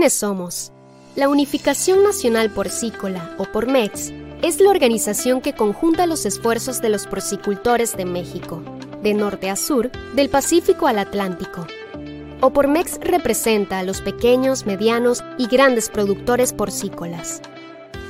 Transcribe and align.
¿Quiénes 0.00 0.14
somos? 0.14 0.72
La 1.14 1.28
Unificación 1.28 2.02
Nacional 2.02 2.48
Porcícola, 2.48 3.34
o 3.36 3.44
PORMEX, 3.44 4.10
es 4.40 4.58
la 4.58 4.70
organización 4.70 5.42
que 5.42 5.52
conjunta 5.52 6.06
los 6.06 6.24
esfuerzos 6.24 6.80
de 6.80 6.88
los 6.88 7.06
porcicultores 7.06 7.94
de 7.98 8.06
México, 8.06 8.62
de 9.02 9.12
norte 9.12 9.50
a 9.50 9.56
sur, 9.56 9.90
del 10.14 10.30
Pacífico 10.30 10.86
al 10.86 11.00
Atlántico. 11.00 11.66
Opormex 12.40 12.98
representa 13.02 13.78
a 13.78 13.82
los 13.82 14.00
pequeños, 14.00 14.64
medianos 14.64 15.22
y 15.36 15.48
grandes 15.48 15.90
productores 15.90 16.54
porcícolas. 16.54 17.42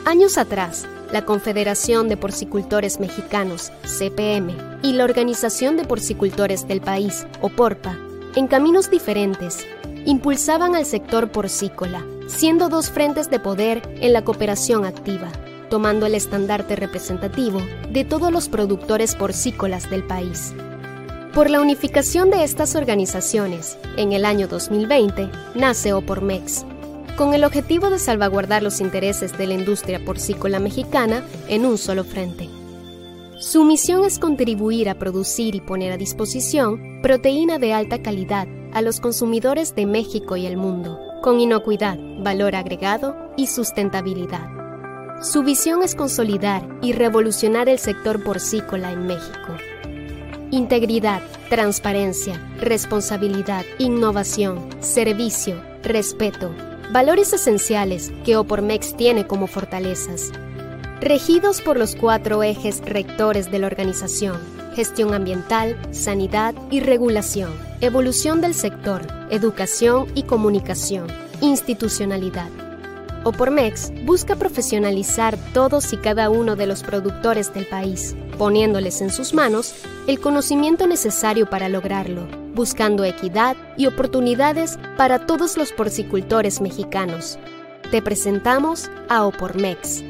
Años 0.05 0.39
atrás, 0.39 0.87
la 1.11 1.25
Confederación 1.25 2.09
de 2.09 2.17
Porcicultores 2.17 3.01
Mexicanos, 3.01 3.73
CPM, 3.83 4.55
y 4.85 4.93
la 4.93 5.03
Organización 5.03 5.77
de 5.77 5.87
Porcicultores 5.87 6.69
del 6.69 6.83
País, 6.83 7.27
OPORPA, 7.41 7.99
en 8.37 8.47
caminos 8.47 8.93
diferentes, 8.93 9.67
impulsaban 10.05 10.75
al 10.75 10.87
sector 10.87 11.31
porcícola, 11.31 12.05
siendo 12.27 12.69
dos 12.69 12.91
frentes 12.91 13.31
de 13.31 13.41
poder 13.41 13.83
en 14.01 14.13
la 14.13 14.23
cooperación 14.23 14.85
activa, 14.85 15.31
tomando 15.69 16.07
el 16.07 16.15
estandarte 16.15 16.77
representativo 16.77 17.61
de 17.91 18.05
todos 18.05 18.33
los 18.33 18.49
productores 18.49 19.15
porcícolas 19.15 19.89
del 19.91 20.05
país. 20.05 20.55
Por 21.35 21.49
la 21.49 21.61
unificación 21.61 22.31
de 22.31 22.43
estas 22.43 22.75
organizaciones, 22.75 23.79
en 23.97 24.13
el 24.13 24.25
año 24.25 24.49
2020, 24.49 25.31
nace 25.55 25.93
Opormex, 25.93 26.65
con 27.17 27.35
el 27.35 27.45
objetivo 27.45 27.89
de 27.89 27.99
salvaguardar 27.99 28.63
los 28.63 28.81
intereses 28.81 29.37
de 29.39 29.47
la 29.47 29.55
industria 29.55 30.05
porcícola 30.05 30.59
mexicana 30.59 31.23
en 31.49 31.67
un 31.67 31.79
solo 31.79 32.03
frente. 32.03 32.49
Su 33.41 33.65
misión 33.65 34.05
es 34.05 34.19
contribuir 34.19 34.91
a 34.91 34.99
producir 34.99 35.55
y 35.55 35.63
poner 35.63 35.93
a 35.93 35.97
disposición 35.97 37.01
proteína 37.01 37.59
de 37.59 37.73
alta 37.73 38.03
calidad 38.03 38.47
a 38.75 38.83
los 38.83 39.01
consumidores 39.01 39.75
de 39.75 39.87
México 39.87 40.37
y 40.37 40.45
el 40.45 40.59
mundo, 40.59 41.01
con 41.23 41.41
inocuidad, 41.41 41.99
valor 42.23 42.55
agregado 42.55 43.17
y 43.39 43.47
sustentabilidad. 43.47 44.47
Su 45.23 45.43
visión 45.43 45.83
es 45.83 45.95
consolidar 45.95 46.69
y 46.83 46.93
revolucionar 46.93 47.71
el 47.71 47.79
sector 47.79 48.23
porcícola 48.23 48.93
en 48.93 49.07
México. 49.07 49.57
Integridad, 50.51 51.23
transparencia, 51.49 52.39
responsabilidad, 52.61 53.65
innovación, 53.79 54.69
servicio, 54.81 55.63
respeto, 55.83 56.55
valores 56.93 57.33
esenciales 57.33 58.13
que 58.23 58.37
Opormex 58.37 58.99
tiene 58.99 59.27
como 59.27 59.47
fortalezas. 59.47 60.31
Regidos 61.01 61.61
por 61.63 61.79
los 61.79 61.97
cuatro 61.97 62.43
ejes 62.43 62.83
rectores 62.85 63.51
de 63.51 63.59
la 63.59 63.67
organización, 63.67 64.39
gestión 64.75 65.15
ambiental, 65.15 65.77
sanidad 65.93 66.55
y 66.71 66.81
regulación, 66.81 67.53
evolución 67.81 68.41
del 68.41 68.55
sector, 68.55 69.03
educación 69.31 70.07
y 70.15 70.25
comunicación, 70.25 71.07
institucionalidad. 71.41 72.51
Opormex 73.25 73.93
busca 74.05 74.37
profesionalizar 74.37 75.39
todos 75.53 75.93
y 75.93 75.97
cada 75.97 76.31
uno 76.31 76.57
de 76.57 76.67
los 76.67 76.83
productores 76.83 77.53
del 77.53 77.67
país, 77.67 78.15
poniéndoles 78.39 79.01
en 79.01 79.11
sus 79.11 79.35
manos 79.35 79.75
el 80.07 80.21
conocimiento 80.21 80.87
necesario 80.87 81.49
para 81.49 81.69
lograrlo 81.69 82.27
buscando 82.55 83.05
equidad 83.05 83.57
y 83.77 83.87
oportunidades 83.87 84.79
para 84.97 85.27
todos 85.27 85.57
los 85.57 85.73
porcicultores 85.73 86.61
mexicanos. 86.61 87.39
Te 87.91 88.03
presentamos 88.03 88.91
a 89.09 89.25
Opormex 89.25 90.03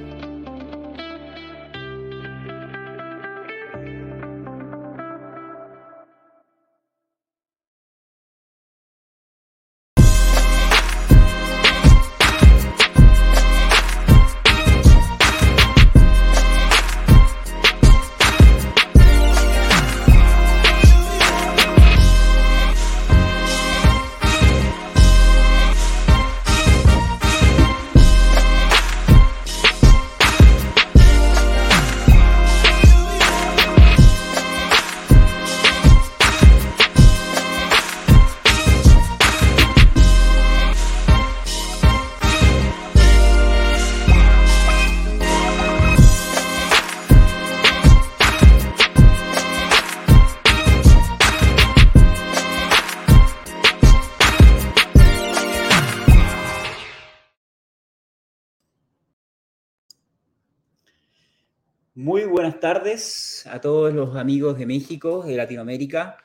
tardes 62.61 63.45
a 63.47 63.61
todos 63.61 63.93
los 63.93 64.17
amigos 64.17 64.59
de 64.59 64.67
México, 64.67 65.25
de 65.25 65.37
Latinoamérica. 65.37 66.19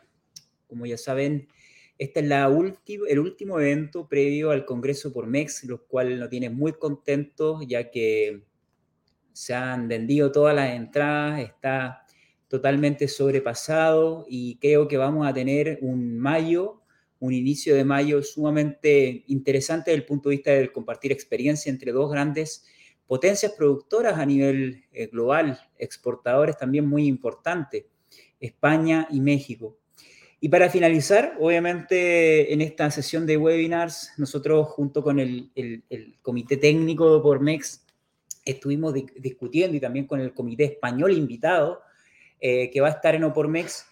Como 0.68 0.85
ya 0.85 0.97
saben, 0.97 1.47
este 1.97 2.19
es 2.19 2.25
la 2.28 2.46
el 2.46 3.19
último 3.19 3.59
evento 3.59 4.07
previo 4.07 4.51
al 4.51 4.66
Congreso 4.66 5.13
por 5.13 5.28
MEX, 5.28 5.63
lo 5.63 5.88
cual 5.88 6.19
nos 6.19 6.29
tiene 6.29 6.50
muy 6.50 6.73
contentos 6.73 7.66
ya 7.68 7.90
que 7.90 8.44
se 9.31 9.53
han 9.53 9.88
vendido 9.88 10.31
todas 10.31 10.56
las 10.56 10.72
entradas, 10.72 11.40
está 11.40 12.06
totalmente 12.47 13.07
sobrepasado 13.07 14.25
y 14.29 14.57
creo 14.59 14.88
que 14.88 14.97
vamos 14.97 15.28
a 15.28 15.34
tener 15.34 15.79
un 15.81 16.17
mayo, 16.17 16.81
un 17.19 17.34
inicio 17.34 17.75
de 17.75 17.84
mayo 17.84 18.22
sumamente 18.23 19.23
interesante 19.28 19.91
desde 19.91 20.02
el 20.02 20.06
punto 20.06 20.29
de 20.29 20.35
vista 20.35 20.52
del 20.52 20.72
compartir 20.72 21.12
experiencia 21.12 21.69
entre 21.69 21.91
dos 21.91 22.12
grandes 22.12 22.66
potencias 23.08 23.52
productoras 23.54 24.18
a 24.18 24.26
nivel 24.26 24.84
eh, 24.92 25.08
global, 25.08 25.60
exportadores 25.78 26.58
también 26.58 26.88
muy 26.88 27.08
importantes, 27.08 27.86
España 28.40 29.08
y 29.12 29.22
México. 29.22 29.78
Y 30.40 30.50
para 30.50 30.70
finalizar, 30.70 31.38
obviamente 31.40 32.54
en 32.54 32.62
esta 32.62 32.92
sesión 32.92 33.26
de 33.26 33.38
webinars, 33.38 34.12
nosotros 34.18 34.68
junto 34.68 35.02
con 35.02 35.20
el, 35.20 35.52
comité 36.22 36.58
técnico 36.58 37.22
por 37.22 37.40
MEX 37.40 37.86
estuvimos 38.44 38.94
discutiendo 38.94 39.76
y 39.76 39.80
también 39.80 40.06
con 40.06 40.20
el 40.20 40.34
comité 40.34 40.66
español 40.66 41.14
invitado 41.14 41.82
eh, 42.40 42.70
que 42.70 42.82
va 42.82 42.90
a 42.90 42.92
estar 42.92 43.16
en 43.16 43.24
Opormex, 43.24 43.88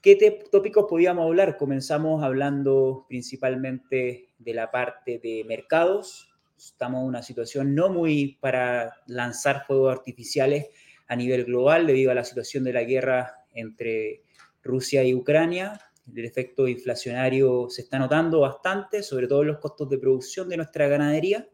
¿qué 0.00 0.16
tópicos 0.50 0.86
podíamos 0.88 1.26
hablar? 1.26 1.58
Comenzamos 1.58 2.22
hablando 2.22 3.04
principalmente 3.08 4.28
de 4.38 4.54
la 4.54 4.70
parte 4.70 5.18
de 5.18 5.44
mercados, 5.46 6.27
estamos 6.58 7.02
en 7.02 7.06
una 7.06 7.22
situación 7.22 7.74
no 7.74 7.88
muy 7.88 8.36
para 8.40 8.92
lanzar 9.06 9.64
fuegos 9.66 9.92
artificiales 9.92 10.66
a 11.06 11.16
nivel 11.16 11.44
global 11.44 11.86
debido 11.86 12.10
a 12.10 12.14
la 12.14 12.24
situación 12.24 12.64
de 12.64 12.72
la 12.72 12.82
guerra 12.82 13.44
entre 13.54 14.22
Rusia 14.62 15.04
y 15.04 15.14
Ucrania. 15.14 15.80
El 16.14 16.24
efecto 16.24 16.66
inflacionario 16.66 17.68
se 17.70 17.82
está 17.82 17.98
notando 17.98 18.40
bastante, 18.40 19.02
sobre 19.02 19.28
todo 19.28 19.42
en 19.42 19.48
los 19.48 19.58
costos 19.58 19.88
de 19.88 19.98
producción 19.98 20.48
de 20.48 20.56
nuestra 20.56 20.88
ganadería. 20.88 21.48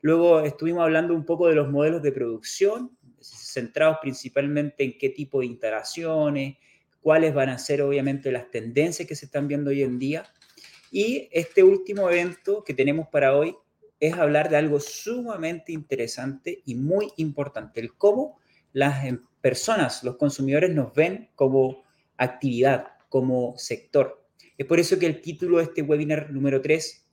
Luego 0.00 0.40
estuvimos 0.40 0.82
hablando 0.82 1.14
un 1.14 1.24
poco 1.24 1.48
de 1.48 1.54
los 1.54 1.68
modelos 1.68 2.02
de 2.02 2.12
producción, 2.12 2.96
centrados 3.20 3.98
principalmente 4.00 4.84
en 4.84 4.96
qué 4.96 5.08
tipo 5.10 5.40
de 5.40 5.46
instalaciones, 5.46 6.56
cuáles 7.00 7.34
van 7.34 7.48
a 7.48 7.58
ser 7.58 7.82
obviamente 7.82 8.30
las 8.30 8.50
tendencias 8.50 9.08
que 9.08 9.16
se 9.16 9.26
están 9.26 9.48
viendo 9.48 9.70
hoy 9.70 9.82
en 9.82 9.98
día. 9.98 10.24
Y 10.90 11.28
este 11.32 11.62
último 11.62 12.08
evento 12.08 12.62
que 12.62 12.74
tenemos 12.74 13.08
para 13.08 13.36
hoy 13.36 13.56
es 14.00 14.14
hablar 14.14 14.48
de 14.48 14.56
algo 14.56 14.80
sumamente 14.80 15.72
interesante 15.72 16.62
y 16.64 16.74
muy 16.74 17.08
importante, 17.16 17.80
el 17.80 17.94
cómo 17.94 18.38
las 18.72 19.04
em, 19.04 19.20
personas, 19.40 20.04
los 20.04 20.16
consumidores 20.16 20.74
nos 20.74 20.94
ven 20.94 21.30
como 21.34 21.84
actividad, 22.16 22.88
como 23.08 23.54
sector. 23.56 24.26
Es 24.56 24.66
por 24.66 24.80
eso 24.80 24.98
que 24.98 25.06
el 25.06 25.20
título 25.20 25.58
de 25.58 25.64
este 25.64 25.82
webinar 25.82 26.30
número 26.30 26.60
3 26.60 27.06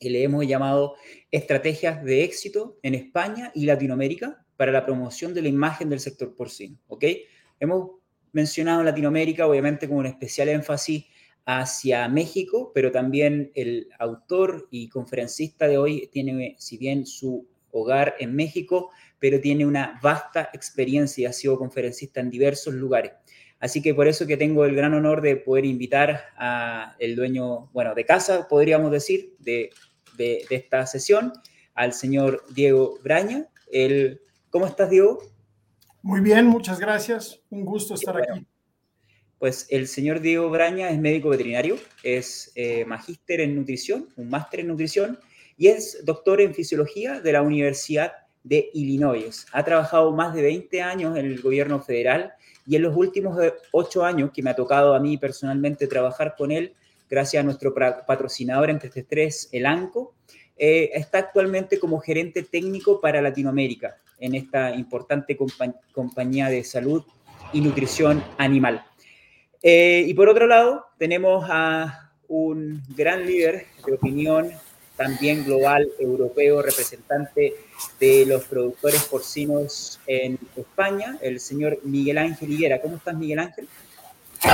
le 0.00 0.22
hemos 0.22 0.46
llamado 0.46 0.94
Estrategias 1.30 2.02
de 2.04 2.24
éxito 2.24 2.78
en 2.82 2.94
España 2.94 3.50
y 3.54 3.66
Latinoamérica 3.66 4.44
para 4.56 4.72
la 4.72 4.84
promoción 4.84 5.34
de 5.34 5.42
la 5.42 5.48
imagen 5.48 5.88
del 5.88 6.00
sector 6.00 6.34
porcino. 6.34 6.78
¿ok? 6.86 7.04
Hemos 7.60 7.90
mencionado 8.32 8.82
Latinoamérica, 8.82 9.46
obviamente, 9.46 9.88
con 9.88 9.98
un 9.98 10.06
especial 10.06 10.48
énfasis 10.48 11.06
hacia 11.50 12.06
México, 12.08 12.72
pero 12.74 12.92
también 12.92 13.50
el 13.54 13.88
autor 13.98 14.68
y 14.70 14.90
conferencista 14.90 15.66
de 15.66 15.78
hoy 15.78 16.10
tiene, 16.12 16.54
si 16.58 16.76
bien 16.76 17.06
su 17.06 17.48
hogar 17.70 18.16
en 18.18 18.36
México, 18.36 18.90
pero 19.18 19.40
tiene 19.40 19.64
una 19.64 19.98
vasta 20.02 20.50
experiencia 20.52 21.22
y 21.22 21.24
ha 21.24 21.32
sido 21.32 21.56
conferencista 21.56 22.20
en 22.20 22.28
diversos 22.28 22.74
lugares. 22.74 23.12
Así 23.60 23.80
que 23.80 23.94
por 23.94 24.08
eso 24.08 24.26
que 24.26 24.36
tengo 24.36 24.66
el 24.66 24.76
gran 24.76 24.92
honor 24.92 25.22
de 25.22 25.36
poder 25.36 25.64
invitar 25.64 26.20
a 26.36 26.94
el 26.98 27.16
dueño, 27.16 27.70
bueno, 27.72 27.94
de 27.94 28.04
casa, 28.04 28.46
podríamos 28.46 28.92
decir, 28.92 29.34
de, 29.38 29.70
de, 30.18 30.44
esta 30.50 30.84
sesión, 30.84 31.32
al 31.72 31.94
señor 31.94 32.44
Diego 32.54 32.98
Braña. 33.02 33.48
El, 33.72 34.20
¿Cómo 34.50 34.66
estás, 34.66 34.90
Diego? 34.90 35.22
Muy 36.02 36.20
bien, 36.20 36.44
muchas 36.44 36.78
gracias. 36.78 37.40
Un 37.48 37.64
gusto 37.64 37.94
estar 37.94 38.18
aquí. 38.18 38.46
Pues 39.38 39.66
el 39.70 39.86
señor 39.86 40.20
Diego 40.20 40.50
Braña 40.50 40.90
es 40.90 40.98
médico 40.98 41.28
veterinario, 41.28 41.76
es 42.02 42.50
eh, 42.56 42.84
magíster 42.84 43.40
en 43.40 43.54
nutrición, 43.54 44.08
un 44.16 44.28
máster 44.28 44.60
en 44.60 44.68
nutrición, 44.68 45.18
y 45.56 45.68
es 45.68 46.04
doctor 46.04 46.40
en 46.40 46.54
fisiología 46.54 47.20
de 47.20 47.32
la 47.32 47.42
Universidad 47.42 48.12
de 48.42 48.70
Illinois. 48.74 49.46
Ha 49.52 49.64
trabajado 49.64 50.12
más 50.12 50.34
de 50.34 50.42
20 50.42 50.82
años 50.82 51.16
en 51.16 51.26
el 51.26 51.40
gobierno 51.40 51.80
federal 51.80 52.32
y 52.66 52.76
en 52.76 52.82
los 52.82 52.96
últimos 52.96 53.40
eh, 53.42 53.54
ocho 53.72 54.04
años 54.04 54.30
que 54.32 54.42
me 54.42 54.50
ha 54.50 54.56
tocado 54.56 54.94
a 54.94 55.00
mí 55.00 55.18
personalmente 55.18 55.86
trabajar 55.86 56.34
con 56.36 56.50
él, 56.50 56.74
gracias 57.08 57.40
a 57.40 57.44
nuestro 57.44 57.72
patrocinador 57.74 58.70
entre 58.70 58.88
este 58.88 59.04
tres, 59.04 59.48
el 59.52 59.66
ANCO, 59.66 60.14
eh, 60.56 60.90
está 60.94 61.18
actualmente 61.18 61.78
como 61.78 62.00
gerente 62.00 62.42
técnico 62.42 63.00
para 63.00 63.22
Latinoamérica 63.22 63.96
en 64.18 64.34
esta 64.34 64.74
importante 64.74 65.38
compañía 65.92 66.48
de 66.48 66.64
salud 66.64 67.04
y 67.52 67.60
nutrición 67.60 68.22
animal. 68.36 68.84
Eh, 69.62 70.04
y 70.06 70.14
por 70.14 70.28
otro 70.28 70.46
lado, 70.46 70.86
tenemos 70.98 71.46
a 71.48 72.12
un 72.28 72.82
gran 72.96 73.26
líder 73.26 73.66
de 73.86 73.92
opinión, 73.94 74.50
también 74.96 75.44
global, 75.44 75.88
europeo, 75.98 76.60
representante 76.60 77.54
de 78.00 78.26
los 78.26 78.44
productores 78.44 79.04
porcinos 79.04 80.00
en 80.06 80.38
España, 80.56 81.18
el 81.22 81.38
señor 81.40 81.78
Miguel 81.84 82.18
Ángel 82.18 82.52
Higuera. 82.52 82.80
¿Cómo 82.80 82.96
estás, 82.96 83.16
Miguel 83.16 83.38
Ángel? 83.38 83.68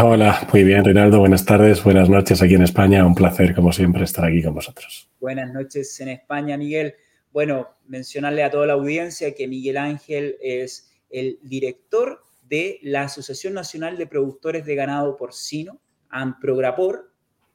Hola, 0.02 0.46
muy 0.52 0.64
bien, 0.64 0.84
Reinaldo. 0.84 1.18
Buenas 1.18 1.44
tardes, 1.44 1.82
buenas 1.82 2.08
noches 2.08 2.42
aquí 2.42 2.54
en 2.54 2.62
España. 2.62 3.04
Un 3.04 3.14
placer, 3.14 3.54
como 3.54 3.72
siempre, 3.72 4.04
estar 4.04 4.24
aquí 4.24 4.42
con 4.42 4.54
vosotros. 4.54 5.08
Buenas 5.20 5.52
noches 5.52 6.00
en 6.00 6.08
España, 6.08 6.56
Miguel. 6.56 6.94
Bueno, 7.32 7.68
mencionarle 7.86 8.44
a 8.44 8.50
toda 8.50 8.66
la 8.66 8.72
audiencia 8.74 9.34
que 9.34 9.46
Miguel 9.46 9.76
Ángel 9.76 10.36
es 10.40 10.90
el 11.10 11.38
director 11.42 12.22
de 12.48 12.78
la 12.82 13.02
Asociación 13.02 13.54
Nacional 13.54 13.96
de 13.96 14.06
Productores 14.06 14.64
de 14.64 14.74
Ganado 14.74 15.16
Porcino, 15.16 15.80
AMPROGRAPOR, 16.10 17.12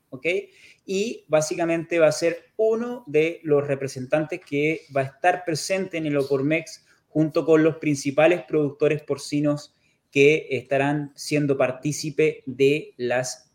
¿ok? 0.10 0.26
Y 0.86 1.26
básicamente 1.28 2.00
va 2.00 2.08
a 2.08 2.12
ser 2.12 2.52
uno 2.58 3.04
de 3.08 3.40
los 3.44 3.66
representantes 3.66 4.42
que 4.46 4.82
va 4.96 5.02
a 5.02 5.06
estar 5.06 5.46
presente 5.46 5.98
en 5.98 6.06
el 6.06 6.18
OPORMEX 6.18 6.86
junto 7.08 7.46
con 7.46 7.64
los 7.64 7.78
principales 7.78 8.44
productores 8.44 9.02
porcinos 9.02 9.76
que 10.12 10.48
estarán 10.52 11.12
siendo 11.16 11.58
partícipe 11.58 12.44
de 12.46 12.94
las 12.98 13.49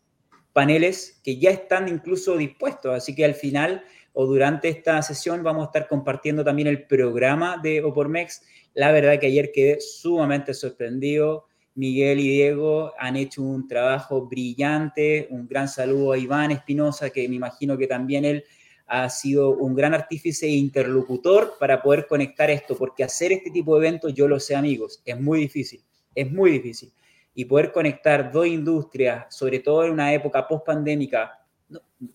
paneles 0.55 1.19
que 1.21 1.37
ya 1.37 1.49
están 1.49 1.89
incluso 1.89 2.37
dispuestos. 2.37 2.95
Así 2.95 3.13
que 3.13 3.25
al 3.25 3.35
final 3.35 3.83
o 4.13 4.25
durante 4.25 4.69
esta 4.69 5.01
sesión 5.01 5.43
vamos 5.43 5.63
a 5.63 5.65
estar 5.65 5.89
compartiendo 5.89 6.45
también 6.45 6.69
el 6.69 6.83
programa 6.87 7.57
de 7.61 7.83
Opormex. 7.83 8.41
La 8.73 8.93
verdad 8.93 9.19
que 9.19 9.27
ayer 9.27 9.51
quedé 9.51 9.81
sumamente 9.81 10.53
sorprendido. 10.53 11.47
Miguel 11.73 12.21
y 12.21 12.29
Diego 12.29 12.93
han 12.97 13.17
hecho 13.17 13.43
un 13.43 13.67
trabajo 13.67 14.27
brillante. 14.27 15.27
Un 15.29 15.45
gran 15.45 15.67
saludo 15.67 16.13
a 16.13 16.17
Iván 16.17 16.51
Espinosa, 16.51 17.09
que 17.09 17.27
me 17.27 17.35
imagino 17.35 17.77
que 17.77 17.87
también 17.87 18.23
él 18.23 18.45
ha 18.87 19.09
sido 19.09 19.49
un 19.49 19.75
gran 19.75 19.93
artífice 19.93 20.45
e 20.45 20.51
interlocutor 20.51 21.55
para 21.59 21.81
poder 21.81 22.07
conectar 22.07 22.49
esto, 22.49 22.77
porque 22.77 23.03
hacer 23.03 23.33
este 23.33 23.51
tipo 23.51 23.77
de 23.77 23.87
eventos, 23.87 24.13
yo 24.13 24.25
lo 24.29 24.39
sé 24.39 24.55
amigos, 24.55 25.01
es 25.03 25.19
muy 25.19 25.39
difícil, 25.39 25.81
es 26.13 26.31
muy 26.31 26.51
difícil. 26.51 26.93
Y 27.35 27.45
poder 27.45 27.71
conectar 27.71 28.31
dos 28.31 28.47
industrias, 28.47 29.25
sobre 29.35 29.59
todo 29.59 29.83
en 29.83 29.91
una 29.91 30.13
época 30.13 30.47
post-pandémica, 30.47 31.45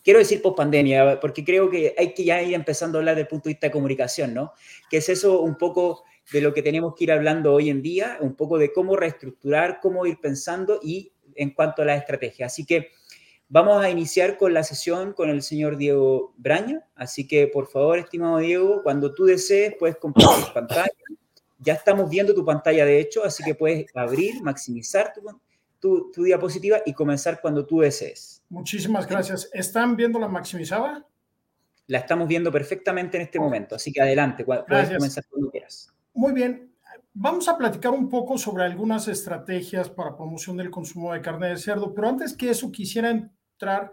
quiero 0.02 0.18
decir 0.18 0.42
post 0.42 0.56
pandemia, 0.56 1.18
porque 1.20 1.44
creo 1.44 1.70
que 1.70 1.94
hay 1.96 2.14
que 2.14 2.24
ya 2.24 2.42
ir 2.42 2.54
empezando 2.54 2.98
a 2.98 3.00
hablar 3.00 3.16
del 3.16 3.26
punto 3.26 3.48
de 3.48 3.54
vista 3.54 3.66
de 3.66 3.72
comunicación, 3.72 4.34
¿no? 4.34 4.52
Que 4.90 4.98
es 4.98 5.08
eso 5.08 5.40
un 5.40 5.56
poco 5.56 6.04
de 6.32 6.40
lo 6.40 6.54
que 6.54 6.62
tenemos 6.62 6.94
que 6.94 7.04
ir 7.04 7.12
hablando 7.12 7.52
hoy 7.52 7.70
en 7.70 7.82
día, 7.82 8.18
un 8.20 8.34
poco 8.34 8.58
de 8.58 8.72
cómo 8.72 8.96
reestructurar, 8.96 9.80
cómo 9.80 10.06
ir 10.06 10.18
pensando 10.20 10.78
y 10.82 11.12
en 11.34 11.50
cuanto 11.50 11.82
a 11.82 11.84
la 11.86 11.96
estrategia. 11.96 12.46
Así 12.46 12.64
que 12.64 12.90
vamos 13.48 13.82
a 13.82 13.90
iniciar 13.90 14.36
con 14.36 14.54
la 14.54 14.62
sesión 14.62 15.12
con 15.12 15.28
el 15.30 15.42
señor 15.42 15.76
Diego 15.76 16.34
Braña. 16.36 16.86
Así 16.94 17.26
que, 17.26 17.46
por 17.48 17.66
favor, 17.66 17.98
estimado 17.98 18.38
Diego, 18.38 18.82
cuando 18.82 19.14
tú 19.14 19.24
desees, 19.24 19.74
puedes 19.78 19.96
compartir 19.96 20.52
pantalla. 20.52 20.90
Ya 21.60 21.74
estamos 21.74 22.08
viendo 22.08 22.34
tu 22.34 22.44
pantalla, 22.44 22.84
de 22.84 23.00
hecho, 23.00 23.24
así 23.24 23.44
que 23.44 23.54
puedes 23.54 23.86
abrir, 23.94 24.42
maximizar 24.42 25.12
tu, 25.78 26.10
tu, 26.10 26.22
diapositiva 26.22 26.78
y 26.84 26.92
comenzar 26.92 27.40
cuando 27.40 27.66
tú 27.66 27.80
desees. 27.80 28.42
Muchísimas 28.48 29.06
gracias. 29.06 29.50
¿Están 29.52 29.96
viendo 29.96 30.18
la 30.18 30.28
maximizada? 30.28 31.06
La 31.86 31.98
estamos 31.98 32.26
viendo 32.26 32.50
perfectamente 32.50 33.16
en 33.16 33.24
este 33.24 33.38
momento, 33.38 33.74
así 33.74 33.92
que 33.92 34.00
adelante, 34.00 34.44
puedes 34.44 34.90
comenzar 34.90 35.24
cuando 35.28 35.50
quieras. 35.50 35.92
Muy 36.14 36.32
bien. 36.32 36.70
Vamos 37.12 37.48
a 37.48 37.58
platicar 37.58 37.92
un 37.92 38.08
poco 38.08 38.38
sobre 38.38 38.64
algunas 38.64 39.08
estrategias 39.08 39.90
para 39.90 40.16
promoción 40.16 40.56
del 40.56 40.70
consumo 40.70 41.12
de 41.12 41.20
carne 41.20 41.48
de 41.48 41.56
cerdo, 41.56 41.92
pero 41.92 42.08
antes 42.08 42.36
que 42.36 42.50
eso 42.50 42.70
quisiera 42.70 43.10
entrar 43.10 43.90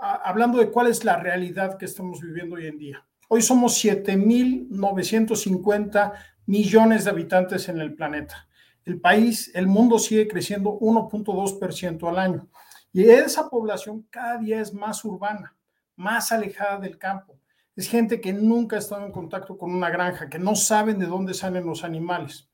hablando 0.00 0.58
de 0.58 0.70
cuál 0.70 0.88
es 0.88 1.04
la 1.04 1.16
realidad 1.16 1.78
que 1.78 1.86
estamos 1.86 2.20
viviendo 2.20 2.56
hoy 2.56 2.66
en 2.66 2.78
día. 2.78 3.06
Hoy 3.28 3.42
somos 3.42 3.84
7.950 3.84 6.12
millones 6.50 7.04
de 7.04 7.10
habitantes 7.10 7.68
en 7.68 7.80
el 7.80 7.94
planeta 7.94 8.48
el 8.84 9.00
país, 9.00 9.50
el 9.54 9.66
mundo 9.66 9.98
sigue 9.98 10.26
creciendo 10.26 10.78
1.2% 10.78 12.08
al 12.08 12.18
año. 12.18 12.48
Y 12.92 13.04
esa 13.08 13.48
población 13.48 14.06
cada 14.10 14.38
día 14.38 14.60
es 14.60 14.72
más 14.72 15.04
urbana, 15.04 15.54
más 15.96 16.32
alejada 16.32 16.78
del 16.78 16.98
campo. 16.98 17.38
Es 17.76 17.88
gente 17.88 18.20
que 18.20 18.32
nunca 18.32 18.76
ha 18.76 18.78
estado 18.80 19.06
en 19.06 19.12
contacto 19.12 19.56
con 19.56 19.72
una 19.72 19.90
granja, 19.90 20.28
que 20.28 20.38
no 20.38 20.56
saben 20.56 20.98
de 20.98 21.06
dónde 21.06 21.34
salen 21.34 21.66
los 21.66 21.84
animales. 21.84 22.48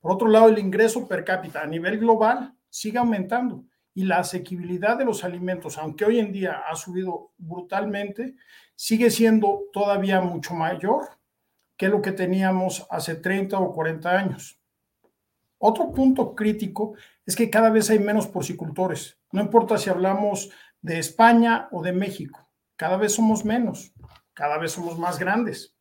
Por 0.00 0.12
otro 0.12 0.28
lado, 0.28 0.48
el 0.48 0.58
ingreso 0.58 1.06
per 1.06 1.24
cápita 1.24 1.62
a 1.62 1.66
nivel 1.66 1.98
global 1.98 2.54
sigue 2.70 2.98
aumentando 2.98 3.64
y 3.94 4.04
la 4.04 4.18
asequibilidad 4.18 4.96
de 4.96 5.04
los 5.04 5.22
alimentos, 5.22 5.78
aunque 5.78 6.04
hoy 6.04 6.18
en 6.18 6.32
día 6.32 6.62
ha 6.68 6.74
subido 6.74 7.32
brutalmente, 7.36 8.34
sigue 8.74 9.10
siendo 9.10 9.64
todavía 9.72 10.20
mucho 10.20 10.54
mayor 10.54 11.04
que 11.76 11.88
lo 11.88 12.00
que 12.02 12.12
teníamos 12.12 12.86
hace 12.90 13.16
30 13.16 13.58
o 13.58 13.72
40 13.72 14.10
años. 14.10 14.60
Otro 15.58 15.92
punto 15.92 16.34
crítico 16.34 16.94
es 17.24 17.36
que 17.36 17.50
cada 17.50 17.70
vez 17.70 17.90
hay 17.90 17.98
menos 17.98 18.26
porcicultores. 18.26 19.18
No 19.32 19.40
importa 19.40 19.78
si 19.78 19.90
hablamos 19.90 20.50
de 20.82 20.98
España 20.98 21.68
o 21.72 21.82
de 21.82 21.92
México, 21.92 22.50
cada 22.76 22.96
vez 22.96 23.14
somos 23.14 23.44
menos, 23.44 23.92
cada 24.34 24.58
vez 24.58 24.72
somos 24.72 24.98
más 24.98 25.18
grandes. 25.18 25.74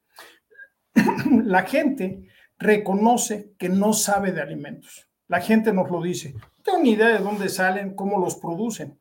La 1.44 1.64
gente 1.64 2.30
reconoce 2.58 3.54
que 3.58 3.70
no 3.70 3.94
sabe 3.94 4.32
de 4.32 4.42
alimentos. 4.42 5.10
La 5.28 5.42
gente 5.42 5.74
nos 5.74 5.90
lo 5.90 6.02
dice. 6.02 6.34
No 6.34 6.64
tengo 6.64 6.80
ni 6.80 6.92
idea 6.92 7.08
de 7.08 7.20
dónde 7.20 7.50
salen, 7.50 7.96
cómo 7.96 8.20
los 8.20 8.36
producen. 8.36 9.00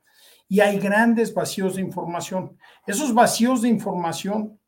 Y 0.49 0.61
hay 0.61 0.79
grandes 0.79 1.33
vacíos 1.33 1.77
de 1.77 1.83
información. 1.83 2.59
Esos 2.87 3.15
vacíos 3.15 3.63
de 3.63 3.69
información 3.69 4.59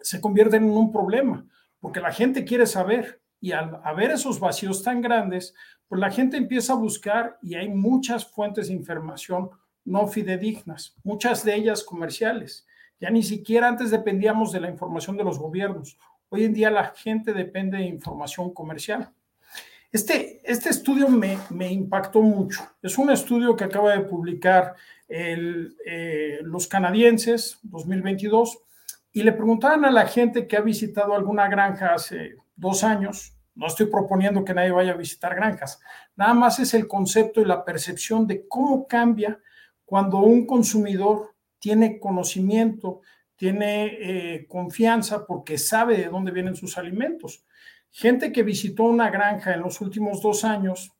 se 0.00 0.20
convierten 0.20 0.64
en 0.64 0.70
un 0.70 0.92
problema, 0.92 1.44
porque 1.80 2.00
la 2.00 2.12
gente 2.12 2.44
quiere 2.44 2.66
saber, 2.66 3.20
y 3.40 3.52
al 3.52 3.80
haber 3.84 4.10
esos 4.10 4.40
vacíos 4.40 4.82
tan 4.82 5.00
grandes, 5.00 5.54
pues 5.86 6.00
la 6.00 6.10
gente 6.10 6.36
empieza 6.36 6.72
a 6.72 6.76
buscar 6.76 7.38
y 7.42 7.54
hay 7.54 7.68
muchas 7.68 8.26
fuentes 8.26 8.68
de 8.68 8.74
información 8.74 9.50
no 9.84 10.06
fidedignas, 10.06 10.96
muchas 11.02 11.44
de 11.44 11.54
ellas 11.54 11.82
comerciales. 11.82 12.66
Ya 13.00 13.10
ni 13.10 13.22
siquiera 13.22 13.68
antes 13.68 13.90
dependíamos 13.90 14.52
de 14.52 14.60
la 14.60 14.68
información 14.68 15.16
de 15.16 15.24
los 15.24 15.38
gobiernos. 15.38 15.96
Hoy 16.28 16.44
en 16.44 16.52
día 16.52 16.70
la 16.70 16.86
gente 16.86 17.32
depende 17.32 17.78
de 17.78 17.84
información 17.84 18.52
comercial. 18.52 19.10
Este, 19.90 20.42
este 20.44 20.68
estudio 20.68 21.08
me, 21.08 21.38
me 21.48 21.72
impactó 21.72 22.20
mucho. 22.20 22.60
Es 22.82 22.98
un 22.98 23.10
estudio 23.10 23.56
que 23.56 23.64
acaba 23.64 23.92
de 23.92 24.00
publicar 24.00 24.74
eh, 25.08 26.40
los 26.42 26.66
canadienses 26.66 27.58
2022 27.62 28.58
y 29.18 29.24
le 29.24 29.32
preguntaban 29.32 29.84
a 29.84 29.90
la 29.90 30.06
gente 30.06 30.46
que 30.46 30.56
ha 30.56 30.60
visitado 30.60 31.12
alguna 31.12 31.48
granja 31.48 31.92
hace 31.92 32.36
dos 32.54 32.84
años. 32.84 33.36
No 33.56 33.66
estoy 33.66 33.86
proponiendo 33.86 34.44
que 34.44 34.54
nadie 34.54 34.70
vaya 34.70 34.92
a 34.92 34.96
visitar 34.96 35.34
granjas. 35.34 35.80
Nada 36.14 36.34
más 36.34 36.60
es 36.60 36.72
el 36.72 36.86
concepto 36.86 37.40
y 37.40 37.44
la 37.44 37.64
percepción 37.64 38.28
de 38.28 38.46
cómo 38.46 38.86
cambia 38.86 39.40
cuando 39.84 40.18
un 40.18 40.46
consumidor 40.46 41.34
tiene 41.58 41.98
conocimiento, 41.98 43.00
tiene 43.34 43.86
eh, 43.86 44.46
confianza 44.46 45.26
porque 45.26 45.58
sabe 45.58 45.96
de 45.96 46.10
dónde 46.10 46.30
vienen 46.30 46.54
sus 46.54 46.78
alimentos. 46.78 47.44
Gente 47.90 48.30
que 48.30 48.44
visitó 48.44 48.84
una 48.84 49.10
granja 49.10 49.52
en 49.52 49.62
los 49.62 49.80
últimos 49.80 50.22
dos 50.22 50.44
años 50.44 50.92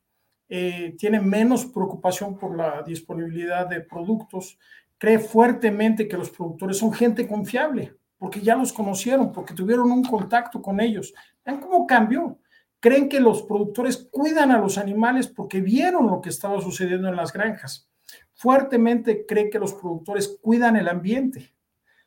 eh, 0.49 0.97
tiene 0.99 1.21
menos 1.21 1.67
preocupación 1.67 2.37
por 2.37 2.57
la 2.57 2.83
disponibilidad 2.83 3.69
de 3.69 3.81
productos, 3.81 4.59
cree 4.99 5.21
fuertemente 5.21 6.09
que 6.09 6.17
los 6.17 6.31
productores 6.31 6.79
son 6.79 6.93
gente 6.93 7.29
confiable, 7.29 7.98
porque 8.19 8.41
ya 8.41 8.57
los 8.57 8.73
conocieron, 8.73 9.33
porque 9.33 9.55
tuvieron 9.55 9.91
un 9.91 10.05
contacto 10.05 10.61
con 10.61 10.81
ellos. 10.81 11.15
Vean 11.45 11.61
cómo 11.61 11.87
cambió. 11.87 12.39
Creen 12.81 13.09
que 13.09 13.21
los 13.21 13.43
productores 13.43 14.09
cuidan 14.11 14.51
a 14.51 14.59
los 14.59 14.77
animales 14.77 15.29
porque 15.29 15.61
vieron 15.61 16.09
lo 16.09 16.21
que 16.21 16.29
estaba 16.29 16.61
sucediendo 16.61 17.09
en 17.09 17.17
las 17.17 17.33
granjas. 17.33 17.89
Fuertemente 18.35 19.25
cree 19.27 19.51
que 19.51 19.59
los 19.59 19.75
productores 19.75 20.39
cuidan 20.41 20.77
el 20.77 20.89
ambiente. 20.89 21.55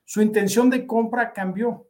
Su 0.06 0.22
intención 0.22 0.70
de 0.70 0.86
compra 0.86 1.34
cambió. 1.34 1.88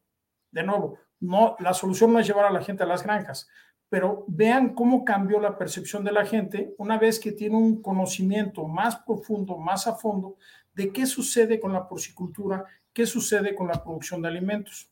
De 0.52 0.64
nuevo, 0.64 0.98
no, 1.20 1.56
la 1.60 1.74
solución 1.74 2.14
no 2.14 2.20
es 2.20 2.28
llevar 2.28 2.46
a 2.46 2.52
la 2.52 2.64
gente 2.64 2.84
a 2.84 2.88
las 2.88 3.04
granjas, 3.04 3.48
pero 3.88 4.26
vean 4.28 4.74
cómo 4.74 5.06
cambió 5.06 5.40
la 5.40 5.58
percepción 5.58 6.04
de 6.04 6.12
la 6.12 6.26
gente 6.26 6.74
una 6.78 6.98
vez 6.98 7.20
que 7.20 7.32
tiene 7.32 7.56
un 7.56 7.82
conocimiento 7.82 8.68
más 8.68 8.98
profundo, 8.98 9.58
más 9.58 9.88
a 9.88 9.96
fondo 9.96 10.38
de 10.74 10.92
qué 10.92 11.06
sucede 11.06 11.60
con 11.60 11.74
la 11.74 11.88
porcicultura, 11.88 12.66
qué 12.94 13.06
sucede 13.06 13.56
con 13.56 13.68
la 13.68 13.84
producción 13.84 14.22
de 14.22 14.28
alimentos. 14.28 14.90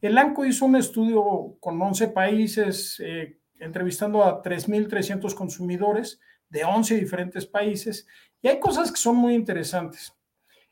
El 0.00 0.18
ANCO 0.18 0.44
hizo 0.44 0.64
un 0.64 0.76
estudio 0.76 1.56
con 1.60 1.80
11 1.80 2.08
países, 2.08 3.00
eh, 3.00 3.38
entrevistando 3.58 4.24
a 4.24 4.42
3.300 4.42 5.34
consumidores 5.34 6.20
de 6.48 6.64
11 6.64 6.98
diferentes 6.98 7.46
países, 7.46 8.06
y 8.40 8.48
hay 8.48 8.58
cosas 8.58 8.90
que 8.90 8.98
son 8.98 9.16
muy 9.16 9.34
interesantes. 9.34 10.12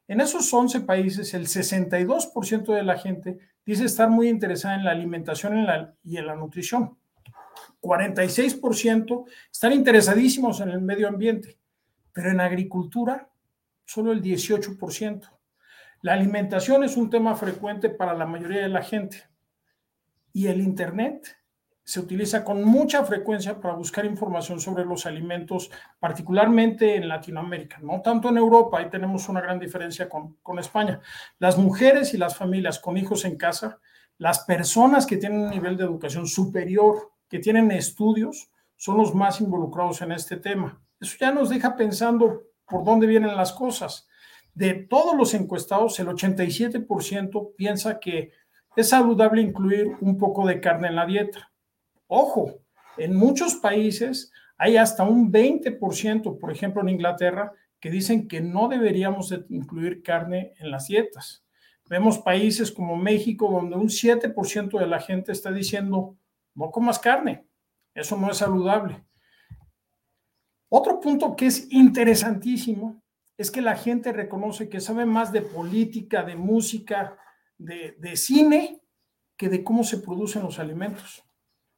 En 0.08 0.20
esos 0.20 0.52
11 0.52 0.80
países, 0.80 1.32
el 1.34 1.46
62% 1.46 2.74
de 2.74 2.82
la 2.82 2.98
gente 2.98 3.38
dice 3.64 3.84
estar 3.84 4.10
muy 4.10 4.28
interesada 4.28 4.74
en 4.74 4.84
la 4.84 4.90
alimentación 4.90 5.64
y 6.02 6.16
en 6.16 6.26
la 6.26 6.34
nutrición. 6.34 6.98
46% 7.80 9.24
están 9.52 9.72
interesadísimos 9.72 10.60
en 10.60 10.70
el 10.70 10.80
medio 10.80 11.08
ambiente, 11.08 11.58
pero 12.12 12.30
en 12.30 12.40
agricultura 12.40 13.30
solo 13.84 14.12
el 14.12 14.22
18%. 14.22 15.39
La 16.02 16.14
alimentación 16.14 16.82
es 16.82 16.96
un 16.96 17.10
tema 17.10 17.34
frecuente 17.34 17.90
para 17.90 18.14
la 18.14 18.24
mayoría 18.24 18.62
de 18.62 18.68
la 18.68 18.82
gente 18.82 19.22
y 20.32 20.46
el 20.46 20.60
Internet 20.60 21.36
se 21.84 22.00
utiliza 22.00 22.44
con 22.44 22.62
mucha 22.62 23.04
frecuencia 23.04 23.60
para 23.60 23.74
buscar 23.74 24.04
información 24.04 24.60
sobre 24.60 24.84
los 24.84 25.06
alimentos, 25.06 25.70
particularmente 25.98 26.94
en 26.94 27.08
Latinoamérica, 27.08 27.80
no 27.82 28.00
tanto 28.00 28.28
en 28.28 28.38
Europa, 28.38 28.78
ahí 28.78 28.88
tenemos 28.88 29.28
una 29.28 29.40
gran 29.40 29.58
diferencia 29.58 30.08
con, 30.08 30.36
con 30.36 30.58
España. 30.58 31.00
Las 31.38 31.58
mujeres 31.58 32.14
y 32.14 32.16
las 32.16 32.36
familias 32.36 32.78
con 32.78 32.96
hijos 32.96 33.24
en 33.24 33.36
casa, 33.36 33.80
las 34.18 34.40
personas 34.44 35.04
que 35.04 35.16
tienen 35.16 35.40
un 35.40 35.50
nivel 35.50 35.76
de 35.76 35.84
educación 35.84 36.26
superior 36.26 37.10
que 37.28 37.40
tienen 37.40 37.70
estudios 37.72 38.50
son 38.76 38.96
los 38.96 39.14
más 39.14 39.40
involucrados 39.40 40.00
en 40.00 40.12
este 40.12 40.36
tema. 40.36 40.80
Eso 41.00 41.16
ya 41.18 41.32
nos 41.32 41.50
deja 41.50 41.76
pensando 41.76 42.44
por 42.66 42.84
dónde 42.84 43.06
vienen 43.06 43.36
las 43.36 43.52
cosas. 43.52 44.08
De 44.54 44.74
todos 44.74 45.16
los 45.16 45.34
encuestados, 45.34 45.98
el 46.00 46.08
87% 46.08 47.54
piensa 47.56 48.00
que 48.00 48.32
es 48.76 48.88
saludable 48.88 49.42
incluir 49.42 49.96
un 50.00 50.18
poco 50.18 50.46
de 50.46 50.60
carne 50.60 50.88
en 50.88 50.96
la 50.96 51.06
dieta. 51.06 51.52
Ojo, 52.06 52.60
en 52.96 53.14
muchos 53.14 53.54
países 53.56 54.32
hay 54.58 54.76
hasta 54.76 55.04
un 55.04 55.32
20%, 55.32 56.38
por 56.38 56.52
ejemplo 56.52 56.82
en 56.82 56.90
Inglaterra, 56.90 57.52
que 57.80 57.90
dicen 57.90 58.28
que 58.28 58.40
no 58.40 58.68
deberíamos 58.68 59.34
incluir 59.48 60.02
carne 60.02 60.54
en 60.58 60.70
las 60.70 60.86
dietas. 60.86 61.44
Vemos 61.88 62.18
países 62.18 62.70
como 62.70 62.96
México 62.96 63.50
donde 63.50 63.76
un 63.76 63.88
7% 63.88 64.78
de 64.78 64.86
la 64.86 65.00
gente 65.00 65.32
está 65.32 65.50
diciendo 65.50 66.16
no 66.54 66.70
comas 66.70 66.98
carne, 66.98 67.46
eso 67.94 68.16
no 68.16 68.30
es 68.30 68.36
saludable. 68.36 69.02
Otro 70.68 71.00
punto 71.00 71.34
que 71.34 71.46
es 71.46 71.66
interesantísimo 71.72 73.02
es 73.40 73.50
que 73.50 73.62
la 73.62 73.74
gente 73.74 74.12
reconoce 74.12 74.68
que 74.68 74.80
sabe 74.80 75.06
más 75.06 75.32
de 75.32 75.40
política, 75.40 76.22
de 76.22 76.36
música, 76.36 77.16
de, 77.56 78.14
cine, 78.14 78.82
que 79.34 79.48
de 79.48 79.64
cómo 79.64 79.82
se 79.82 79.96
producen 79.96 80.42
los 80.42 80.58
alimentos. 80.58 81.24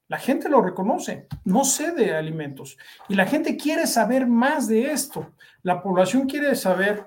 La 0.08 0.18
gente 0.18 0.48
lo 0.48 0.60
reconoce, 0.60 1.28
no 1.44 1.64
sé 1.64 1.92
de 1.92 2.16
alimentos. 2.16 2.76
Y 3.08 3.14
la 3.14 3.26
gente 3.26 3.56
quiere 3.56 3.86
saber 3.86 4.26
más 4.26 4.66
de 4.66 4.90
esto. 4.90 5.34
La 5.62 5.80
población 5.80 6.26
quiere 6.26 6.56
saber 6.56 7.06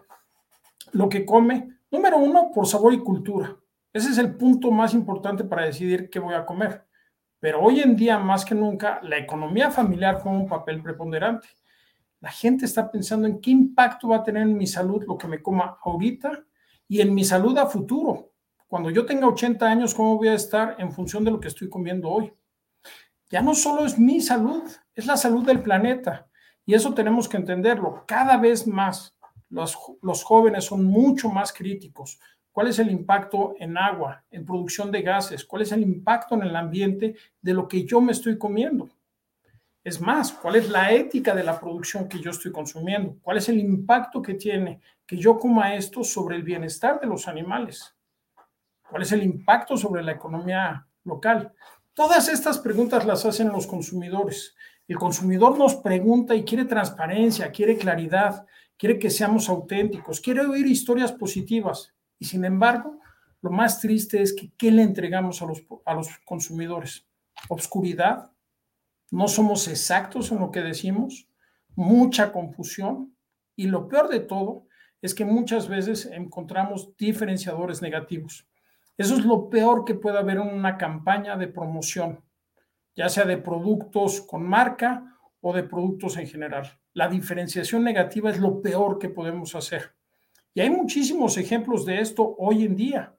lo 0.93 1.09
que 1.09 1.25
come, 1.25 1.77
número 1.91 2.17
uno, 2.17 2.49
por 2.53 2.65
sabor 2.65 2.93
y 2.93 2.99
cultura. 2.99 3.57
Ese 3.91 4.09
es 4.09 4.17
el 4.17 4.37
punto 4.37 4.71
más 4.71 4.93
importante 4.93 5.43
para 5.43 5.65
decidir 5.65 6.09
qué 6.09 6.19
voy 6.19 6.33
a 6.33 6.45
comer. 6.45 6.85
Pero 7.41 7.61
hoy 7.61 7.81
en 7.81 7.97
día, 7.97 8.17
más 8.19 8.45
que 8.45 8.55
nunca, 8.55 9.01
la 9.03 9.17
economía 9.17 9.69
familiar 9.69 10.21
juega 10.21 10.37
un 10.37 10.47
papel 10.47 10.81
preponderante. 10.81 11.49
La 12.21 12.31
gente 12.31 12.65
está 12.65 12.89
pensando 12.91 13.27
en 13.27 13.39
qué 13.39 13.51
impacto 13.51 14.09
va 14.09 14.17
a 14.17 14.23
tener 14.23 14.43
en 14.43 14.57
mi 14.57 14.67
salud 14.67 15.03
lo 15.05 15.17
que 15.17 15.27
me 15.27 15.41
coma 15.41 15.77
ahorita 15.83 16.43
y 16.87 17.01
en 17.01 17.13
mi 17.13 17.23
salud 17.23 17.57
a 17.57 17.67
futuro. 17.67 18.31
Cuando 18.67 18.89
yo 18.89 19.05
tenga 19.05 19.27
80 19.27 19.65
años, 19.65 19.93
¿cómo 19.93 20.17
voy 20.17 20.29
a 20.29 20.33
estar 20.33 20.75
en 20.79 20.91
función 20.91 21.23
de 21.23 21.31
lo 21.31 21.39
que 21.39 21.49
estoy 21.49 21.69
comiendo 21.69 22.09
hoy? 22.09 22.33
Ya 23.29 23.41
no 23.41 23.53
solo 23.53 23.85
es 23.85 23.97
mi 23.97 24.21
salud, 24.21 24.63
es 24.93 25.05
la 25.05 25.17
salud 25.17 25.45
del 25.45 25.61
planeta. 25.61 26.27
Y 26.65 26.73
eso 26.73 26.93
tenemos 26.93 27.29
que 27.29 27.37
entenderlo. 27.37 28.03
Cada 28.07 28.37
vez 28.37 28.65
más 28.65 29.15
los, 29.49 29.77
los 30.01 30.23
jóvenes 30.23 30.65
son 30.65 30.83
mucho 30.83 31.29
más 31.29 31.53
críticos, 31.53 32.19
¿Cuál 32.55 32.67
es 32.67 32.79
el 32.79 32.89
impacto 32.89 33.53
en 33.59 33.77
agua, 33.77 34.23
en 34.31 34.45
producción 34.45 34.89
de 34.89 35.01
gases? 35.01 35.43
¿Cuál 35.43 35.63
es 35.63 35.73
el 35.73 35.81
impacto 35.81 36.35
en 36.35 36.43
el 36.43 36.55
ambiente 36.55 37.17
de 37.41 37.53
lo 37.53 37.67
que 37.67 37.83
yo 37.83 37.99
me 37.99 38.13
estoy 38.13 38.37
comiendo? 38.37 38.87
Es 39.85 40.01
más, 40.01 40.33
¿cuál 40.33 40.55
es 40.55 40.67
la 40.67 40.91
ética 40.91 41.35
de 41.35 41.43
la 41.43 41.59
producción 41.59 42.09
que 42.09 42.19
yo 42.19 42.31
estoy 42.31 42.51
consumiendo? 42.51 43.19
¿Cuál 43.21 43.37
es 43.37 43.49
el 43.49 43.59
impacto 43.59 44.19
que 44.19 44.33
tiene 44.33 44.81
que 45.05 45.15
yo 45.15 45.37
coma 45.37 45.75
esto 45.75 46.03
sobre 46.03 46.37
el 46.37 46.41
bienestar 46.41 46.99
de 46.99 47.05
los 47.05 47.27
animales? 47.27 47.95
¿Cuál 48.89 49.03
es 49.03 49.11
el 49.11 49.21
impacto 49.21 49.77
sobre 49.77 50.01
la 50.01 50.13
economía 50.13 50.87
local? 51.03 51.53
Todas 51.93 52.29
estas 52.29 52.57
preguntas 52.57 53.05
las 53.05 53.25
hacen 53.25 53.49
los 53.49 53.67
consumidores. 53.67 54.55
El 54.87 54.97
consumidor 54.97 55.55
nos 55.55 55.75
pregunta 55.75 56.33
y 56.33 56.43
quiere 56.43 56.65
transparencia, 56.65 57.51
quiere 57.51 57.77
claridad, 57.77 58.43
quiere 58.75 58.97
que 58.97 59.11
seamos 59.11 59.49
auténticos, 59.49 60.19
quiere 60.19 60.41
oír 60.41 60.65
historias 60.65 61.11
positivas. 61.11 61.93
Y 62.17 62.25
sin 62.25 62.43
embargo, 62.43 63.01
lo 63.39 63.51
más 63.51 63.79
triste 63.79 64.19
es 64.23 64.33
que 64.33 64.51
¿qué 64.57 64.71
le 64.71 64.81
entregamos 64.81 65.43
a 65.43 65.45
los, 65.45 65.63
a 65.85 65.93
los 65.93 66.07
consumidores? 66.25 67.05
Obscuridad, 67.49 68.31
no 69.11 69.27
somos 69.27 69.67
exactos 69.67 70.31
en 70.31 70.39
lo 70.39 70.51
que 70.51 70.61
decimos, 70.61 71.29
mucha 71.75 72.31
confusión 72.31 73.15
y 73.55 73.67
lo 73.67 73.87
peor 73.87 74.09
de 74.09 74.19
todo 74.19 74.67
es 75.01 75.13
que 75.13 75.25
muchas 75.25 75.67
veces 75.67 76.07
encontramos 76.07 76.95
diferenciadores 76.97 77.81
negativos. 77.81 78.47
Eso 78.97 79.15
es 79.15 79.25
lo 79.25 79.49
peor 79.49 79.85
que 79.85 79.95
puede 79.95 80.17
haber 80.17 80.37
en 80.37 80.47
una 80.47 80.77
campaña 80.77 81.37
de 81.37 81.47
promoción, 81.47 82.23
ya 82.95 83.09
sea 83.09 83.25
de 83.25 83.37
productos 83.37 84.21
con 84.21 84.43
marca 84.43 85.17
o 85.41 85.53
de 85.53 85.63
productos 85.63 86.17
en 86.17 86.27
general. 86.27 86.79
La 86.93 87.07
diferenciación 87.07 87.83
negativa 87.83 88.29
es 88.29 88.39
lo 88.39 88.61
peor 88.61 88.97
que 88.97 89.09
podemos 89.09 89.53
hacer. 89.53 89.93
Y 90.53 90.61
hay 90.61 90.69
muchísimos 90.69 91.37
ejemplos 91.37 91.85
de 91.85 91.99
esto 91.99 92.35
hoy 92.37 92.63
en 92.63 92.75
día. 92.75 93.15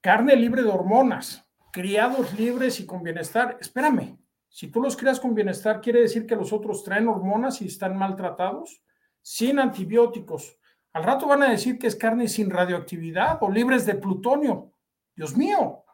Carne 0.00 0.34
libre 0.34 0.62
de 0.62 0.70
hormonas, 0.70 1.46
criados 1.72 2.32
libres 2.38 2.80
y 2.80 2.86
con 2.86 3.02
bienestar. 3.02 3.56
Espérame, 3.60 4.18
si 4.48 4.68
tú 4.68 4.80
los 4.80 4.96
crías 4.96 5.20
con 5.20 5.34
bienestar, 5.34 5.80
¿quiere 5.80 6.00
decir 6.00 6.26
que 6.26 6.36
los 6.36 6.52
otros 6.52 6.82
traen 6.82 7.08
hormonas 7.08 7.62
y 7.62 7.66
están 7.66 7.96
maltratados? 7.96 8.82
Sin 9.22 9.58
antibióticos. 9.58 10.58
Al 10.92 11.04
rato 11.04 11.26
van 11.26 11.42
a 11.44 11.50
decir 11.50 11.78
que 11.78 11.86
es 11.86 11.94
carne 11.94 12.26
sin 12.26 12.50
radioactividad 12.50 13.38
o 13.42 13.50
libres 13.50 13.86
de 13.86 13.94
plutonio. 13.94 14.72
Dios 15.14 15.36
mío, 15.36 15.84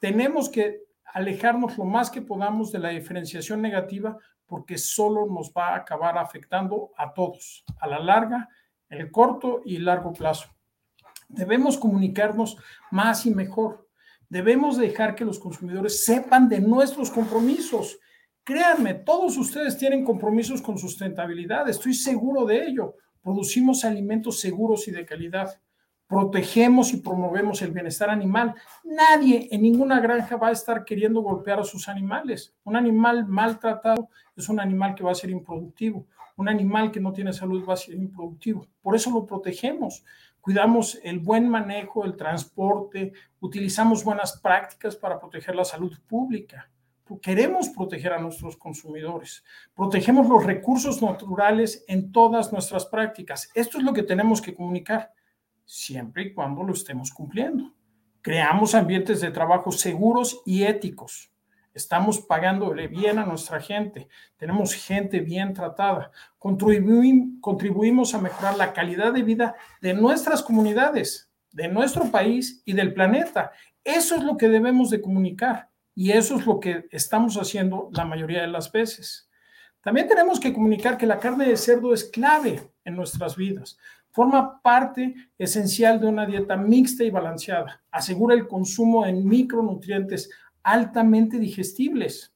tenemos 0.00 0.48
que 0.48 0.84
alejarnos 1.12 1.76
lo 1.76 1.84
más 1.84 2.10
que 2.10 2.22
podamos 2.22 2.70
de 2.70 2.78
la 2.78 2.90
diferenciación 2.90 3.60
negativa 3.60 4.16
porque 4.46 4.78
solo 4.78 5.26
nos 5.26 5.52
va 5.52 5.70
a 5.70 5.76
acabar 5.76 6.18
afectando 6.18 6.92
a 6.96 7.12
todos. 7.12 7.64
A 7.80 7.88
la 7.88 7.98
larga, 7.98 8.48
el 8.88 9.10
corto 9.10 9.62
y 9.64 9.78
largo 9.78 10.12
plazo. 10.12 10.48
Debemos 11.28 11.78
comunicarnos 11.78 12.56
más 12.90 13.26
y 13.26 13.34
mejor. 13.34 13.83
Debemos 14.28 14.76
dejar 14.76 15.14
que 15.14 15.24
los 15.24 15.38
consumidores 15.38 16.04
sepan 16.04 16.48
de 16.48 16.60
nuestros 16.60 17.10
compromisos. 17.10 17.98
Créanme, 18.42 18.94
todos 18.94 19.36
ustedes 19.36 19.76
tienen 19.78 20.04
compromisos 20.04 20.60
con 20.60 20.78
sustentabilidad, 20.78 21.68
estoy 21.68 21.94
seguro 21.94 22.44
de 22.44 22.66
ello. 22.66 22.96
Producimos 23.22 23.84
alimentos 23.84 24.40
seguros 24.40 24.86
y 24.88 24.90
de 24.90 25.06
calidad. 25.06 25.58
Protegemos 26.06 26.92
y 26.92 26.98
promovemos 26.98 27.62
el 27.62 27.72
bienestar 27.72 28.10
animal. 28.10 28.54
Nadie 28.84 29.48
en 29.50 29.62
ninguna 29.62 30.00
granja 30.00 30.36
va 30.36 30.48
a 30.48 30.52
estar 30.52 30.84
queriendo 30.84 31.22
golpear 31.22 31.60
a 31.60 31.64
sus 31.64 31.88
animales. 31.88 32.54
Un 32.64 32.76
animal 32.76 33.26
maltratado 33.26 34.10
es 34.36 34.48
un 34.50 34.60
animal 34.60 34.94
que 34.94 35.04
va 35.04 35.12
a 35.12 35.14
ser 35.14 35.30
improductivo 35.30 36.06
un 36.36 36.48
animal 36.48 36.90
que 36.90 37.00
no 37.00 37.12
tiene 37.12 37.32
salud 37.32 37.64
va 37.68 37.74
a 37.74 37.78
ser 37.78 37.94
improductivo. 37.94 38.66
Por 38.82 38.96
eso 38.96 39.10
lo 39.10 39.26
protegemos. 39.26 40.04
Cuidamos 40.44 41.00
el 41.02 41.20
buen 41.20 41.48
manejo, 41.48 42.04
el 42.04 42.16
transporte, 42.16 43.14
utilizamos 43.40 44.04
buenas 44.04 44.38
prácticas 44.42 44.94
para 44.94 45.18
proteger 45.18 45.54
la 45.54 45.64
salud 45.64 45.98
pública. 46.06 46.70
Queremos 47.22 47.70
proteger 47.70 48.12
a 48.12 48.20
nuestros 48.20 48.58
consumidores. 48.58 49.42
Protegemos 49.74 50.28
los 50.28 50.44
recursos 50.44 51.00
naturales 51.00 51.82
en 51.88 52.12
todas 52.12 52.52
nuestras 52.52 52.84
prácticas. 52.84 53.50
Esto 53.54 53.78
es 53.78 53.84
lo 53.84 53.94
que 53.94 54.02
tenemos 54.02 54.42
que 54.42 54.54
comunicar, 54.54 55.14
siempre 55.64 56.24
y 56.24 56.34
cuando 56.34 56.62
lo 56.62 56.74
estemos 56.74 57.10
cumpliendo. 57.10 57.72
Creamos 58.20 58.74
ambientes 58.74 59.22
de 59.22 59.30
trabajo 59.30 59.72
seguros 59.72 60.42
y 60.44 60.64
éticos 60.64 61.33
estamos 61.74 62.20
pagándole 62.20 62.88
bien 62.88 63.18
a 63.18 63.26
nuestra 63.26 63.60
gente, 63.60 64.08
tenemos 64.36 64.72
gente 64.74 65.20
bien 65.20 65.52
tratada, 65.52 66.10
contribuimos 66.38 68.14
a 68.14 68.20
mejorar 68.20 68.56
la 68.56 68.72
calidad 68.72 69.12
de 69.12 69.22
vida 69.22 69.54
de 69.80 69.92
nuestras 69.92 70.42
comunidades. 70.42 71.30
de 71.52 71.68
nuestro 71.68 72.10
país 72.10 72.62
y 72.64 72.72
del 72.72 72.92
planeta. 72.92 73.52
Eso 73.84 74.16
es 74.16 74.24
lo 74.24 74.36
que 74.36 74.48
debemos 74.48 74.90
de 74.90 75.00
comunicar 75.00 75.70
y 75.94 76.10
eso 76.10 76.36
es 76.36 76.46
lo 76.46 76.58
que 76.58 76.88
estamos 76.90 77.36
haciendo 77.36 77.90
la 77.92 78.04
mayoría 78.04 78.40
de 78.40 78.48
las 78.48 78.72
veces. 78.72 79.28
También 79.80 80.08
tenemos 80.08 80.40
que 80.40 80.52
comunicar 80.52 80.98
que 80.98 81.06
la 81.06 81.20
carne 81.20 81.46
de 81.46 81.56
cerdo 81.56 81.94
es 81.94 82.04
clave 82.04 82.72
en 82.84 82.96
nuestras 82.96 83.36
vidas. 83.36 83.78
Forma 84.10 84.60
parte 84.62 85.14
esencial 85.36 86.00
de 86.00 86.06
una 86.06 86.24
dieta 86.24 86.56
mixta 86.56 87.04
y 87.04 87.10
balanceada. 87.10 87.82
Asegura 87.90 88.34
el 88.34 88.48
consumo 88.48 89.04
de 89.04 89.12
micronutrientes 89.12 90.30
altamente 90.64 91.38
digestibles. 91.38 92.34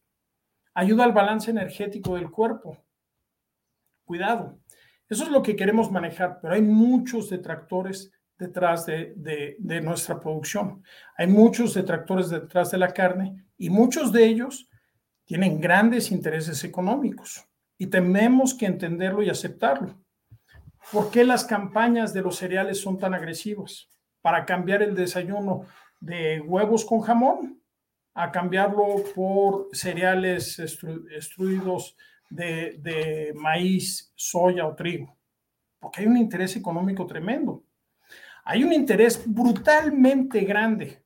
Ayuda 0.74 1.04
al 1.04 1.12
balance 1.12 1.50
energético 1.50 2.14
del 2.14 2.30
cuerpo. 2.30 2.78
Cuidado. 4.04 4.60
Eso 5.08 5.24
es 5.24 5.30
lo 5.30 5.42
que 5.42 5.56
queremos 5.56 5.90
manejar, 5.90 6.38
pero 6.40 6.54
hay 6.54 6.62
muchos 6.62 7.30
detractores 7.30 8.12
detrás 8.38 8.86
de, 8.86 9.14
de, 9.58 9.80
nuestra 9.80 10.20
producción. 10.20 10.84
Hay 11.16 11.26
muchos 11.26 11.74
detractores 11.74 12.28
detrás 12.28 12.70
de 12.70 12.78
la 12.78 12.92
carne 12.92 13.44
y 13.56 13.70
muchos 13.70 14.12
de 14.12 14.26
ellos 14.26 14.68
tienen 15.24 15.60
grandes 15.60 16.12
intereses 16.12 16.62
económicos 16.62 17.44
y 17.78 17.88
tenemos 17.88 18.54
que 18.54 18.66
entenderlo 18.66 19.22
y 19.22 19.30
aceptarlo. 19.30 19.98
¿Por 20.92 21.10
qué 21.10 21.24
las 21.24 21.44
campañas 21.44 22.12
de 22.12 22.22
los 22.22 22.36
cereales 22.36 22.80
son 22.80 22.98
tan 22.98 23.14
agresivas? 23.14 23.90
Para 24.20 24.44
cambiar 24.44 24.82
el 24.82 24.94
desayuno 24.94 25.64
de 26.00 26.40
huevos 26.40 26.84
con 26.84 27.00
jamón 27.00 27.57
a 28.18 28.32
cambiarlo 28.32 28.96
por 29.14 29.68
cereales 29.72 30.58
extruidos 30.58 31.96
de, 32.28 32.76
de 32.80 33.32
maíz, 33.36 34.12
soya 34.16 34.66
o 34.66 34.74
trigo. 34.74 35.16
Porque 35.78 36.00
hay 36.00 36.08
un 36.08 36.16
interés 36.16 36.56
económico 36.56 37.06
tremendo. 37.06 37.62
Hay 38.44 38.64
un 38.64 38.72
interés 38.72 39.22
brutalmente 39.24 40.40
grande. 40.40 41.00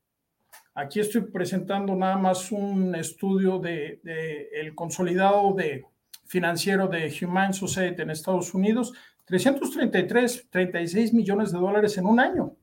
Aquí 0.74 1.00
estoy 1.00 1.20
presentando 1.22 1.94
nada 1.94 2.16
más 2.16 2.50
un 2.50 2.94
estudio 2.94 3.58
del 3.58 4.00
de, 4.02 4.48
el 4.54 4.74
consolidado 4.74 5.52
de, 5.52 5.84
financiero 6.24 6.88
de 6.88 7.14
Human 7.20 7.52
Society 7.52 8.00
en 8.00 8.10
Estados 8.10 8.54
Unidos, 8.54 8.94
333, 9.26 10.48
36 10.48 11.12
millones 11.12 11.52
de 11.52 11.58
dólares 11.58 11.98
en 11.98 12.06
un 12.06 12.18
año. 12.18 12.56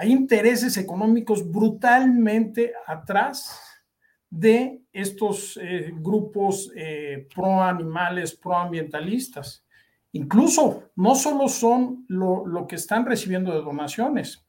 Hay 0.00 0.12
intereses 0.12 0.78
económicos 0.78 1.46
brutalmente 1.52 2.72
atrás 2.86 3.60
de 4.30 4.80
estos 4.94 5.58
eh, 5.60 5.92
grupos 5.92 6.72
eh, 6.74 7.28
pro 7.34 7.62
animales, 7.62 8.34
pro 8.34 8.56
ambientalistas. 8.56 9.62
Incluso 10.12 10.90
no 10.96 11.14
solo 11.14 11.48
son 11.48 12.06
lo, 12.08 12.66
que 12.66 12.76
están 12.76 13.04
recibiendo 13.04 13.52
de 13.52 13.60
donaciones, 13.60 14.42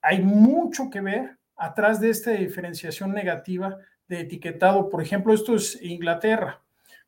hay 0.00 0.22
mucho 0.22 0.88
que 0.88 1.02
ver 1.02 1.36
atrás 1.56 2.00
de 2.00 2.08
esta 2.08 2.30
diferenciación 2.30 3.12
negativa 3.12 3.76
de 4.08 4.20
etiquetado. 4.20 4.88
Por 4.88 5.02
ejemplo, 5.02 5.34
esto 5.34 5.56
es 5.56 5.78
Inglaterra, 5.82 6.62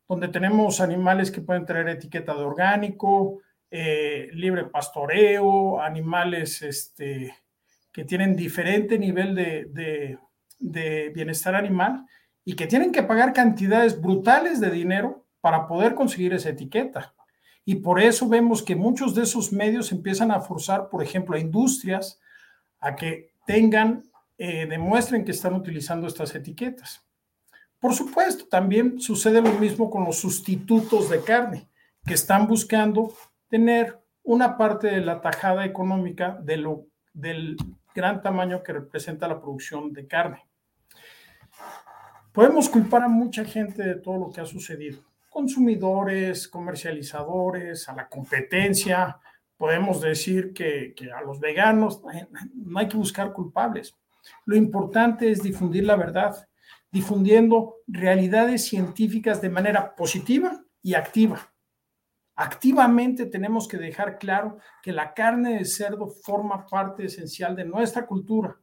donde 0.06 0.28
tenemos 0.28 0.82
animales 0.82 1.30
que 1.30 1.40
pueden 1.40 1.64
tener 1.64 1.88
etiqueta 1.88 2.34
de 2.34 2.42
orgánico, 2.42 3.40
eh, 3.70 4.28
libre 4.34 4.66
pastoreo, 4.66 5.80
animales 5.80 6.60
este, 6.60 7.34
que 7.96 8.04
tienen 8.04 8.36
diferente 8.36 8.98
nivel 8.98 9.34
de, 9.34 10.18
de 10.58 11.12
bienestar 11.14 11.54
animal 11.54 12.04
y 12.44 12.52
que 12.52 12.66
tienen 12.66 12.92
que 12.92 13.02
pagar 13.02 13.32
cantidades 13.32 13.98
brutales 13.98 14.60
de 14.60 14.70
dinero 14.70 15.24
para 15.40 15.66
poder 15.66 15.94
conseguir 15.94 16.34
esa 16.34 16.50
etiqueta. 16.50 17.14
Y 17.64 17.76
por 17.76 17.98
eso 17.98 18.28
vemos 18.28 18.62
que 18.62 18.76
muchos 18.76 19.14
de 19.14 19.22
esos 19.22 19.50
medios 19.50 19.92
empiezan 19.92 20.30
a 20.30 20.42
forzar, 20.42 20.90
por 20.90 21.02
ejemplo, 21.02 21.36
a 21.36 21.40
industrias 21.40 22.20
a 22.80 22.94
que 22.96 23.32
tengan, 23.46 24.02
eh, 24.36 24.66
demuestren 24.66 25.24
que 25.24 25.30
están 25.30 25.54
utilizando 25.54 26.06
estas 26.06 26.34
etiquetas. 26.34 27.02
Por 27.78 27.94
supuesto, 27.94 28.44
también 28.46 29.00
sucede 29.00 29.40
lo 29.40 29.54
mismo 29.54 29.88
con 29.88 30.04
los 30.04 30.18
sustitutos 30.18 31.08
de 31.08 31.22
carne, 31.22 31.70
que 32.04 32.12
están 32.12 32.46
buscando 32.46 33.14
tener 33.48 33.98
una 34.22 34.58
parte 34.58 34.88
de 34.88 35.00
la 35.00 35.22
tajada 35.22 35.64
económica 35.64 36.38
de 36.42 36.58
lo, 36.58 36.88
del 37.14 37.56
gran 37.96 38.22
tamaño 38.22 38.62
que 38.62 38.74
representa 38.74 39.26
la 39.26 39.40
producción 39.40 39.92
de 39.92 40.06
carne. 40.06 40.46
Podemos 42.32 42.68
culpar 42.68 43.02
a 43.02 43.08
mucha 43.08 43.44
gente 43.44 43.82
de 43.82 43.94
todo 43.96 44.18
lo 44.18 44.30
que 44.30 44.40
ha 44.40 44.46
sucedido 44.46 45.02
consumidores, 45.36 46.48
comercializadores, 46.48 47.90
a 47.90 47.94
la 47.94 48.08
competencia. 48.08 49.18
Podemos 49.58 50.00
decir 50.00 50.54
que, 50.54 50.94
a 51.14 51.20
los 51.20 51.40
veganos 51.40 52.00
no 52.54 52.78
hay 52.78 52.88
que 52.88 52.96
buscar 52.96 53.34
culpables. 53.34 53.94
Lo 54.46 54.56
importante 54.56 55.30
es 55.30 55.42
difundir 55.42 55.84
la 55.84 55.96
verdad, 55.96 56.48
difundiendo 56.90 57.74
realidades 57.86 58.64
científicas 58.64 59.42
de 59.42 59.50
manera 59.50 59.94
positiva 59.94 60.64
y 60.80 60.94
activa. 60.94 61.52
Activamente 62.38 63.24
tenemos 63.24 63.66
que 63.66 63.78
dejar 63.78 64.18
claro 64.18 64.58
que 64.82 64.92
la 64.92 65.14
carne 65.14 65.56
de 65.58 65.64
cerdo 65.64 66.06
forma 66.06 66.66
parte 66.66 67.06
esencial 67.06 67.56
de 67.56 67.64
nuestra 67.64 68.06
cultura, 68.06 68.60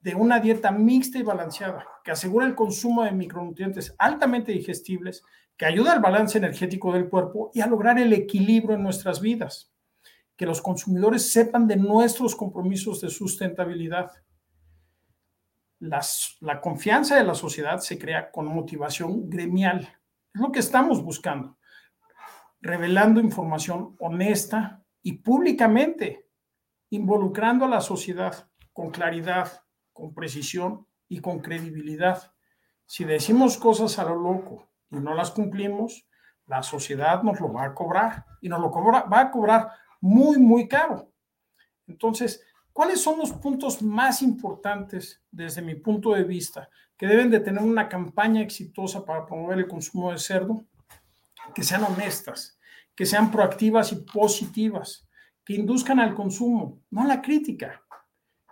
de 0.00 0.14
una 0.14 0.38
dieta 0.38 0.70
mixta 0.70 1.18
y 1.18 1.24
balanceada 1.24 1.84
que 2.04 2.12
asegura 2.12 2.46
el 2.46 2.54
consumo 2.54 3.02
de 3.02 3.10
micronutrientes 3.10 3.94
altamente 3.98 4.52
digestibles 4.52 5.24
que 5.56 5.66
ayuda 5.66 5.92
al 5.92 6.00
balance 6.00 6.38
energético 6.38 6.92
del 6.92 7.08
cuerpo 7.08 7.50
y 7.52 7.60
a 7.60 7.66
lograr 7.66 7.98
el 7.98 8.12
equilibrio 8.12 8.76
en 8.76 8.82
nuestras 8.82 9.20
vidas. 9.20 9.72
Que 10.36 10.46
los 10.46 10.62
consumidores 10.62 11.32
sepan 11.32 11.66
de 11.66 11.76
nuestros 11.76 12.34
compromisos 12.34 13.00
de 13.00 13.10
sustentabilidad. 13.10 14.10
la 15.80 16.60
confianza 16.60 17.16
de 17.16 17.24
la 17.24 17.34
sociedad 17.34 17.78
se 17.78 17.98
crea 17.98 18.30
con 18.30 18.46
motivación 18.46 19.28
gremial. 19.28 19.80
Es 20.32 20.40
lo 20.40 20.52
que 20.52 20.60
estamos 20.60 21.02
buscando. 21.02 21.58
Revelando 22.60 23.20
información 23.20 23.96
honesta 24.00 24.84
y 25.02 25.14
públicamente, 25.14 26.28
involucrando 26.90 27.64
a 27.64 27.68
la 27.68 27.80
sociedad 27.80 28.48
con 28.72 28.90
claridad, 28.90 29.62
con 29.92 30.14
precisión 30.14 30.86
y 31.08 31.20
con 31.20 31.40
credibilidad. 31.40 32.32
Si 32.86 33.04
decimos 33.04 33.58
cosas 33.58 33.98
a 33.98 34.04
lo 34.04 34.16
loco 34.16 34.68
y 34.90 34.96
no 34.96 35.14
las 35.14 35.30
cumplimos, 35.30 36.06
la 36.46 36.62
sociedad 36.62 37.22
nos 37.22 37.40
lo 37.40 37.52
va 37.52 37.64
a 37.64 37.74
cobrar 37.74 38.26
y 38.40 38.48
nos 38.48 38.60
lo 38.60 38.70
va 38.70 39.20
a 39.20 39.30
cobrar 39.30 39.70
muy, 40.00 40.38
muy 40.38 40.66
caro. 40.66 41.12
Entonces, 41.86 42.42
¿cuáles 42.72 43.00
son 43.00 43.18
los 43.18 43.32
puntos 43.32 43.82
más 43.82 44.22
importantes 44.22 45.22
desde 45.30 45.62
mi 45.62 45.76
punto 45.76 46.12
de 46.12 46.24
vista 46.24 46.68
que 46.96 47.06
deben 47.06 47.30
de 47.30 47.40
tener 47.40 47.62
una 47.62 47.88
campaña 47.88 48.42
exitosa 48.42 49.04
para 49.04 49.24
promover 49.26 49.58
el 49.58 49.68
consumo 49.68 50.10
de 50.10 50.18
cerdo? 50.18 50.64
Que 51.54 51.62
sean 51.62 51.84
honestas, 51.84 52.58
que 52.94 53.06
sean 53.06 53.30
proactivas 53.30 53.92
y 53.92 53.96
positivas, 53.96 55.08
que 55.44 55.54
induzcan 55.54 56.00
al 56.00 56.14
consumo, 56.14 56.80
no 56.90 57.02
a 57.02 57.06
la 57.06 57.22
crítica, 57.22 57.82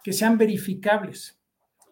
que 0.02 0.12
sean 0.12 0.38
verificables, 0.38 1.40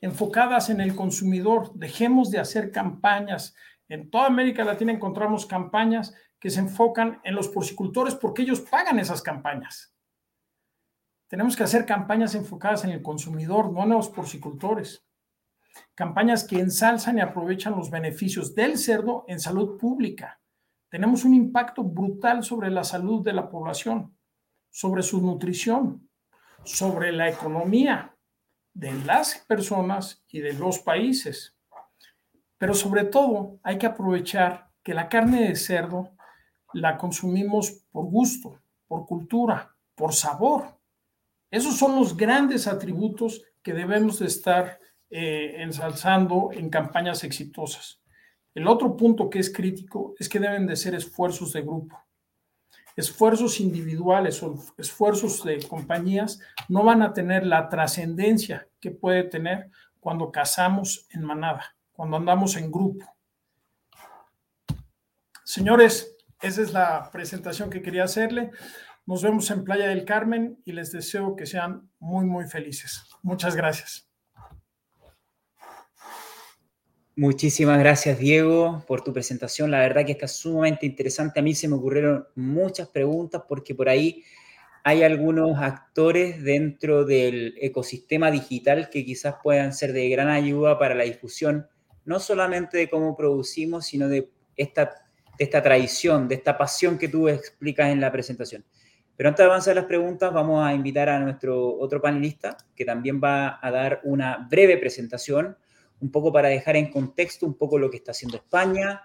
enfocadas 0.00 0.70
en 0.70 0.80
el 0.80 0.94
consumidor. 0.94 1.72
Dejemos 1.74 2.30
de 2.30 2.38
hacer 2.38 2.70
campañas 2.70 3.54
en 3.88 4.10
toda 4.10 4.26
América 4.26 4.64
Latina 4.64 4.92
encontramos 4.92 5.46
campañas 5.46 6.14
que 6.40 6.50
se 6.50 6.60
enfocan 6.60 7.20
en 7.24 7.34
los 7.34 7.48
porcicultores 7.48 8.14
porque 8.14 8.42
ellos 8.42 8.60
pagan 8.60 8.98
esas 8.98 9.22
campañas. 9.22 9.94
Tenemos 11.28 11.56
que 11.56 11.64
hacer 11.64 11.86
campañas 11.86 12.34
enfocadas 12.34 12.84
en 12.84 12.90
el 12.90 13.02
consumidor, 13.02 13.72
no 13.72 13.84
en 13.84 13.90
los 13.90 14.08
porcicultores. 14.08 15.04
Campañas 15.94 16.44
que 16.44 16.58
ensalzan 16.58 17.18
y 17.18 17.20
aprovechan 17.20 17.76
los 17.76 17.90
beneficios 17.90 18.54
del 18.54 18.78
cerdo 18.78 19.24
en 19.28 19.40
salud 19.40 19.78
pública. 19.78 20.40
Tenemos 20.96 21.26
un 21.26 21.34
impacto 21.34 21.84
brutal 21.84 22.42
sobre 22.42 22.70
la 22.70 22.82
salud 22.82 23.22
de 23.22 23.34
la 23.34 23.50
población, 23.50 24.16
sobre 24.70 25.02
su 25.02 25.20
nutrición, 25.20 26.08
sobre 26.64 27.12
la 27.12 27.28
economía 27.28 28.16
de 28.72 28.94
las 29.04 29.44
personas 29.46 30.24
y 30.26 30.40
de 30.40 30.54
los 30.54 30.78
países. 30.78 31.54
Pero 32.56 32.72
sobre 32.72 33.04
todo 33.04 33.60
hay 33.62 33.76
que 33.76 33.84
aprovechar 33.84 34.70
que 34.82 34.94
la 34.94 35.10
carne 35.10 35.46
de 35.46 35.56
cerdo 35.56 36.16
la 36.72 36.96
consumimos 36.96 37.72
por 37.92 38.06
gusto, 38.06 38.62
por 38.86 39.04
cultura, 39.04 39.76
por 39.94 40.14
sabor. 40.14 40.80
Esos 41.50 41.76
son 41.76 41.96
los 41.96 42.16
grandes 42.16 42.66
atributos 42.66 43.42
que 43.62 43.74
debemos 43.74 44.20
de 44.20 44.28
estar 44.28 44.78
eh, 45.10 45.56
ensalzando 45.58 46.52
en 46.54 46.70
campañas 46.70 47.22
exitosas. 47.22 48.00
El 48.56 48.66
otro 48.66 48.96
punto 48.96 49.30
que 49.30 49.38
es 49.38 49.52
crítico 49.52 50.16
es 50.18 50.28
que 50.28 50.40
deben 50.40 50.66
de 50.66 50.74
ser 50.74 50.96
esfuerzos 50.96 51.52
de 51.52 51.62
grupo. 51.62 52.02
Esfuerzos 52.96 53.60
individuales 53.60 54.42
o 54.42 54.56
esfuerzos 54.78 55.44
de 55.44 55.62
compañías 55.68 56.40
no 56.68 56.82
van 56.82 57.02
a 57.02 57.12
tener 57.12 57.46
la 57.46 57.68
trascendencia 57.68 58.66
que 58.80 58.90
puede 58.90 59.22
tener 59.22 59.70
cuando 60.00 60.32
cazamos 60.32 61.06
en 61.10 61.22
manada 61.22 61.76
cuando 61.96 62.18
andamos 62.18 62.56
en 62.56 62.70
grupo. 62.70 63.06
Señores, 65.42 66.14
esa 66.42 66.60
es 66.60 66.72
la 66.72 67.10
presentación 67.10 67.70
que 67.70 67.80
quería 67.80 68.04
hacerle. 68.04 68.50
Nos 69.06 69.22
vemos 69.22 69.50
en 69.50 69.64
Playa 69.64 69.88
del 69.88 70.04
Carmen 70.04 70.60
y 70.64 70.72
les 70.72 70.92
deseo 70.92 71.34
que 71.36 71.46
sean 71.46 71.90
muy, 71.98 72.26
muy 72.26 72.46
felices. 72.46 73.02
Muchas 73.22 73.56
gracias. 73.56 74.05
Muchísimas 77.18 77.78
gracias, 77.78 78.18
Diego, 78.18 78.84
por 78.86 79.02
tu 79.02 79.14
presentación. 79.14 79.70
La 79.70 79.78
verdad 79.78 80.04
que 80.04 80.12
está 80.12 80.28
sumamente 80.28 80.84
interesante. 80.84 81.40
A 81.40 81.42
mí 81.42 81.54
se 81.54 81.66
me 81.66 81.76
ocurrieron 81.76 82.26
muchas 82.34 82.88
preguntas 82.88 83.42
porque 83.48 83.74
por 83.74 83.88
ahí 83.88 84.22
hay 84.84 85.02
algunos 85.02 85.58
actores 85.58 86.44
dentro 86.44 87.06
del 87.06 87.54
ecosistema 87.58 88.30
digital 88.30 88.90
que 88.90 89.02
quizás 89.02 89.36
puedan 89.42 89.72
ser 89.72 89.94
de 89.94 90.10
gran 90.10 90.28
ayuda 90.28 90.78
para 90.78 90.94
la 90.94 91.04
difusión, 91.04 91.66
no 92.04 92.20
solamente 92.20 92.76
de 92.76 92.90
cómo 92.90 93.16
producimos, 93.16 93.86
sino 93.86 94.08
de 94.08 94.30
esta, 94.54 95.06
de 95.38 95.44
esta 95.44 95.62
tradición, 95.62 96.28
de 96.28 96.34
esta 96.34 96.58
pasión 96.58 96.98
que 96.98 97.08
tú 97.08 97.30
explicas 97.30 97.90
en 97.92 98.02
la 98.02 98.12
presentación. 98.12 98.62
Pero 99.16 99.30
antes 99.30 99.42
de 99.42 99.48
avanzar 99.50 99.74
las 99.74 99.86
preguntas, 99.86 100.34
vamos 100.34 100.62
a 100.62 100.74
invitar 100.74 101.08
a 101.08 101.18
nuestro 101.18 101.78
otro 101.78 101.98
panelista, 101.98 102.58
que 102.74 102.84
también 102.84 103.22
va 103.24 103.58
a 103.62 103.70
dar 103.70 104.02
una 104.04 104.46
breve 104.50 104.76
presentación 104.76 105.56
un 106.00 106.10
poco 106.10 106.32
para 106.32 106.48
dejar 106.48 106.76
en 106.76 106.90
contexto 106.90 107.46
un 107.46 107.54
poco 107.54 107.78
lo 107.78 107.90
que 107.90 107.96
está 107.96 108.12
haciendo 108.12 108.36
España, 108.36 109.02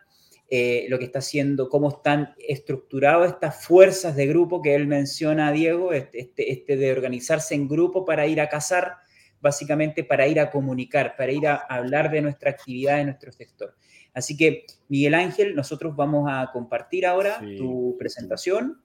eh, 0.50 0.86
lo 0.90 1.00
que 1.00 1.06
está 1.06 1.20
haciendo, 1.20 1.70
cómo 1.70 1.90
están 1.90 2.36
estructuradas 2.38 3.32
estas 3.32 3.66
fuerzas 3.66 4.16
de 4.18 4.28
grupo 4.28 4.62
que 4.62 4.76
él 4.76 4.86
menciona, 4.86 5.52
Diego, 5.52 5.94
este, 5.94 6.20
este, 6.20 6.52
este, 6.52 6.76
de 6.76 6.92
organizarse 6.92 7.56
en 7.56 7.70
grupo 7.70 8.04
para 8.04 8.28
ir 8.28 8.42
a 8.42 8.50
cazar, 8.50 8.98
básicamente 9.40 10.04
para 10.04 10.28
ir 10.28 10.42
a 10.42 10.52
comunicar, 10.52 11.16
para 11.16 11.32
ir 11.32 11.48
a 11.48 11.56
hablar 11.56 12.12
de 12.12 12.22
nuestra 12.22 12.52
actividad 12.52 13.00
en 13.00 13.08
nuestro 13.08 13.32
sector. 13.32 13.76
Así 14.14 14.36
que, 14.36 14.66
Miguel 14.90 15.14
Ángel, 15.14 15.56
nosotros 15.56 15.96
vamos 15.96 16.28
a 16.30 16.50
compartir 16.52 17.06
ahora 17.06 17.42
tu 17.58 17.96
presentación 17.98 18.82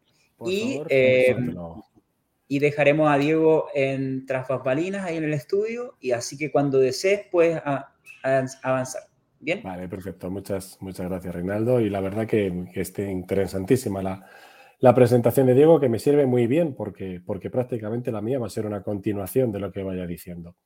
y, 0.47 0.81
eh, 0.89 1.37
y 2.47 2.59
dejaremos 2.61 3.11
a 3.11 3.19
Diego 3.19 3.67
en 3.75 4.25
tras 4.25 4.47
balinas 4.63 5.05
ahí 5.05 5.17
en 5.17 5.25
el 5.25 5.35
estudio 5.35 5.97
y 6.01 6.13
así 6.13 6.39
que 6.39 6.53
cuando 6.53 6.79
desees 6.79 7.27
puedes 7.31 7.61
avanzar. 8.63 9.03
¿Bien? 9.39 9.63
Vale, 9.63 9.89
perfecto. 9.89 10.31
Muchas, 10.31 10.79
muchas 10.81 11.09
gracias, 11.09 11.35
Reinaldo. 11.35 11.81
Y 11.81 11.91
la 11.91 12.01
verdad 12.01 12.27
que, 12.27 12.69
que 12.73 12.81
esté 12.81 13.11
interesantísima 13.11 14.03
la, 14.03 14.27
la, 14.81 14.95
presentación 14.95 15.47
de 15.47 15.55
Diego, 15.55 15.79
que 15.79 15.89
me 15.89 15.99
sirve 15.99 16.27
muy 16.27 16.47
bien 16.47 16.75
porque, 16.75 17.21
porque 17.25 17.51
prácticamente 17.51 18.11
la 18.11 18.23
mía 18.23 18.39
va 18.39 18.47
a 18.47 18.51
ser 18.51 18.67
una 18.67 18.83
continuación 18.83 19.53
de 19.53 19.61
lo 19.61 19.71
que 19.71 19.83
vaya 19.83 20.07
diciendo. 20.07 20.57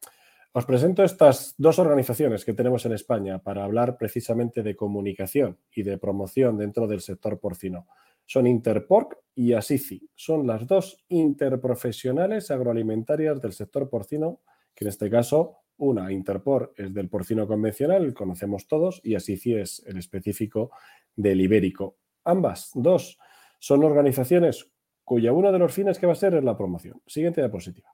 Os 0.52 0.66
presento 0.66 1.04
estas 1.04 1.54
dos 1.58 1.78
organizaciones 1.78 2.44
que 2.44 2.54
tenemos 2.54 2.84
en 2.84 2.92
España 2.92 3.38
para 3.38 3.62
hablar 3.62 3.96
precisamente 3.96 4.64
de 4.64 4.74
comunicación 4.74 5.58
y 5.72 5.84
de 5.84 5.96
promoción 5.96 6.58
dentro 6.58 6.88
del 6.88 7.00
sector 7.00 7.38
porcino. 7.38 7.86
Son 8.26 8.48
Interporc 8.48 9.16
y 9.36 9.52
Asici. 9.52 10.08
Son 10.16 10.46
las 10.46 10.66
dos 10.66 11.04
interprofesionales 11.08 12.50
agroalimentarias 12.50 13.40
del 13.40 13.52
sector 13.52 13.88
porcino, 13.88 14.40
que 14.74 14.84
en 14.84 14.88
este 14.88 15.08
caso 15.08 15.58
una, 15.80 16.12
Interpor, 16.12 16.72
es 16.76 16.94
del 16.94 17.08
porcino 17.08 17.46
convencional, 17.46 18.14
conocemos 18.14 18.66
todos, 18.66 19.00
y 19.04 19.14
Asici 19.14 19.54
es 19.54 19.82
el 19.86 19.98
específico 19.98 20.70
del 21.16 21.40
ibérico. 21.40 21.98
Ambas, 22.24 22.70
dos, 22.74 23.18
son 23.58 23.84
organizaciones 23.84 24.70
cuya 25.04 25.32
uno 25.32 25.50
de 25.50 25.58
los 25.58 25.74
fines 25.74 25.98
que 25.98 26.06
va 26.06 26.12
a 26.12 26.16
ser 26.16 26.34
es 26.34 26.44
la 26.44 26.56
promoción. 26.56 27.02
Siguiente 27.06 27.40
diapositiva. 27.40 27.92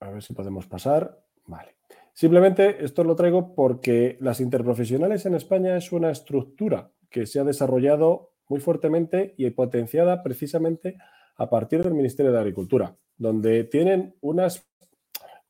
A 0.00 0.10
ver 0.10 0.22
si 0.22 0.34
podemos 0.34 0.66
pasar. 0.66 1.24
Vale. 1.46 1.76
Simplemente 2.12 2.84
esto 2.84 3.04
lo 3.04 3.16
traigo 3.16 3.54
porque 3.54 4.16
las 4.20 4.40
interprofesionales 4.40 5.26
en 5.26 5.34
España 5.34 5.76
es 5.76 5.92
una 5.92 6.10
estructura 6.10 6.92
que 7.08 7.26
se 7.26 7.40
ha 7.40 7.44
desarrollado 7.44 8.32
muy 8.48 8.60
fuertemente 8.60 9.34
y 9.36 9.48
potenciada 9.50 10.22
precisamente 10.22 10.96
a 11.36 11.50
partir 11.50 11.82
del 11.82 11.94
Ministerio 11.94 12.32
de 12.32 12.38
Agricultura, 12.38 12.96
donde 13.16 13.64
tienen 13.64 14.14
unas 14.20 14.66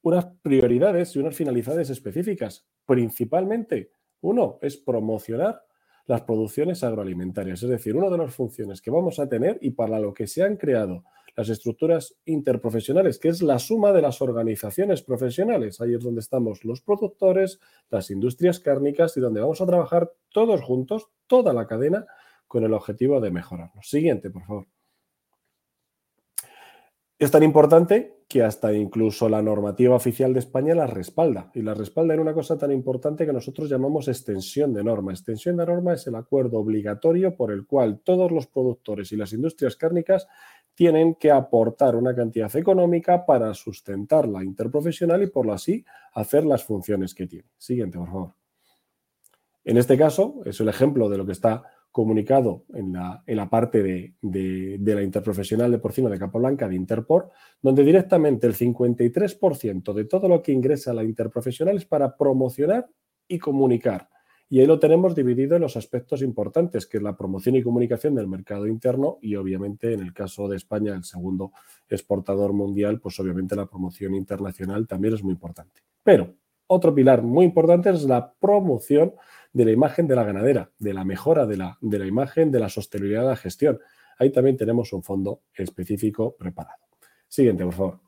unas 0.06 0.26
prioridades 0.40 1.16
y 1.16 1.18
unas 1.18 1.34
finalidades 1.34 1.90
específicas. 1.90 2.64
Principalmente, 2.86 3.90
uno 4.20 4.56
es 4.62 4.76
promocionar 4.76 5.64
las 6.06 6.22
producciones 6.22 6.84
agroalimentarias, 6.84 7.60
es 7.64 7.68
decir, 7.68 7.96
una 7.96 8.08
de 8.08 8.18
las 8.18 8.32
funciones 8.32 8.80
que 8.80 8.92
vamos 8.92 9.18
a 9.18 9.28
tener 9.28 9.58
y 9.60 9.72
para 9.72 9.98
lo 9.98 10.14
que 10.14 10.28
se 10.28 10.44
han 10.44 10.58
creado 10.58 11.02
las 11.34 11.48
estructuras 11.48 12.16
interprofesionales, 12.24 13.18
que 13.18 13.30
es 13.30 13.42
la 13.42 13.58
suma 13.58 13.92
de 13.92 14.02
las 14.02 14.22
organizaciones 14.22 15.02
profesionales. 15.02 15.80
Ahí 15.80 15.94
es 15.94 16.04
donde 16.04 16.20
estamos 16.20 16.64
los 16.64 16.82
productores, 16.82 17.58
las 17.90 18.08
industrias 18.12 18.60
cárnicas 18.60 19.16
y 19.16 19.20
donde 19.20 19.40
vamos 19.40 19.60
a 19.60 19.66
trabajar 19.66 20.12
todos 20.30 20.62
juntos, 20.62 21.08
toda 21.26 21.52
la 21.52 21.66
cadena, 21.66 22.06
con 22.46 22.62
el 22.62 22.74
objetivo 22.74 23.20
de 23.20 23.32
mejorarnos. 23.32 23.90
Siguiente, 23.90 24.30
por 24.30 24.44
favor. 24.44 24.75
Es 27.18 27.30
tan 27.30 27.42
importante 27.42 28.24
que 28.28 28.42
hasta 28.42 28.74
incluso 28.74 29.28
la 29.30 29.40
normativa 29.40 29.94
oficial 29.94 30.34
de 30.34 30.40
España 30.40 30.74
la 30.74 30.86
respalda. 30.86 31.50
Y 31.54 31.62
la 31.62 31.72
respalda 31.72 32.12
en 32.12 32.20
una 32.20 32.34
cosa 32.34 32.58
tan 32.58 32.72
importante 32.72 33.24
que 33.24 33.32
nosotros 33.32 33.70
llamamos 33.70 34.08
extensión 34.08 34.74
de 34.74 34.84
norma. 34.84 35.12
Extensión 35.12 35.56
de 35.56 35.64
norma 35.64 35.94
es 35.94 36.06
el 36.08 36.14
acuerdo 36.14 36.58
obligatorio 36.58 37.34
por 37.34 37.52
el 37.52 37.66
cual 37.66 38.00
todos 38.04 38.30
los 38.30 38.48
productores 38.48 39.12
y 39.12 39.16
las 39.16 39.32
industrias 39.32 39.76
cárnicas 39.76 40.26
tienen 40.74 41.14
que 41.14 41.30
aportar 41.30 41.96
una 41.96 42.14
cantidad 42.14 42.54
económica 42.54 43.24
para 43.24 43.54
sustentar 43.54 44.28
la 44.28 44.44
interprofesional 44.44 45.22
y 45.22 45.28
por 45.28 45.50
así 45.50 45.86
hacer 46.12 46.44
las 46.44 46.64
funciones 46.64 47.14
que 47.14 47.26
tiene. 47.26 47.48
Siguiente, 47.56 47.96
por 47.96 48.08
favor. 48.08 48.34
En 49.64 49.78
este 49.78 49.96
caso, 49.96 50.42
es 50.44 50.60
el 50.60 50.68
ejemplo 50.68 51.08
de 51.08 51.16
lo 51.16 51.24
que 51.24 51.32
está 51.32 51.62
comunicado 51.96 52.66
en 52.74 52.92
la, 52.92 53.22
en 53.26 53.36
la 53.38 53.48
parte 53.48 53.82
de, 53.82 54.78
la 54.84 55.02
interprofesional 55.02 55.70
de 55.70 55.78
porcino 55.78 56.10
de 56.10 56.18
Capablanca 56.18 56.68
de 56.68 56.76
Interpor, 56.76 57.30
donde 57.62 57.82
directamente 57.84 58.46
el 58.46 58.54
53% 58.54 59.94
de 59.94 60.04
todo 60.04 60.28
lo 60.28 60.42
que 60.42 60.52
ingresa 60.52 60.90
a 60.90 60.94
la 60.94 61.04
interprofesional 61.04 61.78
es 61.78 61.86
para 61.86 62.14
promocionar 62.14 62.86
y 63.26 63.38
comunicar. 63.38 64.10
Y 64.50 64.60
ahí 64.60 64.66
lo 64.66 64.78
tenemos 64.78 65.14
dividido 65.14 65.56
en 65.56 65.62
los 65.62 65.78
aspectos 65.78 66.20
importantes, 66.20 66.86
que 66.86 66.98
es 66.98 67.02
la 67.02 67.16
promoción 67.16 67.56
y 67.56 67.62
comunicación 67.62 68.14
del 68.14 68.28
mercado 68.28 68.66
interno 68.66 69.16
y 69.22 69.34
obviamente 69.36 69.94
en 69.94 70.00
el 70.00 70.12
caso 70.12 70.48
de 70.48 70.58
España, 70.58 70.94
el 70.94 71.04
segundo 71.04 71.52
exportador 71.88 72.52
mundial, 72.52 73.00
pues 73.00 73.18
obviamente 73.20 73.56
la 73.56 73.64
promoción 73.64 74.14
internacional 74.14 74.86
también 74.86 75.14
es 75.14 75.24
muy 75.24 75.32
importante. 75.32 75.80
Pero 76.02 76.34
otro 76.66 76.94
pilar 76.94 77.22
muy 77.22 77.46
importante 77.46 77.88
es 77.88 78.04
la 78.04 78.34
promoción 78.34 79.14
de 79.52 79.64
la 79.64 79.70
imagen 79.70 80.06
de 80.06 80.16
la 80.16 80.24
ganadera, 80.24 80.70
de 80.78 80.94
la 80.94 81.04
mejora 81.04 81.46
de 81.46 81.56
la, 81.56 81.78
de 81.80 81.98
la 81.98 82.06
imagen, 82.06 82.50
de 82.50 82.60
la 82.60 82.68
sostenibilidad 82.68 83.22
de 83.22 83.28
la 83.28 83.36
gestión. 83.36 83.78
Ahí 84.18 84.30
también 84.30 84.56
tenemos 84.56 84.92
un 84.92 85.02
fondo 85.02 85.42
específico 85.54 86.36
preparado. 86.36 86.84
Siguiente, 87.28 87.64
por 87.64 87.74
favor. 87.74 88.00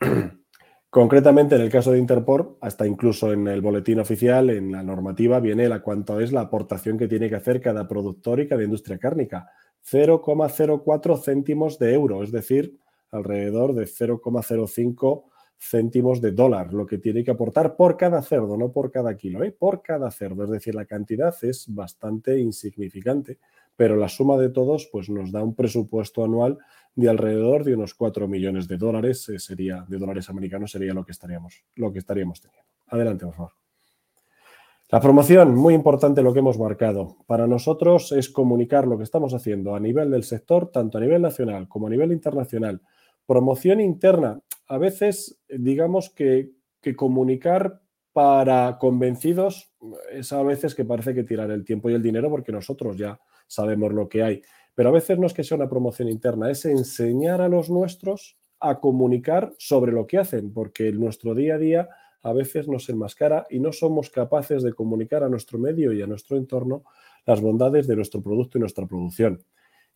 Concretamente, 0.90 1.56
en 1.56 1.62
el 1.62 1.70
caso 1.70 1.90
de 1.90 1.98
Interpor, 1.98 2.56
hasta 2.60 2.86
incluso 2.86 3.32
en 3.32 3.48
el 3.48 3.60
boletín 3.60 3.98
oficial, 3.98 4.50
en 4.50 4.70
la 4.70 4.82
normativa, 4.82 5.40
viene 5.40 5.68
la 5.68 5.82
cuánto 5.82 6.20
es 6.20 6.30
la 6.30 6.42
aportación 6.42 6.96
que 6.96 7.08
tiene 7.08 7.28
que 7.28 7.34
hacer 7.34 7.60
cada 7.60 7.88
productor 7.88 8.38
y 8.38 8.46
cada 8.46 8.62
industria 8.62 8.98
cárnica. 8.98 9.50
0,04 9.90 11.20
céntimos 11.20 11.80
de 11.80 11.94
euro, 11.94 12.22
es 12.22 12.30
decir, 12.30 12.78
alrededor 13.10 13.74
de 13.74 13.84
0,05 13.84 15.24
céntimos 15.58 16.20
de 16.20 16.32
dólar, 16.32 16.72
lo 16.72 16.86
que 16.86 16.98
tiene 16.98 17.24
que 17.24 17.30
aportar 17.30 17.76
por 17.76 17.96
cada 17.96 18.22
cerdo, 18.22 18.56
no 18.56 18.70
por 18.70 18.90
cada 18.90 19.16
kilo, 19.16 19.42
¿eh? 19.42 19.50
por 19.50 19.82
cada 19.82 20.10
cerdo. 20.10 20.44
Es 20.44 20.50
decir, 20.50 20.74
la 20.74 20.84
cantidad 20.84 21.34
es 21.42 21.66
bastante 21.68 22.38
insignificante, 22.38 23.38
pero 23.76 23.96
la 23.96 24.08
suma 24.08 24.36
de 24.36 24.50
todos 24.50 24.88
pues, 24.92 25.08
nos 25.08 25.32
da 25.32 25.42
un 25.42 25.54
presupuesto 25.54 26.24
anual 26.24 26.58
de 26.94 27.08
alrededor 27.08 27.64
de 27.64 27.74
unos 27.74 27.94
4 27.94 28.28
millones 28.28 28.68
de 28.68 28.76
dólares, 28.76 29.28
eh, 29.28 29.38
sería, 29.38 29.84
de 29.88 29.98
dólares 29.98 30.28
americanos 30.30 30.70
sería 30.70 30.94
lo 30.94 31.04
que 31.04 31.12
estaríamos, 31.12 31.64
lo 31.74 31.92
que 31.92 31.98
estaríamos 31.98 32.40
teniendo. 32.40 32.68
Adelante, 32.88 33.24
por 33.24 33.34
favor. 33.34 33.52
La 34.90 35.00
promoción, 35.00 35.56
muy 35.56 35.74
importante 35.74 36.22
lo 36.22 36.32
que 36.32 36.38
hemos 36.38 36.58
marcado. 36.58 37.16
Para 37.26 37.46
nosotros 37.48 38.12
es 38.12 38.28
comunicar 38.28 38.86
lo 38.86 38.96
que 38.96 39.02
estamos 39.02 39.34
haciendo 39.34 39.74
a 39.74 39.80
nivel 39.80 40.10
del 40.10 40.22
sector, 40.22 40.70
tanto 40.70 40.98
a 40.98 41.00
nivel 41.00 41.22
nacional 41.22 41.66
como 41.66 41.88
a 41.88 41.90
nivel 41.90 42.12
internacional. 42.12 42.80
Promoción 43.26 43.80
interna, 43.80 44.40
a 44.66 44.78
veces, 44.78 45.38
digamos 45.48 46.10
que, 46.10 46.50
comunicar 46.96 47.80
para 48.12 48.76
convencidos 48.78 49.72
es 50.12 50.34
a 50.34 50.42
veces 50.42 50.74
que 50.74 50.84
parece 50.84 51.14
que 51.14 51.24
tirar 51.24 51.50
el 51.50 51.64
tiempo 51.64 51.88
y 51.88 51.94
el 51.94 52.02
dinero 52.02 52.28
porque 52.28 52.52
nosotros 52.52 52.98
ya 52.98 53.18
sabemos 53.46 53.94
lo 53.94 54.06
que 54.06 54.22
hay. 54.22 54.42
Pero 54.74 54.90
a 54.90 54.92
veces 54.92 55.18
no 55.18 55.26
es 55.26 55.32
que 55.32 55.44
sea 55.44 55.56
una 55.56 55.70
promoción 55.70 56.08
interna, 56.08 56.50
es 56.50 56.66
enseñar 56.66 57.40
a 57.40 57.48
los 57.48 57.70
nuestros 57.70 58.36
a 58.60 58.80
comunicar 58.80 59.54
sobre 59.58 59.92
lo 59.92 60.06
que 60.06 60.18
hacen, 60.18 60.52
porque 60.52 60.92
nuestro 60.92 61.34
día 61.34 61.54
a 61.54 61.58
día 61.58 61.88
a 62.22 62.32
veces 62.34 62.68
nos 62.68 62.88
enmascara 62.90 63.46
y 63.48 63.60
no 63.60 63.72
somos 63.72 64.10
capaces 64.10 64.62
de 64.62 64.74
comunicar 64.74 65.22
a 65.22 65.28
nuestro 65.28 65.58
medio 65.58 65.92
y 65.92 66.02
a 66.02 66.06
nuestro 66.06 66.36
entorno 66.36 66.84
las 67.24 67.40
bondades 67.40 67.86
de 67.86 67.96
nuestro 67.96 68.22
producto 68.22 68.58
y 68.58 68.60
nuestra 68.60 68.86
producción. 68.86 69.42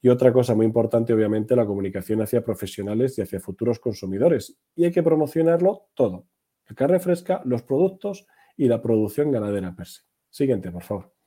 Y 0.00 0.08
otra 0.08 0.32
cosa 0.32 0.54
muy 0.54 0.66
importante, 0.66 1.12
obviamente, 1.12 1.56
la 1.56 1.66
comunicación 1.66 2.22
hacia 2.22 2.44
profesionales 2.44 3.18
y 3.18 3.22
hacia 3.22 3.40
futuros 3.40 3.80
consumidores. 3.80 4.56
Y 4.76 4.84
hay 4.84 4.92
que 4.92 5.02
promocionarlo 5.02 5.88
todo. 5.94 6.28
La 6.68 6.76
carne 6.76 7.00
fresca, 7.00 7.42
los 7.44 7.62
productos 7.62 8.26
y 8.56 8.68
la 8.68 8.80
producción 8.80 9.30
ganadera 9.32 9.74
per 9.74 9.86
se. 9.86 10.02
Siguiente, 10.30 10.70
por 10.70 10.82
favor. 10.82 11.17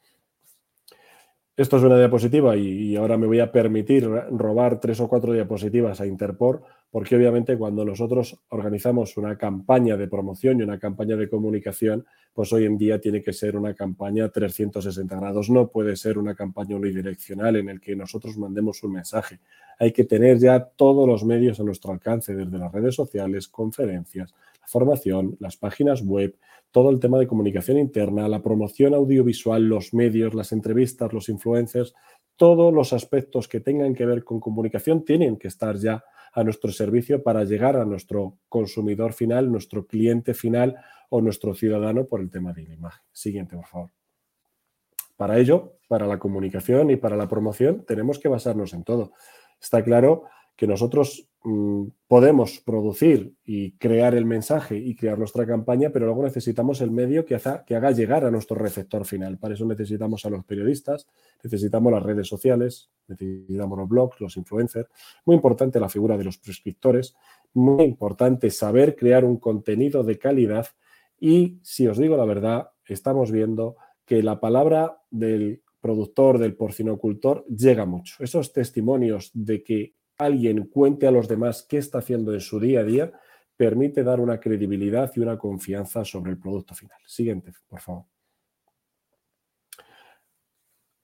Esto 1.58 1.78
es 1.78 1.84
una 1.84 1.98
diapositiva 1.98 2.56
y, 2.56 2.96
ahora 2.96 3.18
me 3.18 3.28
voy 3.28 3.42
a 3.42 3.52
permitir 3.52 4.08
robar 4.08 4.80
tres 4.80 5.02
o 5.02 5.10
cuatro 5.10 5.34
diapositivas 5.34 6.00
a 6.00 6.06
Interpor, 6.06 6.64
porque 6.90 7.18
obviamente 7.18 7.58
cuando 7.58 7.84
nosotros 7.84 8.40
organizamos 8.50 9.18
una 9.18 9.38
campaña 9.38 9.98
de 9.98 10.08
promoción 10.08 10.60
y 10.60 10.64
una 10.64 10.80
campaña 10.80 11.18
de 11.18 11.30
comunicación, 11.30 12.06
pues 12.34 12.54
hoy 12.54 12.66
en 12.66 12.78
día 12.78 13.02
tiene 13.02 13.22
que 13.22 13.34
ser 13.34 13.58
una 13.58 13.74
campaña 13.74 14.30
360 14.30 15.14
grados, 15.18 15.50
no 15.50 15.68
puede 15.68 15.98
ser 15.98 16.18
una 16.18 16.36
campaña 16.36 16.78
unidireccional 16.78 17.58
en 17.58 17.68
el 17.68 17.82
que 17.82 17.98
nosotros 17.98 18.38
mandemos 18.38 18.82
un 18.84 18.94
mensaje. 18.94 19.40
Hay 19.78 19.92
que 19.92 20.06
tener 20.06 20.38
ya 20.40 20.64
todos 20.64 21.06
los 21.06 21.26
medios 21.26 21.60
a 21.60 21.64
nuestro 21.64 21.92
alcance, 21.92 22.34
desde 22.34 22.58
las 22.58 22.72
redes 22.72 22.96
sociales, 22.96 23.50
conferencias, 23.50 24.34
la 24.62 24.68
formación, 24.68 25.36
las 25.40 25.58
páginas 25.58 26.02
web, 26.04 26.38
todo 26.72 26.90
el 26.90 27.00
tema 27.00 27.20
de 27.20 27.28
comunicación 27.28 27.78
interna, 27.78 28.28
la 28.28 28.42
promoción 28.42 28.94
audiovisual, 28.94 29.64
los 29.64 29.94
medios, 29.94 30.34
las 30.34 30.52
entrevistas, 30.52 31.12
los 31.12 31.28
influencers, 31.30 31.94
todos 32.36 32.74
los 32.74 32.94
aspectos 32.94 33.48
que 33.48 33.60
tengan 33.60 33.94
que 33.94 34.06
ver 34.06 34.24
con 34.24 34.40
comunicación 34.40 35.04
tienen 35.04 35.38
que 35.38 35.48
estar 35.48 35.76
ya 35.76 36.04
a 36.34 36.44
nuestro 36.44 36.72
servicio 36.72 37.22
para 37.22 37.44
llegar 37.44 37.76
a 37.76 37.86
nuestro 37.86 38.38
consumidor 38.48 39.14
final, 39.14 39.52
nuestro 39.52 39.86
cliente 39.86 40.34
final 40.34 40.78
o 41.10 41.22
nuestro 41.22 41.54
ciudadano 41.54 42.06
por 42.06 42.22
el 42.22 42.30
tema 42.30 42.54
de 42.54 42.64
la 42.64 42.74
imagen. 42.74 43.02
Siguiente, 43.12 43.56
por 43.56 43.68
favor. 43.68 43.90
Para 45.18 45.38
ello, 45.38 45.78
para 45.88 46.08
la 46.08 46.18
comunicación 46.18 46.90
y 46.90 46.96
para 46.96 47.18
la 47.18 47.28
promoción, 47.28 47.86
tenemos 47.86 48.18
que 48.18 48.30
basarnos 48.30 48.74
en 48.74 48.84
todo. 48.84 49.12
Está 49.62 49.84
claro 49.84 50.24
que 50.62 50.68
nosotros 50.68 51.28
mm, 51.44 51.86
podemos 52.08 52.60
producir 52.60 53.34
y 53.44 53.72
crear 53.80 54.14
el 54.14 54.26
mensaje 54.26 54.78
y 54.78 54.96
crear 54.96 55.18
nuestra 55.18 55.44
campaña, 55.48 55.90
pero 55.90 56.06
luego 56.06 56.22
necesitamos 56.22 56.82
el 56.82 56.92
medio 56.92 57.26
que, 57.26 57.36
que 57.66 57.76
haga 57.76 57.90
llegar 57.90 58.26
a 58.26 58.30
nuestro 58.30 58.56
receptor 58.58 59.04
final. 59.04 59.40
Para 59.40 59.56
eso 59.56 59.66
necesitamos 59.66 60.24
a 60.24 60.30
los 60.30 60.46
periodistas, 60.46 61.08
necesitamos 61.44 61.92
las 61.92 62.04
redes 62.04 62.28
sociales, 62.28 62.92
necesitamos 63.08 63.76
los 63.76 63.90
blogs, 63.90 64.22
los 64.22 64.38
influencers. 64.38 64.88
Muy 65.26 65.36
importante 65.36 65.80
la 65.80 65.90
figura 65.90 66.16
de 66.16 66.26
los 66.26 66.38
prescriptores, 66.38 67.16
muy 67.56 67.86
importante 67.86 68.52
saber 68.52 68.96
crear 68.96 69.26
un 69.26 69.38
contenido 69.38 70.04
de 70.04 70.20
calidad 70.20 70.68
y, 71.20 71.58
si 71.64 71.88
os 71.88 71.98
digo 71.98 72.18
la 72.18 72.26
verdad, 72.26 72.70
estamos 72.86 73.32
viendo 73.32 73.78
que 74.06 74.22
la 74.22 74.40
palabra 74.40 75.02
del 75.10 75.64
productor, 75.80 76.38
del 76.38 76.54
porcinocultor, 76.54 77.48
llega 77.48 77.88
mucho. 77.88 78.24
Esos 78.24 78.54
testimonios 78.54 79.32
de 79.34 79.64
que 79.64 79.96
alguien 80.24 80.68
cuente 80.68 81.08
a 81.08 81.12
los 81.12 81.28
demás 81.28 81.66
qué 81.68 81.78
está 81.78 82.00
haciendo 82.00 82.34
en 82.34 82.42
su 82.42 82.60
día 82.60 82.82
a 82.82 82.84
día, 82.84 83.12
permite 83.58 84.04
dar 84.04 84.20
una 84.20 84.40
credibilidad 84.40 85.12
y 85.16 85.20
una 85.20 85.38
confianza 85.38 86.04
sobre 86.04 86.32
el 86.32 86.40
producto 86.40 86.74
final. 86.74 86.98
Siguiente, 87.06 87.52
por 87.68 87.80
favor. 87.80 88.06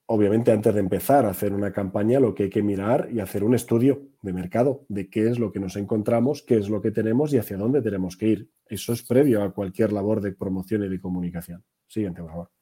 Obviamente, 0.10 0.54
antes 0.54 0.74
de 0.74 0.80
empezar 0.80 1.26
a 1.26 1.32
hacer 1.32 1.54
una 1.54 1.74
campaña, 1.74 2.20
lo 2.20 2.34
que 2.34 2.44
hay 2.44 2.50
que 2.50 2.64
mirar 2.64 3.10
y 3.12 3.20
hacer 3.20 3.44
un 3.44 3.54
estudio 3.54 4.08
de 4.22 4.32
mercado 4.32 4.86
de 4.88 5.10
qué 5.10 5.28
es 5.28 5.38
lo 5.38 5.52
que 5.52 5.60
nos 5.60 5.76
encontramos, 5.76 6.44
qué 6.44 6.58
es 6.58 6.70
lo 6.70 6.82
que 6.82 6.92
tenemos 6.92 7.34
y 7.34 7.38
hacia 7.38 7.58
dónde 7.58 7.82
tenemos 7.82 8.16
que 8.16 8.28
ir. 8.28 8.52
Eso 8.66 8.94
es 8.94 9.04
previo 9.04 9.44
a 9.44 9.54
cualquier 9.54 9.92
labor 9.92 10.22
de 10.22 10.32
promoción 10.32 10.84
y 10.86 10.90
de 10.90 11.02
comunicación. 11.02 11.64
Siguiente, 11.88 12.22
por 12.22 12.32
favor. 12.32 12.57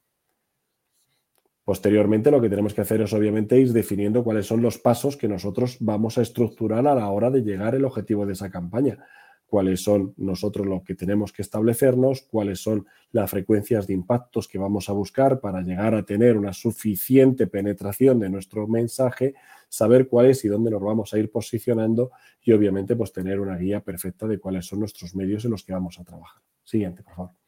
Posteriormente, 1.65 2.30
lo 2.30 2.39
que 2.39 2.49
tenemos 2.49 2.75
que 2.75 2.82
hacer 2.82 3.01
es, 3.01 3.12
obviamente, 3.12 3.60
ir 3.60 3.73
definiendo 3.73 4.23
cuáles 4.23 4.45
son 4.45 4.62
los 4.62 4.78
pasos 4.78 5.17
que 5.17 5.28
nosotros 5.28 5.78
vamos 5.80 6.19
a 6.19 6.21
estructurar 6.21 6.86
a 6.86 6.93
la 6.93 7.10
hora 7.10 7.32
de 7.32 7.41
llegar 7.41 7.73
al 7.73 7.86
objetivo 7.86 8.28
de 8.28 8.34
esa 8.34 8.51
campaña. 8.51 9.04
Cuáles 9.47 9.82
son 9.82 10.13
nosotros 10.17 10.67
lo 10.67 10.84
que 10.84 10.93
tenemos 10.93 11.34
que 11.34 11.41
establecernos, 11.41 12.21
cuáles 12.21 12.60
son 12.60 12.86
las 13.12 13.32
frecuencias 13.32 13.88
de 13.88 13.93
impactos 13.95 14.47
que 14.47 14.60
vamos 14.60 14.89
a 14.89 14.93
buscar 14.93 15.39
para 15.39 15.62
llegar 15.62 15.95
a 15.95 16.04
tener 16.04 16.38
una 16.38 16.54
suficiente 16.54 17.47
penetración 17.47 18.19
de 18.19 18.30
nuestro 18.30 18.67
mensaje, 18.67 19.34
saber 19.67 20.08
cuáles 20.08 20.45
y 20.45 20.49
dónde 20.49 20.69
nos 20.69 20.84
vamos 20.84 21.15
a 21.15 21.17
ir 21.17 21.32
posicionando 21.32 22.12
y, 22.43 22.51
obviamente, 22.51 22.95
pues 22.95 23.12
tener 23.12 23.39
una 23.39 23.58
guía 23.58 23.80
perfecta 23.80 24.28
de 24.28 24.38
cuáles 24.38 24.67
son 24.67 24.82
nuestros 24.82 25.15
medios 25.15 25.45
en 25.45 25.51
los 25.51 25.63
que 25.63 25.73
vamos 25.73 25.99
a 25.99 26.04
trabajar. 26.04 26.43
Siguiente, 26.63 27.01
por 27.01 27.15
favor. 27.15 27.44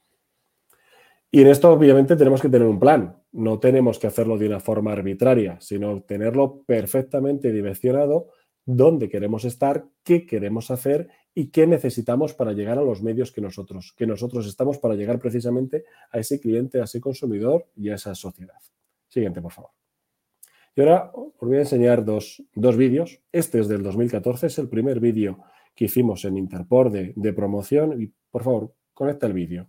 Y 1.31 1.41
en 1.41 1.47
esto 1.47 1.71
obviamente 1.71 2.15
tenemos 2.15 2.41
que 2.41 2.49
tener 2.49 2.67
un 2.67 2.79
plan. 2.79 3.21
No 3.31 3.59
tenemos 3.59 3.99
que 3.99 4.07
hacerlo 4.07 4.37
de 4.37 4.47
una 4.47 4.59
forma 4.59 4.93
arbitraria, 4.93 5.57
sino 5.59 6.01
tenerlo 6.03 6.63
perfectamente 6.65 7.51
direccionado, 7.51 8.29
dónde 8.65 9.09
queremos 9.09 9.45
estar, 9.45 9.85
qué 10.03 10.25
queremos 10.25 10.71
hacer 10.71 11.09
y 11.33 11.51
qué 11.51 11.67
necesitamos 11.67 12.33
para 12.33 12.53
llegar 12.53 12.79
a 12.79 12.83
los 12.83 13.03
medios 13.03 13.31
que 13.31 13.41
nosotros, 13.41 13.93
que 13.97 14.07
nosotros 14.07 14.47
estamos 14.47 14.77
para 14.77 14.95
llegar 14.95 15.19
precisamente 15.19 15.85
a 16.11 16.19
ese 16.19 16.39
cliente, 16.39 16.81
a 16.81 16.85
ese 16.85 16.99
consumidor 16.99 17.67
y 17.75 17.89
a 17.89 17.95
esa 17.95 18.15
sociedad. 18.15 18.59
Siguiente, 19.07 19.41
por 19.41 19.51
favor. 19.51 19.71
Y 20.75 20.81
ahora 20.81 21.11
os 21.13 21.33
voy 21.39 21.57
a 21.57 21.61
enseñar 21.61 22.05
dos, 22.05 22.43
vídeos. 22.55 23.19
Este 23.31 23.59
es 23.59 23.67
del 23.67 23.83
2014, 23.83 24.47
es 24.47 24.59
el 24.59 24.69
primer 24.69 24.99
vídeo 24.99 25.39
que 25.75 25.85
hicimos 25.85 26.23
en 26.25 26.37
Interpor 26.37 26.91
de, 26.91 27.13
de 27.15 27.33
promoción. 27.33 28.01
Y 28.01 28.13
por 28.29 28.43
favor, 28.43 28.73
conecta 28.93 29.27
el 29.27 29.33
vídeo. 29.33 29.67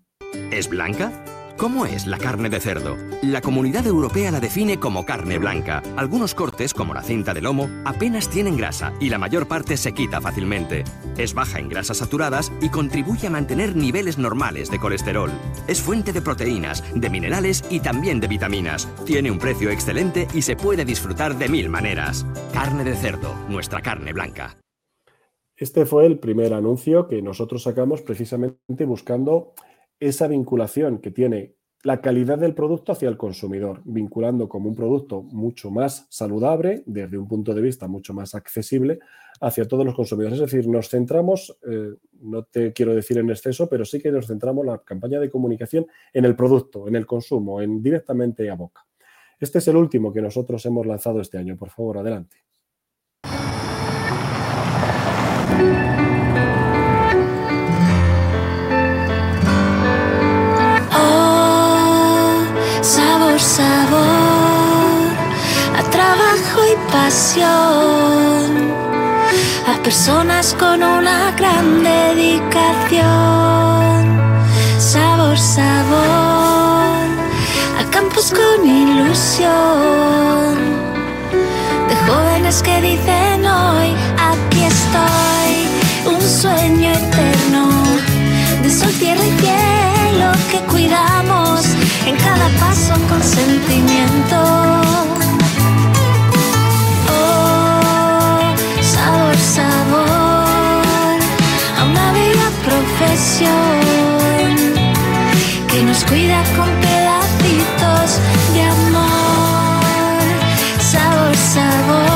¿Es 0.50 0.68
blanca? 0.68 1.12
¿Cómo 1.58 1.86
es 1.86 2.06
la 2.06 2.18
carne 2.18 2.48
de 2.50 2.60
cerdo? 2.60 2.96
La 3.20 3.40
comunidad 3.40 3.84
europea 3.84 4.30
la 4.30 4.38
define 4.38 4.78
como 4.78 5.04
carne 5.04 5.38
blanca. 5.38 5.82
Algunos 5.96 6.32
cortes, 6.32 6.72
como 6.72 6.94
la 6.94 7.02
cinta 7.02 7.34
de 7.34 7.40
lomo, 7.40 7.68
apenas 7.84 8.30
tienen 8.30 8.56
grasa 8.56 8.92
y 9.00 9.10
la 9.10 9.18
mayor 9.18 9.48
parte 9.48 9.76
se 9.76 9.92
quita 9.92 10.20
fácilmente. 10.20 10.84
Es 11.16 11.34
baja 11.34 11.58
en 11.58 11.68
grasas 11.68 11.96
saturadas 11.96 12.52
y 12.62 12.68
contribuye 12.68 13.26
a 13.26 13.30
mantener 13.30 13.74
niveles 13.74 14.18
normales 14.18 14.70
de 14.70 14.78
colesterol. 14.78 15.32
Es 15.66 15.82
fuente 15.82 16.12
de 16.12 16.22
proteínas, 16.22 16.84
de 16.94 17.10
minerales 17.10 17.64
y 17.68 17.80
también 17.80 18.20
de 18.20 18.28
vitaminas. 18.28 18.88
Tiene 19.04 19.32
un 19.32 19.40
precio 19.40 19.70
excelente 19.70 20.28
y 20.32 20.42
se 20.42 20.54
puede 20.54 20.84
disfrutar 20.84 21.36
de 21.38 21.48
mil 21.48 21.68
maneras. 21.70 22.24
Carne 22.54 22.84
de 22.84 22.94
cerdo, 22.94 23.34
nuestra 23.48 23.82
carne 23.82 24.12
blanca. 24.12 24.56
Este 25.56 25.86
fue 25.86 26.06
el 26.06 26.20
primer 26.20 26.54
anuncio 26.54 27.08
que 27.08 27.20
nosotros 27.20 27.64
sacamos 27.64 28.00
precisamente 28.02 28.84
buscando 28.84 29.54
esa 30.00 30.28
vinculación 30.28 30.98
que 30.98 31.10
tiene 31.10 31.54
la 31.84 32.00
calidad 32.00 32.38
del 32.38 32.54
producto 32.54 32.92
hacia 32.92 33.08
el 33.08 33.16
consumidor, 33.16 33.82
vinculando 33.84 34.48
como 34.48 34.68
un 34.68 34.74
producto 34.74 35.22
mucho 35.22 35.70
más 35.70 36.06
saludable, 36.10 36.82
desde 36.86 37.16
un 37.16 37.28
punto 37.28 37.54
de 37.54 37.62
vista 37.62 37.86
mucho 37.86 38.12
más 38.12 38.34
accesible 38.34 38.98
hacia 39.40 39.66
todos 39.68 39.86
los 39.86 39.94
consumidores. 39.94 40.40
Es 40.40 40.50
decir, 40.50 40.68
nos 40.68 40.88
centramos, 40.88 41.56
eh, 41.70 41.94
no 42.20 42.42
te 42.42 42.72
quiero 42.72 42.94
decir 42.94 43.18
en 43.18 43.30
exceso, 43.30 43.68
pero 43.68 43.84
sí 43.84 44.00
que 44.00 44.10
nos 44.10 44.26
centramos 44.26 44.66
la 44.66 44.78
campaña 44.78 45.20
de 45.20 45.30
comunicación 45.30 45.86
en 46.12 46.24
el 46.24 46.34
producto, 46.34 46.88
en 46.88 46.96
el 46.96 47.06
consumo, 47.06 47.62
en 47.62 47.80
directamente 47.80 48.50
a 48.50 48.54
boca. 48.54 48.84
Este 49.38 49.58
es 49.58 49.68
el 49.68 49.76
último 49.76 50.12
que 50.12 50.20
nosotros 50.20 50.66
hemos 50.66 50.84
lanzado 50.84 51.20
este 51.20 51.38
año. 51.38 51.56
Por 51.56 51.70
favor, 51.70 51.98
adelante. 51.98 52.47
A 67.08 67.10
personas 69.82 70.54
con 70.58 70.82
una 70.82 71.30
gran 71.38 71.82
dedicación. 71.82 73.08
Sabor, 74.78 75.38
sabor, 75.38 77.06
a 77.80 77.84
campos 77.90 78.30
con 78.30 78.66
ilusión, 78.66 80.58
de 81.88 81.96
jóvenes 82.06 82.62
que 82.62 82.78
dicen 82.82 83.46
hoy, 83.46 83.96
aquí 84.18 84.64
estoy, 84.64 85.66
un 86.14 86.20
sueño 86.20 86.90
eterno, 86.90 87.70
de 88.62 88.70
sol, 88.70 88.92
tierra 88.98 89.24
y 89.24 89.32
cielo 89.40 90.30
que 90.50 90.60
cuidamos 90.70 91.64
en 92.04 92.16
cada 92.16 92.50
paso 92.60 92.92
con 93.08 93.22
sentimiento. 93.22 95.17
Profesión 102.98 104.56
que 105.68 105.82
nos 105.84 106.04
cuida 106.04 106.42
con 106.56 106.68
pedacitos 106.80 108.20
de 108.52 108.62
amor. 108.62 110.22
Sabor, 110.80 111.36
sabor, 111.36 112.07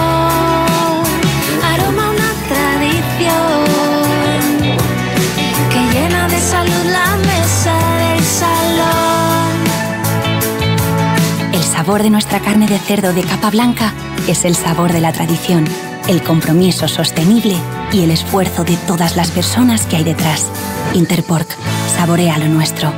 sabor 11.84 12.04
de 12.04 12.10
nuestra 12.10 12.38
carne 12.38 12.68
de 12.68 12.78
cerdo 12.78 13.12
de 13.12 13.22
capa 13.22 13.50
blanca 13.50 13.92
es 14.28 14.44
el 14.44 14.54
sabor 14.54 14.92
de 14.92 15.00
la 15.00 15.12
tradición, 15.12 15.64
el 16.08 16.22
compromiso 16.22 16.86
sostenible 16.86 17.56
y 17.92 18.04
el 18.04 18.12
esfuerzo 18.12 18.62
de 18.62 18.76
todas 18.86 19.16
las 19.16 19.32
personas 19.32 19.84
que 19.86 19.96
hay 19.96 20.04
detrás. 20.04 20.48
Interpork, 20.94 21.48
saborea 21.88 22.38
lo 22.38 22.46
nuestro. 22.46 22.92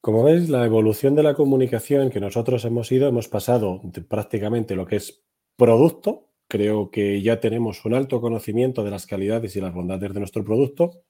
Como 0.00 0.24
veis, 0.24 0.48
la 0.48 0.66
evolución 0.66 1.14
de 1.14 1.22
la 1.22 1.34
comunicación 1.34 2.10
que 2.10 2.18
nosotros 2.18 2.64
hemos 2.64 2.90
ido, 2.90 3.06
hemos 3.06 3.28
pasado 3.28 3.80
prácticamente 4.08 4.74
lo 4.74 4.84
que 4.84 4.96
es 4.96 5.22
producto, 5.56 6.26
creo 6.48 6.90
que 6.90 7.22
ya 7.22 7.38
tenemos 7.38 7.84
un 7.84 7.94
alto 7.94 8.20
conocimiento 8.20 8.82
de 8.82 8.90
las 8.90 9.06
calidades 9.06 9.54
y 9.54 9.60
las 9.60 9.72
bondades 9.72 10.12
de 10.12 10.18
nuestro 10.18 10.44
producto, 10.44 11.04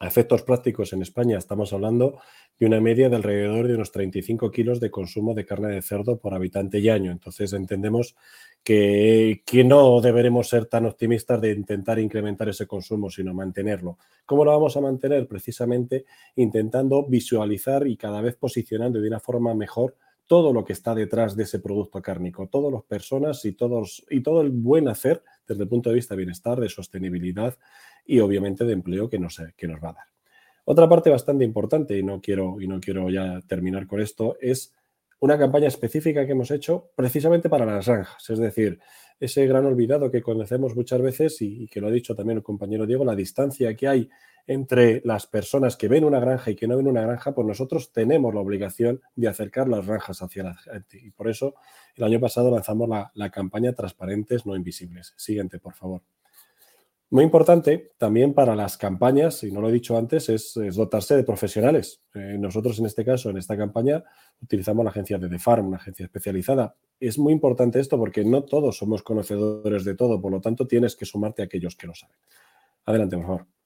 a 0.00 0.06
efectos 0.06 0.42
prácticos 0.42 0.92
en 0.92 1.02
España 1.02 1.38
estamos 1.38 1.72
hablando 1.72 2.20
de 2.58 2.66
una 2.66 2.80
media 2.80 3.08
de 3.08 3.16
alrededor 3.16 3.68
de 3.68 3.74
unos 3.74 3.92
35 3.92 4.50
kilos 4.50 4.80
de 4.80 4.90
consumo 4.90 5.34
de 5.34 5.44
carne 5.44 5.68
de 5.68 5.82
cerdo 5.82 6.18
por 6.18 6.34
habitante 6.34 6.78
y 6.78 6.88
año. 6.88 7.12
Entonces 7.12 7.52
entendemos 7.52 8.16
que, 8.62 9.42
que, 9.46 9.64
no 9.64 10.00
deberemos 10.00 10.48
ser 10.48 10.66
tan 10.66 10.86
optimistas 10.86 11.40
de 11.40 11.52
intentar 11.52 11.98
incrementar 11.98 12.48
ese 12.48 12.66
consumo, 12.66 13.10
sino 13.10 13.32
mantenerlo. 13.32 13.98
¿Cómo 14.26 14.44
lo 14.44 14.50
vamos 14.50 14.76
a 14.76 14.80
mantener? 14.80 15.26
Precisamente 15.28 16.04
intentando 16.36 17.06
visualizar 17.06 17.86
y 17.86 17.96
cada 17.96 18.20
vez 18.20 18.36
posicionando 18.36 19.00
de 19.00 19.08
una 19.08 19.20
forma 19.20 19.54
mejor 19.54 19.96
todo 20.28 20.52
lo 20.52 20.64
que 20.64 20.74
está 20.74 20.94
detrás 20.94 21.34
de 21.34 21.42
ese 21.42 21.58
producto 21.58 22.00
cárnico, 22.00 22.48
todas 22.48 22.72
las 22.72 22.84
personas 22.84 23.44
y, 23.44 23.52
todos, 23.52 24.06
y 24.08 24.20
todo 24.20 24.42
el 24.42 24.50
buen 24.50 24.86
hacer 24.86 25.24
desde 25.46 25.64
el 25.64 25.68
punto 25.68 25.88
de 25.88 25.96
vista 25.96 26.14
de 26.14 26.18
bienestar, 26.18 26.60
de 26.60 26.68
sostenibilidad 26.68 27.56
y 28.06 28.20
obviamente 28.20 28.64
de 28.64 28.74
empleo 28.74 29.08
que 29.08 29.18
nos, 29.18 29.42
que 29.56 29.66
nos 29.66 29.82
va 29.82 29.90
a 29.90 29.94
dar. 29.94 30.04
Otra 30.64 30.86
parte 30.86 31.08
bastante 31.08 31.44
importante, 31.44 31.98
y 31.98 32.02
no, 32.02 32.20
quiero, 32.20 32.60
y 32.60 32.68
no 32.68 32.78
quiero 32.78 33.08
ya 33.08 33.40
terminar 33.48 33.86
con 33.86 34.02
esto, 34.02 34.36
es 34.38 34.74
una 35.20 35.38
campaña 35.38 35.68
específica 35.68 36.24
que 36.24 36.32
hemos 36.32 36.50
hecho 36.50 36.90
precisamente 36.94 37.48
para 37.48 37.66
las 37.66 37.86
granjas, 37.86 38.30
es 38.30 38.38
decir, 38.38 38.78
ese 39.20 39.46
gran 39.46 39.66
olvidado 39.66 40.10
que 40.10 40.22
conocemos 40.22 40.76
muchas 40.76 41.02
veces 41.02 41.42
y, 41.42 41.66
que 41.68 41.80
lo 41.80 41.88
ha 41.88 41.90
dicho 41.90 42.14
también 42.14 42.38
el 42.38 42.44
compañero 42.44 42.86
Diego, 42.86 43.04
la 43.04 43.16
distancia 43.16 43.74
que 43.74 43.88
hay 43.88 44.08
entre 44.46 45.02
las 45.04 45.26
personas 45.26 45.76
que 45.76 45.88
ven 45.88 46.04
una 46.04 46.20
granja 46.20 46.50
y 46.50 46.54
que 46.54 46.66
no 46.66 46.76
ven 46.76 46.86
una 46.86 47.02
granja, 47.02 47.34
pues 47.34 47.46
nosotros 47.46 47.92
tenemos 47.92 48.32
la 48.32 48.40
obligación 48.40 49.02
de 49.14 49.28
acercar 49.28 49.68
las 49.68 49.86
granjas 49.86 50.22
hacia 50.22 50.44
la 50.44 50.54
gente. 50.54 50.98
Y 51.02 51.10
por 51.10 51.28
eso 51.28 51.54
el 51.96 52.04
año 52.04 52.20
pasado 52.20 52.50
lanzamos 52.50 52.88
la, 52.88 53.10
la 53.14 53.30
campaña 53.30 53.72
Transparentes, 53.72 54.46
no 54.46 54.56
invisibles. 54.56 55.12
Siguiente, 55.16 55.58
por 55.58 55.74
favor. 55.74 56.02
Muy 57.10 57.24
importante 57.24 57.92
también 57.96 58.34
para 58.34 58.54
las 58.54 58.76
campañas, 58.76 59.42
y 59.42 59.50
no 59.50 59.62
lo 59.62 59.70
he 59.70 59.72
dicho 59.72 59.96
antes, 59.96 60.28
es, 60.28 60.52
dotarse 60.74 61.16
de 61.16 61.24
profesionales. 61.24 62.02
Eh, 62.14 62.36
nosotros 62.38 62.78
en 62.78 62.86
este 62.86 63.02
caso, 63.02 63.30
en 63.30 63.38
esta 63.38 63.56
campaña, 63.56 64.04
utilizamos 64.42 64.84
la 64.84 64.90
agencia 64.90 65.16
de 65.16 65.28
The 65.28 65.38
Farm, 65.38 65.68
una 65.68 65.78
agencia 65.78 66.04
especializada. 66.04 66.76
Es 67.00 67.18
muy 67.18 67.32
importante 67.32 67.80
esto 67.80 67.96
porque 67.96 68.24
no 68.24 68.44
todos 68.44 68.76
somos 68.76 69.02
conocedores 69.02 69.84
de 69.84 69.94
todo, 69.94 70.20
por 70.20 70.32
lo 70.32 70.40
tanto 70.42 70.66
tienes 70.66 70.96
que 70.96 71.06
sumarte 71.06 71.40
a 71.40 71.46
aquellos 71.46 71.76
que 71.76 71.86
lo 71.86 71.94
saben. 71.94 72.16
Adelante, 72.84 73.16
por 73.16 73.26
favor. 73.26 73.57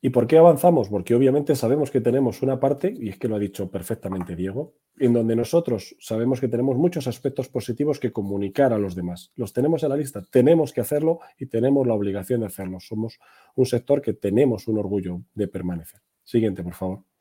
¿Y 0.00 0.10
por 0.10 0.26
qué 0.26 0.38
avanzamos? 0.38 0.88
Porque 0.88 1.14
obviamente 1.14 1.56
sabemos 1.56 1.90
que 1.90 2.00
tenemos 2.00 2.42
una 2.42 2.60
parte, 2.60 2.94
y 2.96 3.08
es 3.08 3.18
que 3.18 3.28
lo 3.28 3.36
ha 3.36 3.38
dicho 3.38 3.70
perfectamente 3.70 4.36
Diego, 4.36 4.74
en 4.98 5.12
donde 5.12 5.34
nosotros 5.34 5.96
sabemos 5.98 6.40
que 6.40 6.48
tenemos 6.48 6.76
muchos 6.76 7.06
aspectos 7.06 7.48
positivos 7.48 7.98
que 7.98 8.12
comunicar 8.12 8.72
a 8.72 8.78
los 8.78 8.94
demás. 8.94 9.32
Los 9.36 9.52
tenemos 9.52 9.82
en 9.82 9.88
la 9.88 9.96
lista, 9.96 10.22
tenemos 10.30 10.72
que 10.72 10.82
hacerlo 10.82 11.20
y 11.38 11.46
tenemos 11.46 11.86
la 11.86 11.94
obligación 11.94 12.40
de 12.40 12.46
hacerlo. 12.46 12.78
Somos 12.80 13.18
un 13.54 13.66
sector 13.66 14.02
que 14.02 14.12
tenemos 14.12 14.68
un 14.68 14.78
orgullo 14.78 15.22
de 15.34 15.48
permanecer. 15.48 16.00
Siguiente, 16.24 16.62
por 16.62 16.74
favor. 16.74 17.15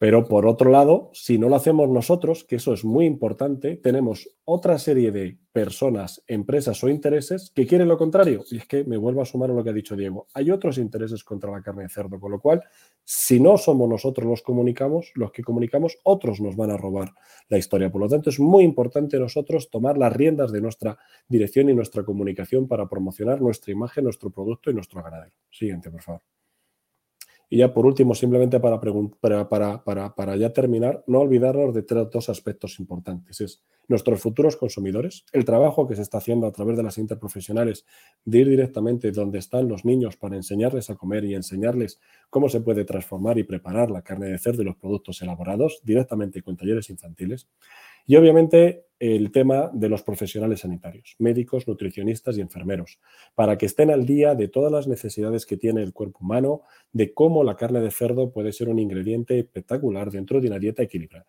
Pero 0.00 0.26
por 0.26 0.46
otro 0.46 0.70
lado, 0.70 1.10
si 1.12 1.38
no 1.38 1.50
lo 1.50 1.56
hacemos 1.56 1.86
nosotros, 1.90 2.44
que 2.44 2.56
eso 2.56 2.72
es 2.72 2.86
muy 2.86 3.04
importante, 3.04 3.76
tenemos 3.76 4.30
otra 4.46 4.78
serie 4.78 5.12
de 5.12 5.36
personas, 5.52 6.24
empresas 6.26 6.82
o 6.82 6.88
intereses 6.88 7.52
que 7.54 7.66
quieren 7.66 7.86
lo 7.86 7.98
contrario. 7.98 8.42
Y 8.50 8.56
es 8.56 8.66
que 8.66 8.82
me 8.82 8.96
vuelvo 8.96 9.20
a 9.20 9.26
sumar 9.26 9.50
a 9.50 9.52
lo 9.52 9.62
que 9.62 9.68
ha 9.68 9.74
dicho 9.74 9.96
Diego. 9.96 10.26
Hay 10.32 10.50
otros 10.50 10.78
intereses 10.78 11.22
contra 11.22 11.50
la 11.50 11.60
carne 11.60 11.82
de 11.82 11.90
cerdo, 11.90 12.18
con 12.18 12.32
lo 12.32 12.40
cual, 12.40 12.62
si 13.04 13.40
no 13.40 13.58
somos 13.58 13.90
nosotros 13.90 14.26
los 14.26 14.40
comunicamos, 14.40 15.12
los 15.16 15.32
que 15.32 15.42
comunicamos, 15.42 15.98
otros 16.02 16.40
nos 16.40 16.56
van 16.56 16.70
a 16.70 16.78
robar 16.78 17.12
la 17.50 17.58
historia. 17.58 17.92
Por 17.92 18.00
lo 18.00 18.08
tanto, 18.08 18.30
es 18.30 18.40
muy 18.40 18.64
importante 18.64 19.18
nosotros 19.18 19.68
tomar 19.68 19.98
las 19.98 20.14
riendas 20.14 20.50
de 20.50 20.62
nuestra 20.62 20.96
dirección 21.28 21.68
y 21.68 21.74
nuestra 21.74 22.04
comunicación 22.04 22.66
para 22.66 22.88
promocionar 22.88 23.42
nuestra 23.42 23.70
imagen, 23.70 24.04
nuestro 24.04 24.30
producto 24.30 24.70
y 24.70 24.74
nuestro 24.74 25.02
ganadero. 25.02 25.34
Siguiente, 25.50 25.90
por 25.90 26.00
favor. 26.00 26.39
Y 27.52 27.58
ya 27.58 27.74
por 27.74 27.84
último, 27.84 28.14
simplemente 28.14 28.60
para, 28.60 28.80
para, 28.80 29.84
para, 29.84 30.14
para, 30.14 30.36
ya 30.36 30.52
terminar, 30.52 31.02
no 31.08 31.18
olvidarnos 31.18 31.74
de 31.74 31.82
dos 31.82 32.28
aspectos 32.28 32.78
importantes. 32.78 33.40
Es 33.40 33.62
nuestros 33.88 34.20
futuros 34.20 34.56
consumidores, 34.56 35.24
el 35.32 35.44
trabajo 35.44 35.88
que 35.88 35.96
se 35.96 36.02
está 36.02 36.18
haciendo 36.18 36.46
a 36.46 36.52
través 36.52 36.76
de 36.76 36.84
las 36.84 36.96
interprofesionales 36.96 37.84
de 38.24 38.38
ir 38.38 38.48
directamente 38.48 39.10
donde 39.10 39.40
están 39.40 39.66
los 39.66 39.84
niños 39.84 40.16
para 40.16 40.36
enseñarles 40.36 40.90
a 40.90 40.94
comer 40.94 41.24
y 41.24 41.34
enseñarles 41.34 41.98
cómo 42.30 42.48
se 42.48 42.60
puede 42.60 42.84
transformar 42.84 43.36
y 43.36 43.42
preparar 43.42 43.90
la 43.90 44.02
carne 44.02 44.28
de 44.28 44.38
cerdo 44.38 44.62
y 44.62 44.66
los 44.66 44.76
productos 44.76 45.20
elaborados 45.22 45.80
directamente 45.82 46.40
con 46.42 46.56
talleres 46.56 46.88
infantiles. 46.88 47.48
Y 48.10 48.16
obviamente 48.16 48.86
el 48.98 49.30
tema 49.30 49.70
de 49.72 49.88
los 49.88 50.02
profesionales 50.02 50.62
sanitarios, 50.62 51.14
médicos, 51.20 51.68
nutricionistas 51.68 52.36
y 52.36 52.40
enfermeros, 52.40 52.98
para 53.36 53.56
que 53.56 53.66
estén 53.66 53.88
al 53.88 54.04
día 54.04 54.34
de 54.34 54.48
todas 54.48 54.72
las 54.72 54.88
necesidades 54.88 55.46
que 55.46 55.56
tiene 55.56 55.84
el 55.84 55.92
cuerpo 55.92 56.18
humano, 56.22 56.62
de 56.90 57.14
cómo 57.14 57.44
la 57.44 57.54
carne 57.54 57.78
de 57.78 57.92
cerdo 57.92 58.32
puede 58.32 58.52
ser 58.52 58.68
un 58.68 58.80
ingrediente 58.80 59.38
espectacular 59.38 60.10
dentro 60.10 60.40
de 60.40 60.48
una 60.48 60.58
dieta 60.58 60.82
equilibrada. 60.82 61.28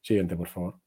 Siguiente, 0.00 0.36
por 0.36 0.46
favor. 0.46 0.78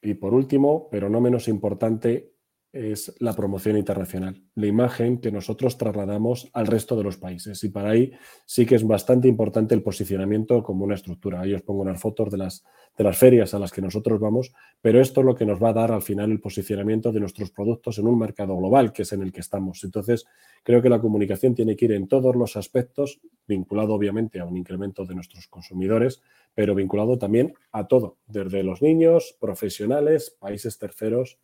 Y 0.00 0.14
por 0.14 0.32
último, 0.32 0.88
pero 0.92 1.08
no 1.10 1.20
menos 1.20 1.48
importante, 1.48 2.34
es 2.72 3.14
la 3.18 3.32
promoción 3.32 3.78
internacional, 3.78 4.42
la 4.54 4.66
imagen 4.66 5.20
que 5.20 5.32
nosotros 5.32 5.78
trasladamos 5.78 6.50
al 6.52 6.66
resto 6.66 6.96
de 6.96 7.04
los 7.04 7.16
países. 7.16 7.64
Y 7.64 7.70
para 7.70 7.90
ahí 7.90 8.12
sí 8.44 8.66
que 8.66 8.74
es 8.74 8.86
bastante 8.86 9.26
importante 9.26 9.74
el 9.74 9.82
posicionamiento 9.82 10.62
como 10.62 10.84
una 10.84 10.94
estructura. 10.94 11.40
Ahí 11.40 11.54
os 11.54 11.62
pongo 11.62 11.80
unas 11.80 12.00
fotos 12.00 12.30
de 12.30 12.36
las, 12.36 12.64
de 12.96 13.04
las 13.04 13.16
ferias 13.16 13.54
a 13.54 13.58
las 13.58 13.72
que 13.72 13.80
nosotros 13.80 14.20
vamos, 14.20 14.52
pero 14.82 15.00
esto 15.00 15.20
es 15.20 15.26
lo 15.26 15.34
que 15.34 15.46
nos 15.46 15.62
va 15.62 15.70
a 15.70 15.72
dar 15.72 15.92
al 15.92 16.02
final 16.02 16.30
el 16.30 16.40
posicionamiento 16.40 17.10
de 17.10 17.20
nuestros 17.20 17.50
productos 17.50 17.98
en 17.98 18.06
un 18.06 18.18
mercado 18.18 18.54
global, 18.56 18.92
que 18.92 19.02
es 19.02 19.12
en 19.12 19.22
el 19.22 19.32
que 19.32 19.40
estamos. 19.40 19.82
Entonces, 19.84 20.26
creo 20.62 20.82
que 20.82 20.90
la 20.90 21.00
comunicación 21.00 21.54
tiene 21.54 21.74
que 21.74 21.86
ir 21.86 21.92
en 21.92 22.06
todos 22.06 22.36
los 22.36 22.56
aspectos, 22.56 23.20
vinculado 23.46 23.94
obviamente 23.94 24.40
a 24.40 24.44
un 24.44 24.58
incremento 24.58 25.06
de 25.06 25.14
nuestros 25.14 25.48
consumidores, 25.48 26.20
pero 26.54 26.74
vinculado 26.74 27.16
también 27.16 27.54
a 27.72 27.88
todo, 27.88 28.18
desde 28.26 28.62
los 28.62 28.82
niños, 28.82 29.36
profesionales, 29.40 30.36
países 30.38 30.78
terceros 30.78 31.38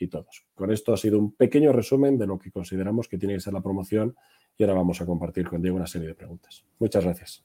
y 0.00 0.08
todos. 0.08 0.46
Con 0.54 0.72
esto 0.72 0.92
ha 0.92 0.96
sido 0.96 1.18
un 1.18 1.32
pequeño 1.34 1.72
resumen 1.72 2.18
de 2.18 2.26
lo 2.26 2.38
que 2.38 2.50
consideramos 2.50 3.08
que 3.08 3.18
tiene 3.18 3.34
que 3.34 3.40
ser 3.40 3.52
la 3.52 3.60
promoción 3.60 4.16
y 4.56 4.64
ahora 4.64 4.74
vamos 4.74 5.00
a 5.00 5.06
compartir 5.06 5.46
con 5.46 5.62
Diego 5.62 5.76
una 5.76 5.86
serie 5.86 6.08
de 6.08 6.14
preguntas. 6.14 6.64
Muchas 6.78 7.04
gracias. 7.04 7.44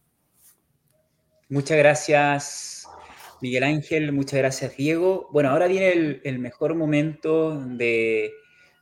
Muchas 1.48 1.78
gracias, 1.78 2.88
Miguel 3.42 3.64
Ángel. 3.64 4.12
Muchas 4.12 4.40
gracias, 4.40 4.76
Diego. 4.76 5.30
Bueno, 5.32 5.50
ahora 5.50 5.68
viene 5.68 5.92
el, 5.92 6.22
el 6.24 6.40
mejor 6.40 6.74
momento 6.74 7.60
de, 7.60 8.32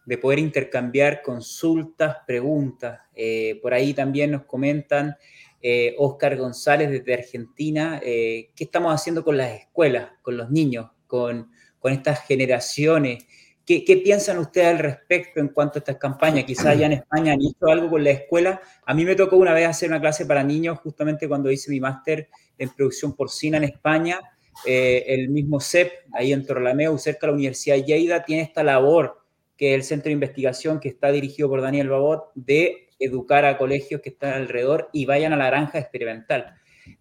de, 0.05 0.17
poder 0.17 0.39
intercambiar 0.39 1.21
consultas, 1.21 2.17
preguntas. 2.25 3.01
Eh, 3.13 3.59
por 3.61 3.73
ahí 3.73 3.93
también 3.93 4.31
nos 4.31 4.45
comentan 4.45 5.17
eh, 5.65 5.95
Oscar 5.97 6.35
González 6.35 6.89
desde 6.89 7.13
Argentina, 7.13 8.01
eh, 8.03 8.49
¿qué 8.53 8.65
estamos 8.65 8.93
haciendo 8.93 9.23
con 9.23 9.37
las 9.37 9.61
escuelas, 9.61 10.09
con 10.21 10.35
los 10.35 10.51
niños, 10.51 10.91
con, 11.07 11.51
con 11.79 11.93
estas 11.93 12.25
generaciones? 12.27 13.25
¿Qué, 13.65 13.85
¿Qué, 13.85 13.97
piensan 13.97 14.39
ustedes 14.39 14.67
al 14.67 14.79
respecto 14.79 15.39
en 15.39 15.47
cuanto 15.47 15.77
a 15.77 15.79
estas 15.79 15.95
campañas? 15.95 16.43
Quizás 16.43 16.77
ya 16.77 16.85
en 16.87 16.93
España 16.93 17.33
han 17.33 17.41
hecho 17.41 17.67
algo 17.67 17.89
con 17.89 18.03
la 18.03 18.09
escuela. 18.09 18.61
A 18.85 18.93
mí 18.93 19.05
me 19.05 19.15
tocó 19.15 19.37
una 19.37 19.53
vez 19.53 19.67
hacer 19.67 19.89
una 19.89 20.01
clase 20.01 20.25
para 20.25 20.43
niños 20.43 20.79
justamente 20.79 21.29
cuando 21.29 21.49
hice 21.49 21.71
mi 21.71 21.79
máster 21.79 22.27
en 22.57 22.69
producción 22.69 23.15
porcina 23.15 23.57
en 23.57 23.63
España. 23.63 24.19
Eh, 24.65 25.05
el 25.07 25.29
mismo 25.29 25.59
CEP, 25.59 25.91
ahí 26.13 26.33
en 26.33 26.45
Torrelameu, 26.45 26.97
cerca 26.97 27.21
de 27.21 27.27
la 27.27 27.35
Universidad 27.35 27.75
de 27.75 27.83
Lleida, 27.83 28.23
tiene 28.23 28.43
esta 28.43 28.63
labor, 28.63 29.21
que 29.57 29.71
es 29.71 29.75
el 29.75 29.83
centro 29.83 30.09
de 30.09 30.13
investigación 30.13 30.79
que 30.79 30.89
está 30.89 31.11
dirigido 31.11 31.49
por 31.49 31.61
Daniel 31.61 31.89
Babot, 31.89 32.31
de 32.35 32.89
educar 32.99 33.45
a 33.45 33.57
colegios 33.57 34.01
que 34.01 34.09
están 34.09 34.33
alrededor 34.33 34.89
y 34.93 35.05
vayan 35.05 35.33
a 35.33 35.37
la 35.37 35.47
granja 35.47 35.79
experimental. 35.79 36.55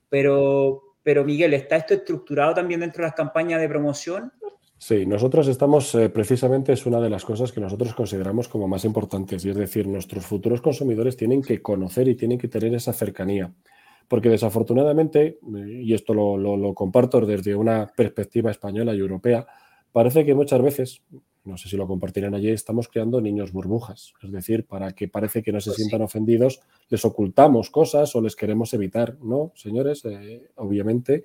Pero, 0.09 0.95
pero 1.03 1.25
Miguel, 1.25 1.55
¿está 1.55 1.77
esto 1.77 1.95
estructurado 1.95 2.55
también 2.55 2.81
dentro 2.81 3.03
de 3.03 3.09
las 3.09 3.17
campañas 3.17 3.61
de 3.61 3.69
promoción? 3.69 4.33
Sí, 4.83 5.07
nosotros 5.07 5.47
estamos, 5.47 5.95
eh, 5.95 6.09
precisamente 6.09 6.72
es 6.72 6.87
una 6.87 7.01
de 7.01 7.09
las 7.09 7.24
cosas 7.24 7.53
que 7.53 7.61
nosotros 7.61 7.95
consideramos 7.95 8.49
como 8.49 8.66
más 8.66 8.85
importantes, 8.85 9.45
y 9.45 9.51
es 9.51 9.55
decir, 9.55 9.87
nuestros 9.87 10.26
futuros 10.26 10.61
consumidores 10.61 11.16
tienen 11.16 11.41
que 11.41 11.62
conocer 11.62 12.09
y 12.09 12.16
tienen 12.16 12.37
que 12.37 12.49
tener 12.49 12.74
esa 12.74 12.93
cercanía, 12.93 13.55
porque 14.09 14.28
desafortunadamente, 14.28 15.39
eh, 15.57 15.83
y 15.85 15.95
esto 15.95 16.14
lo, 16.14 16.37
lo, 16.37 16.57
lo 16.57 16.74
comparto 16.74 17.20
desde 17.20 17.55
una 17.55 17.93
perspectiva 17.97 18.51
española 18.51 18.93
y 18.93 18.99
europea, 18.99 19.47
parece 19.93 20.24
que 20.24 20.35
muchas 20.35 20.61
veces, 20.61 21.03
no 21.45 21.57
sé 21.57 21.68
si 21.68 21.76
lo 21.76 21.87
compartirán 21.87 22.35
allí, 22.35 22.51
estamos 22.51 22.89
creando 22.89 23.20
niños 23.20 23.53
burbujas, 23.53 24.14
es 24.20 24.33
decir, 24.33 24.66
para 24.66 24.91
que 24.95 25.07
parece 25.07 25.45
que 25.45 25.53
no 25.53 25.61
se 25.61 25.70
pues 25.70 25.76
sientan 25.76 26.01
sí. 26.01 26.05
ofendidos, 26.07 26.61
les 26.89 27.05
ocultamos 27.05 27.70
cosas 27.70 28.16
o 28.16 28.20
les 28.20 28.35
queremos 28.35 28.74
evitar, 28.74 29.16
¿no? 29.22 29.53
Señores, 29.55 30.05
eh, 30.07 30.51
obviamente, 30.57 31.22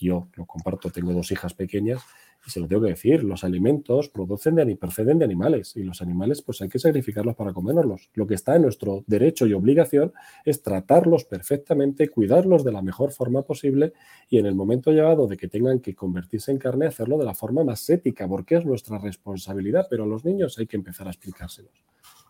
yo 0.00 0.28
lo 0.36 0.46
comparto, 0.46 0.88
tengo 0.88 1.12
dos 1.12 1.30
hijas 1.32 1.52
pequeñas, 1.52 2.00
Y 2.46 2.50
se 2.50 2.60
lo 2.60 2.68
tengo 2.68 2.82
que 2.82 2.90
decir, 2.90 3.24
los 3.24 3.42
alimentos 3.42 4.08
producen 4.08 4.54
de, 4.56 4.76
proceden 4.76 5.18
de 5.18 5.24
animales 5.24 5.76
y 5.76 5.82
los 5.82 6.02
animales 6.02 6.42
pues 6.42 6.60
hay 6.60 6.68
que 6.68 6.78
sacrificarlos 6.78 7.34
para 7.36 7.52
comérnoslos. 7.52 8.10
Lo 8.14 8.26
que 8.26 8.34
está 8.34 8.56
en 8.56 8.62
nuestro 8.62 9.02
derecho 9.06 9.46
y 9.46 9.54
obligación 9.54 10.12
es 10.44 10.62
tratarlos 10.62 11.24
perfectamente, 11.24 12.08
cuidarlos 12.08 12.64
de 12.64 12.72
la 12.72 12.82
mejor 12.82 13.12
forma 13.12 13.42
posible 13.42 13.94
y 14.28 14.38
en 14.38 14.46
el 14.46 14.54
momento 14.54 14.90
llegado 14.90 15.26
de 15.26 15.36
que 15.36 15.48
tengan 15.48 15.80
que 15.80 15.94
convertirse 15.94 16.52
en 16.52 16.58
carne, 16.58 16.86
hacerlo 16.86 17.18
de 17.18 17.24
la 17.24 17.34
forma 17.34 17.64
más 17.64 17.88
ética, 17.88 18.28
porque 18.28 18.56
es 18.56 18.64
nuestra 18.64 18.98
responsabilidad, 18.98 19.86
pero 19.88 20.04
a 20.04 20.06
los 20.06 20.24
niños 20.24 20.58
hay 20.58 20.66
que 20.66 20.76
empezar 20.76 21.06
a 21.06 21.10
explicárselos. 21.10 21.84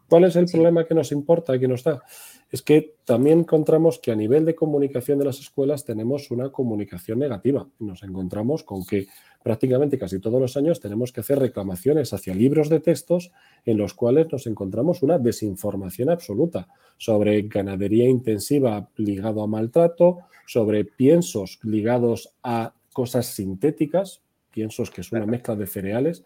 ¿Cuál 0.09 0.25
es 0.25 0.37
el 0.37 0.47
problema 0.47 0.85
que 0.85 0.95
nos 0.95 1.13
importa, 1.13 1.59
que 1.59 1.69
nos 1.69 1.83
da? 1.83 2.03
Es 2.51 2.63
que 2.63 2.97
también 3.05 3.41
encontramos 3.41 3.99
que 3.99 4.13
a 4.13 4.15
nivel 4.17 4.45
de 4.45 4.55
comunicación 4.55 5.19
de 5.19 5.25
las 5.25 5.41
escuelas 5.41 5.85
tenemos 5.85 6.31
una 6.31 6.51
comunicación 6.51 7.19
negativa. 7.19 7.67
Nos 7.81 8.03
encontramos 8.03 8.63
con 8.63 8.85
que 8.85 9.09
prácticamente 9.43 9.99
casi 9.99 10.21
todos 10.21 10.41
los 10.41 10.57
años 10.57 10.79
tenemos 10.79 11.13
que 11.13 11.21
hacer 11.21 11.39
reclamaciones 11.39 12.13
hacia 12.13 12.35
libros 12.35 12.69
de 12.69 12.81
textos 12.81 13.33
en 13.65 13.79
los 13.79 13.95
cuales 13.95 14.31
nos 14.31 14.47
encontramos 14.47 15.03
una 15.03 15.19
desinformación 15.19 16.11
absoluta 16.11 16.69
sobre 16.97 17.43
ganadería 17.43 18.09
intensiva 18.09 18.89
ligado 18.97 19.43
a 19.43 19.47
maltrato, 19.47 20.21
sobre 20.47 20.85
piensos 20.85 21.59
ligados 21.63 22.35
a 22.43 22.75
cosas 22.93 23.27
sintéticas, 23.27 24.23
piensos 24.51 24.91
que 24.91 25.01
es 25.01 25.11
una 25.11 25.27
mezcla 25.27 25.57
de 25.57 25.67
cereales, 25.67 26.25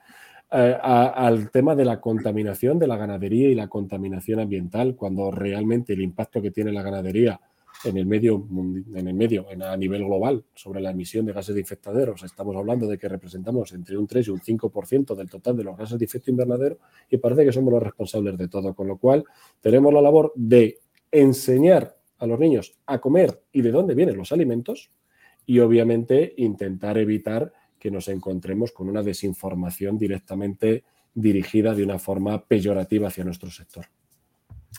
al 0.51 1.51
tema 1.51 1.75
de 1.75 1.85
la 1.85 2.01
contaminación 2.01 2.79
de 2.79 2.87
la 2.87 2.97
ganadería 2.97 3.49
y 3.49 3.55
la 3.55 3.69
contaminación 3.69 4.41
ambiental, 4.41 4.97
cuando 4.97 5.31
realmente 5.31 5.93
el 5.93 6.03
impacto 6.03 6.41
que 6.41 6.51
tiene 6.51 6.73
la 6.73 6.83
ganadería 6.83 7.41
en 7.85 7.97
el 7.97 8.07
medio, 8.07 8.47
en 8.95 9.09
el 9.09 9.15
medio 9.15 9.47
a 9.49 9.77
nivel 9.77 10.05
global 10.05 10.45
sobre 10.55 10.81
la 10.81 10.91
emisión 10.91 11.27
de 11.27 11.33
gases 11.33 11.55
de 11.55 11.61
infectaderos, 11.61 12.23
estamos 12.25 12.57
hablando 12.57 12.89
de 12.89 12.99
que 12.99 13.09
representamos 13.09 13.73
entre 13.73 13.97
un 13.97 14.07
3 14.07 14.27
y 14.27 14.31
un 14.31 14.41
5% 14.41 15.15
del 15.15 15.31
total 15.31 15.57
de 15.57 15.65
los 15.65 15.77
gases 15.77 15.99
de 15.99 16.05
efecto 16.05 16.31
invernadero 16.31 16.79
y 17.09 17.19
parece 17.19 17.45
que 17.45 17.53
somos 17.53 17.73
los 17.73 17.83
responsables 17.83 18.37
de 18.37 18.49
todo, 18.49 18.75
con 18.75 18.89
lo 18.89 18.97
cual 18.97 19.25
tenemos 19.61 19.93
la 19.93 20.01
labor 20.01 20.33
de 20.35 20.79
enseñar 21.13 21.97
a 22.19 22.27
los 22.27 22.39
niños 22.39 22.77
a 22.87 23.01
comer 23.01 23.43
y 23.53 23.63
de 23.63 23.71
dónde 23.71 23.95
vienen 23.95 24.17
los 24.17 24.33
alimentos 24.33 24.91
y 25.47 25.61
obviamente 25.61 26.35
intentar 26.37 26.99
evitar 26.99 27.53
que 27.79 27.91
nos 27.91 28.09
encontremos 28.09 28.73
con 28.73 28.89
una 28.89 29.03
desinformación 29.03 29.99
directamente 29.99 30.85
dirigida 31.15 31.75
de 31.75 31.85
una 31.85 31.99
forma 31.99 32.45
peyorativa 32.45 33.09
hacia 33.09 33.25
nuestro 33.25 33.51
sector. 33.51 33.87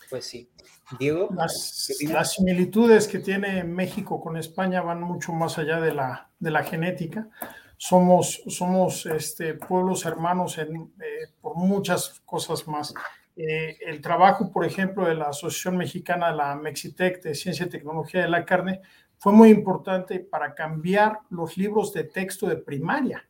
Pues 0.10 0.26
sí. 0.26 0.50
Diego. 0.98 1.30
Las, 1.36 2.34
similitudes 2.36 3.08
que 3.08 3.20
tiene 3.20 3.64
México 3.64 4.20
con 4.20 4.38
España 4.38 4.82
van 4.82 5.02
mucho 5.02 5.34
más 5.34 5.58
allá 5.58 5.80
de 5.80 5.94
la, 5.94 6.30
de 6.40 6.52
la 6.52 6.64
genética. 6.64 7.30
Somos, 7.78 8.42
somos 8.48 9.06
este, 9.06 9.54
pueblos 9.54 10.06
hermanos 10.06 10.58
en, 10.58 10.94
eh, 11.00 11.32
por 11.40 11.56
muchas 11.56 12.22
cosas 12.26 12.68
más. 12.68 12.94
Eh, 13.36 13.78
el 13.86 14.02
trabajo, 14.02 14.52
por 14.52 14.66
ejemplo, 14.66 15.06
de 15.06 15.16
la 15.16 15.30
Asociación 15.30 15.78
Mexicana, 15.78 16.32
la 16.32 16.56
Mexitec, 16.56 17.22
de 17.22 17.36
Ciencia 17.36 17.68
y 17.68 17.70
Tecnología 17.70 18.22
de 18.22 18.30
la 18.30 18.44
Carne, 18.44 18.82
fue 19.20 19.34
muy 19.34 19.50
importante 19.50 20.20
para 20.20 20.56
cambiar 20.56 21.20
los 21.30 21.58
libros 21.58 21.94
de 21.94 22.06
texto 22.06 22.48
de 22.48 22.56
primaria, 22.56 23.28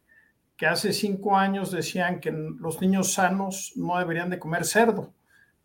que 0.56 0.68
hace 0.68 0.94
cinco 0.94 1.36
años 1.36 1.72
decían 1.72 2.20
que 2.20 2.32
los 2.32 2.80
niños 2.80 3.14
sanos 3.14 3.74
no 3.76 3.98
deberían 3.98 4.30
de 4.30 4.38
comer 4.40 4.66
cerdo, 4.66 5.12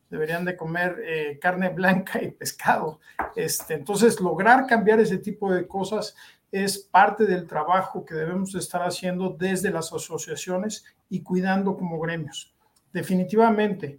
deberían 0.08 0.44
de 0.44 0.56
comer 0.56 0.96
eh, 1.04 1.38
carne 1.40 1.68
blanca 1.68 2.22
y 2.22 2.30
pescado. 2.30 3.00
Este, 3.36 3.74
entonces, 3.74 4.18
lograr 4.20 4.66
cambiar 4.66 4.98
ese 4.98 5.18
tipo 5.18 5.52
de 5.52 5.66
cosas 5.66 6.16
es 6.50 6.78
parte 6.78 7.26
del 7.26 7.46
trabajo 7.46 8.04
que 8.04 8.14
debemos 8.14 8.54
estar 8.54 8.82
haciendo 8.82 9.28
desde 9.28 9.70
las 9.70 9.92
asociaciones 9.92 10.84
y 11.10 11.22
cuidando 11.22 11.76
como 11.76 12.00
gremios. 12.00 12.54
Definitivamente, 12.92 13.98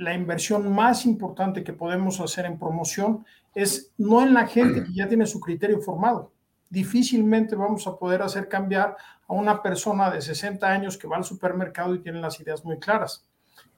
la 0.00 0.14
inversión 0.14 0.72
más 0.72 1.04
importante 1.04 1.62
que 1.62 1.74
podemos 1.74 2.20
hacer 2.20 2.46
en 2.46 2.58
promoción 2.58 3.26
es 3.54 3.92
no 3.98 4.22
en 4.22 4.32
la 4.32 4.46
gente 4.46 4.82
que 4.82 4.94
ya 4.94 5.06
tiene 5.06 5.26
su 5.26 5.38
criterio 5.40 5.78
formado. 5.82 6.32
Difícilmente 6.70 7.54
vamos 7.54 7.86
a 7.86 7.98
poder 7.98 8.22
hacer 8.22 8.48
cambiar 8.48 8.96
a 9.28 9.34
una 9.34 9.60
persona 9.60 10.10
de 10.10 10.22
60 10.22 10.66
años 10.66 10.96
que 10.96 11.06
va 11.06 11.18
al 11.18 11.24
supermercado 11.24 11.94
y 11.94 11.98
tiene 11.98 12.18
las 12.18 12.40
ideas 12.40 12.64
muy 12.64 12.78
claras. 12.78 13.26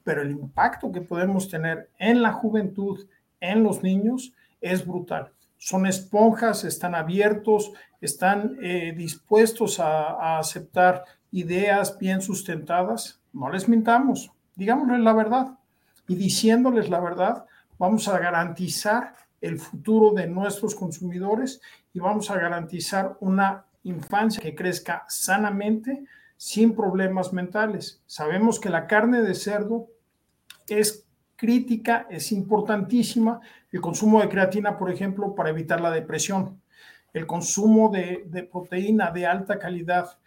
Pero 0.05 0.21
el 0.21 0.31
impacto 0.31 0.93
que 0.93 1.01
podemos 1.01 1.49
tener 1.49 1.89
en 1.99 2.21
la 2.21 2.31
juventud, 2.31 3.05
en 3.41 3.61
los 3.61 3.83
niños, 3.83 4.31
es 4.61 4.87
brutal. 4.87 5.33
Son 5.57 5.85
esponjas, 5.85 6.63
están 6.63 6.95
abiertos, 6.95 7.73
están 7.99 8.57
eh, 8.61 8.93
dispuestos 8.95 9.77
a, 9.81 10.11
a 10.11 10.39
aceptar 10.39 11.03
ideas 11.31 11.97
bien 11.99 12.21
sustentadas. 12.21 13.19
No 13.33 13.49
les 13.49 13.67
mintamos, 13.67 14.31
digámosles 14.55 15.01
la 15.01 15.11
verdad 15.11 15.57
y 16.07 16.15
diciéndoles 16.15 16.89
la 16.89 16.99
verdad, 16.99 17.45
vamos 17.77 18.07
a 18.07 18.19
garantizar 18.19 19.13
el 19.41 19.59
futuro 19.59 20.13
de 20.13 20.27
nuestros 20.27 20.75
consumidores 20.75 21.61
y 21.93 21.99
vamos 21.99 22.31
a 22.31 22.37
garantizar 22.37 23.17
una 23.19 23.65
infancia 23.83 24.41
que 24.41 24.55
crezca 24.55 25.05
sanamente 25.09 26.05
sin 26.37 26.75
problemas 26.75 27.33
mentales. 27.33 28.01
Sabemos 28.05 28.59
que 28.59 28.69
la 28.69 28.87
carne 28.87 29.21
de 29.21 29.35
cerdo 29.35 29.87
es 30.67 31.05
crítica, 31.35 32.07
es 32.09 32.31
importantísima. 32.31 33.41
El 33.71 33.81
consumo 33.81 34.21
de 34.21 34.29
creatina, 34.29 34.77
por 34.77 34.89
ejemplo, 34.89 35.35
para 35.35 35.49
evitar 35.49 35.81
la 35.81 35.91
depresión. 35.91 36.61
El 37.13 37.27
consumo 37.27 37.89
de, 37.89 38.23
de 38.27 38.43
proteína 38.43 39.11
de 39.11 39.25
alta 39.25 39.59
calidad 39.59 40.17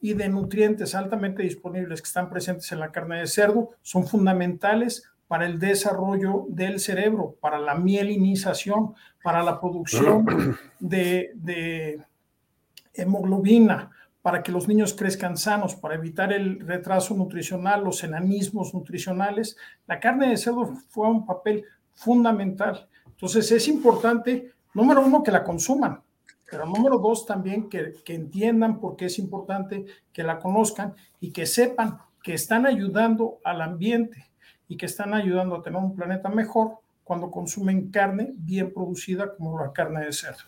y 0.00 0.12
de 0.12 0.28
nutrientes 0.28 0.94
altamente 0.94 1.42
disponibles 1.42 2.02
que 2.02 2.06
están 2.06 2.28
presentes 2.28 2.70
en 2.72 2.80
la 2.80 2.92
carne 2.92 3.18
de 3.18 3.26
cerdo 3.26 3.70
son 3.82 4.06
fundamentales 4.06 5.10
para 5.28 5.46
el 5.46 5.58
desarrollo 5.58 6.46
del 6.48 6.78
cerebro, 6.78 7.36
para 7.40 7.58
la 7.58 7.74
mielinización, 7.74 8.94
para 9.22 9.42
la 9.42 9.60
producción 9.60 10.56
de, 10.78 12.00
hemoglobina, 12.94 13.90
para 14.22 14.42
que 14.42 14.52
los 14.52 14.66
niños 14.66 14.94
crezcan 14.94 15.36
sanos, 15.36 15.74
para 15.74 15.94
evitar 15.94 16.32
el 16.32 16.60
retraso 16.60 17.14
nutricional, 17.14 17.84
los 17.84 18.02
enanismos 18.02 18.72
nutricionales. 18.74 19.56
La 19.86 20.00
carne 20.00 20.28
de 20.28 20.36
cerdo 20.36 20.74
fue 20.88 21.08
un 21.08 21.26
papel 21.26 21.64
fundamental. 21.94 22.88
Entonces 23.06 23.50
es 23.52 23.68
importante, 23.68 24.52
número 24.74 25.04
uno, 25.04 25.22
que 25.22 25.30
la 25.30 25.44
consuman, 25.44 26.02
pero 26.50 26.66
número 26.66 26.98
dos, 26.98 27.26
también 27.26 27.68
que, 27.68 27.94
que 28.04 28.14
entiendan 28.14 28.80
por 28.80 28.96
qué 28.96 29.06
es 29.06 29.18
importante 29.18 29.86
que 30.12 30.22
la 30.22 30.38
conozcan 30.38 30.94
y 31.20 31.32
que 31.32 31.46
sepan 31.46 31.98
que 32.22 32.34
están 32.34 32.66
ayudando 32.66 33.38
al 33.44 33.60
ambiente 33.60 34.26
y 34.68 34.76
que 34.76 34.86
están 34.86 35.14
ayudando 35.14 35.56
a 35.56 35.62
tener 35.62 35.78
un 35.78 35.94
planeta 35.94 36.28
mejor 36.28 36.78
cuando 37.04 37.30
consumen 37.30 37.90
carne 37.90 38.32
bien 38.34 38.72
producida 38.72 39.34
como 39.36 39.62
la 39.62 39.72
carne 39.72 40.04
de 40.04 40.12
cerdo. 40.12 40.44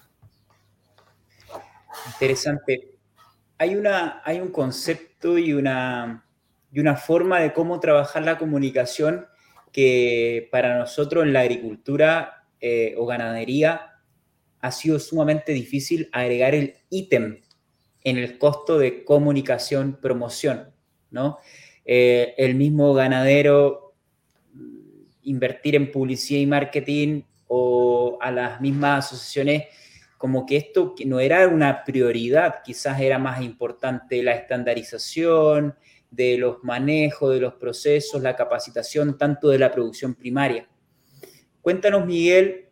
Interesante. 2.12 2.96
Hay, 3.58 3.76
una, 3.76 4.22
hay 4.24 4.40
un 4.40 4.50
concepto 4.50 5.38
y 5.38 5.52
una, 5.52 6.24
y 6.72 6.80
una 6.80 6.96
forma 6.96 7.40
de 7.40 7.52
cómo 7.52 7.80
trabajar 7.80 8.24
la 8.24 8.38
comunicación 8.38 9.26
que 9.72 10.48
para 10.50 10.78
nosotros 10.78 11.24
en 11.24 11.32
la 11.32 11.40
agricultura 11.40 12.44
eh, 12.60 12.94
o 12.98 13.06
ganadería 13.06 14.00
ha 14.60 14.72
sido 14.72 14.98
sumamente 14.98 15.52
difícil 15.52 16.08
agregar 16.12 16.54
el 16.54 16.74
ítem 16.90 17.40
en 18.02 18.18
el 18.18 18.38
costo 18.38 18.78
de 18.78 19.04
comunicación, 19.04 19.98
promoción, 20.00 20.72
¿no? 21.10 21.38
Eh, 21.84 22.34
el 22.38 22.54
mismo 22.54 22.92
ganadero 22.94 23.87
invertir 25.28 25.76
en 25.76 25.90
publicidad 25.90 26.40
y 26.40 26.46
marketing 26.46 27.22
o 27.46 28.18
a 28.20 28.30
las 28.30 28.60
mismas 28.60 29.06
asociaciones, 29.06 29.64
como 30.16 30.46
que 30.46 30.56
esto 30.56 30.94
no 31.06 31.20
era 31.20 31.46
una 31.46 31.84
prioridad, 31.84 32.56
quizás 32.64 33.00
era 33.00 33.18
más 33.18 33.40
importante 33.40 34.22
la 34.22 34.32
estandarización 34.32 35.76
de 36.10 36.38
los 36.38 36.64
manejos, 36.64 37.32
de 37.32 37.40
los 37.40 37.54
procesos, 37.54 38.22
la 38.22 38.34
capacitación 38.34 39.16
tanto 39.16 39.48
de 39.48 39.58
la 39.58 39.70
producción 39.70 40.14
primaria. 40.14 40.68
Cuéntanos, 41.60 42.06
Miguel, 42.06 42.68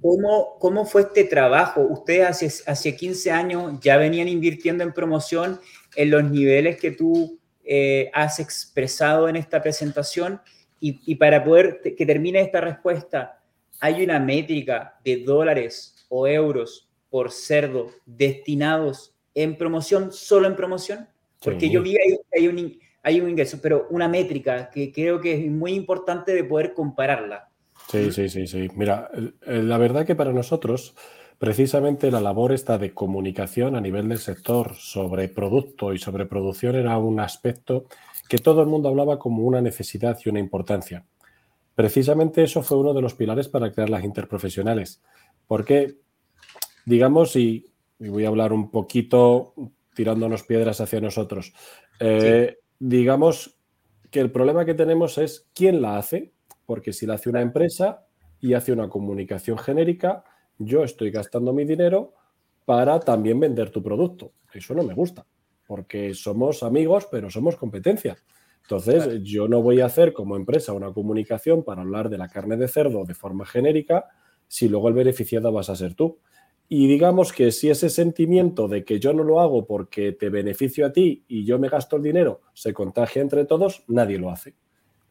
¿cómo, 0.00 0.58
cómo 0.58 0.84
fue 0.84 1.02
este 1.02 1.24
trabajo? 1.24 1.80
Ustedes 1.82 2.26
hace, 2.26 2.70
hace 2.70 2.96
15 2.96 3.30
años 3.30 3.80
ya 3.80 3.96
venían 3.96 4.28
invirtiendo 4.28 4.82
en 4.82 4.92
promoción 4.92 5.60
en 5.94 6.10
los 6.10 6.24
niveles 6.24 6.78
que 6.78 6.90
tú 6.90 7.38
eh, 7.64 8.10
has 8.12 8.40
expresado 8.40 9.28
en 9.28 9.36
esta 9.36 9.62
presentación 9.62 10.40
y, 10.84 11.14
para 11.14 11.44
poder 11.44 11.80
que 11.96 12.04
termine 12.04 12.40
esta 12.40 12.60
respuesta, 12.60 13.40
¿hay 13.78 14.02
una 14.02 14.18
métrica 14.18 14.98
de 15.04 15.22
dólares 15.22 16.04
o 16.08 16.26
euros 16.26 16.88
por 17.08 17.30
cerdo 17.30 17.86
destinados 18.04 19.14
en 19.32 19.56
promoción, 19.56 20.12
solo 20.12 20.48
en 20.48 20.56
promoción? 20.56 21.08
Porque 21.40 21.70
yo 21.70 21.82
vi 21.82 21.96
ahí 21.96 22.18
hay 22.36 22.48
un, 22.48 22.78
hay 23.02 23.20
un 23.20 23.30
ingreso, 23.30 23.58
pero 23.62 23.86
una 23.90 24.08
métrica 24.08 24.70
que 24.70 24.92
creo 24.92 25.20
que 25.20 25.32
es 25.34 25.50
muy 25.50 25.72
importante 25.72 26.32
de 26.32 26.42
poder 26.42 26.74
compararla. 26.74 27.48
Sí, 27.88 28.10
sí, 28.10 28.28
sí, 28.28 28.48
sí. 28.48 28.68
Mira, 28.74 29.08
la 29.46 29.78
verdad 29.78 30.04
que 30.04 30.16
para 30.16 30.32
nosotros 30.32 30.96
precisamente 31.38 32.10
la 32.10 32.20
labor 32.20 32.52
esta 32.52 32.78
de 32.78 32.94
comunicación 32.94 33.74
a 33.76 33.80
nivel 33.80 34.08
del 34.08 34.18
sector 34.18 34.74
sobre 34.76 35.28
producto 35.28 35.92
y 35.92 35.98
sobre 35.98 36.26
producción 36.26 36.76
era 36.76 36.98
un 36.98 37.18
aspecto 37.18 37.86
que 38.32 38.38
todo 38.38 38.62
el 38.62 38.66
mundo 38.66 38.88
hablaba 38.88 39.18
como 39.18 39.42
una 39.42 39.60
necesidad 39.60 40.18
y 40.24 40.30
una 40.30 40.38
importancia. 40.38 41.04
Precisamente 41.74 42.42
eso 42.42 42.62
fue 42.62 42.78
uno 42.78 42.94
de 42.94 43.02
los 43.02 43.12
pilares 43.12 43.46
para 43.46 43.70
crear 43.70 43.90
las 43.90 44.04
interprofesionales, 44.04 45.02
porque, 45.46 45.98
digamos, 46.86 47.36
y, 47.36 47.70
voy 47.98 48.24
a 48.24 48.28
hablar 48.28 48.54
un 48.54 48.70
poquito 48.70 49.52
tirándonos 49.94 50.44
piedras 50.44 50.80
hacia 50.80 50.98
nosotros, 51.02 51.52
eh, 52.00 52.56
digamos 52.78 53.58
que 54.10 54.20
el 54.20 54.32
problema 54.32 54.64
que 54.64 54.72
tenemos 54.72 55.18
es 55.18 55.50
quién 55.52 55.82
la 55.82 55.98
hace, 55.98 56.32
porque 56.64 56.94
si 56.94 57.04
la 57.04 57.16
hace 57.16 57.28
una 57.28 57.42
empresa 57.42 58.06
y 58.40 58.54
hace 58.54 58.72
una 58.72 58.88
comunicación 58.88 59.58
genérica, 59.58 60.24
yo 60.56 60.84
estoy 60.84 61.10
gastando 61.10 61.52
mi 61.52 61.66
dinero 61.66 62.14
para 62.64 62.98
también 62.98 63.38
vender 63.38 63.68
tu 63.68 63.82
producto. 63.82 64.32
Eso 64.54 64.72
no 64.72 64.84
me 64.84 64.94
gusta, 64.94 65.26
porque 65.72 66.12
somos 66.12 66.62
amigos, 66.62 67.08
pero 67.10 67.30
somos 67.30 67.56
competencia. 67.56 68.18
Entonces, 68.60 69.22
yo 69.22 69.48
no 69.48 69.62
voy 69.62 69.80
a 69.80 69.86
hacer 69.86 70.12
como 70.12 70.36
empresa 70.36 70.74
una 70.74 70.92
comunicación 70.92 71.64
para 71.64 71.80
hablar 71.80 72.10
de 72.10 72.18
la 72.18 72.28
carne 72.28 72.58
de 72.58 72.68
cerdo 72.68 73.06
de 73.06 73.14
forma 73.14 73.46
genérica 73.46 74.04
si 74.46 74.68
luego 74.68 74.88
el 74.88 74.94
beneficiado 74.94 75.50
vas 75.50 75.70
a 75.70 75.76
ser 75.76 75.94
tú. 75.94 76.18
Y 76.68 76.88
digamos 76.88 77.32
que 77.32 77.52
si 77.52 77.70
ese 77.70 77.88
sentimiento 77.88 78.68
de 78.68 78.84
que 78.84 79.00
yo 79.00 79.14
no 79.14 79.24
lo 79.24 79.40
hago 79.40 79.64
porque 79.64 80.12
te 80.12 80.28
beneficio 80.28 80.84
a 80.84 80.92
ti 80.92 81.24
y 81.26 81.46
yo 81.46 81.58
me 81.58 81.70
gasto 81.70 81.96
el 81.96 82.02
dinero 82.02 82.42
se 82.52 82.74
contagia 82.74 83.22
entre 83.22 83.46
todos, 83.46 83.82
nadie 83.88 84.18
lo 84.18 84.28
hace. 84.28 84.54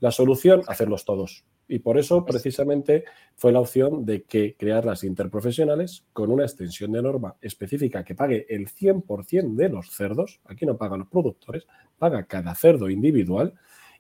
La 0.02 0.10
solución, 0.12 0.64
hacerlos 0.68 1.06
todos. 1.06 1.46
Y 1.68 1.78
por 1.80 2.00
eso, 2.00 2.26
precisamente, 2.26 3.06
fue 3.36 3.52
la 3.52 3.60
opción 3.60 4.04
de 4.04 4.24
que 4.24 4.56
crear 4.58 4.84
las 4.84 5.04
interprofesionales 5.04 6.06
con 6.12 6.32
una 6.32 6.44
extensión 6.44 6.92
de 6.92 7.04
norma 7.04 7.38
específica 7.40 8.04
que 8.04 8.16
pague 8.16 8.48
el 8.50 8.68
100% 8.68 9.56
de 9.56 9.70
los 9.70 9.92
cerdos. 9.92 10.42
Aquí 10.46 10.66
no 10.66 10.76
pagan 10.76 11.00
los 11.00 11.08
productores, 11.08 11.68
paga 12.00 12.26
cada 12.26 12.56
cerdo 12.56 12.90
individual. 12.90 13.54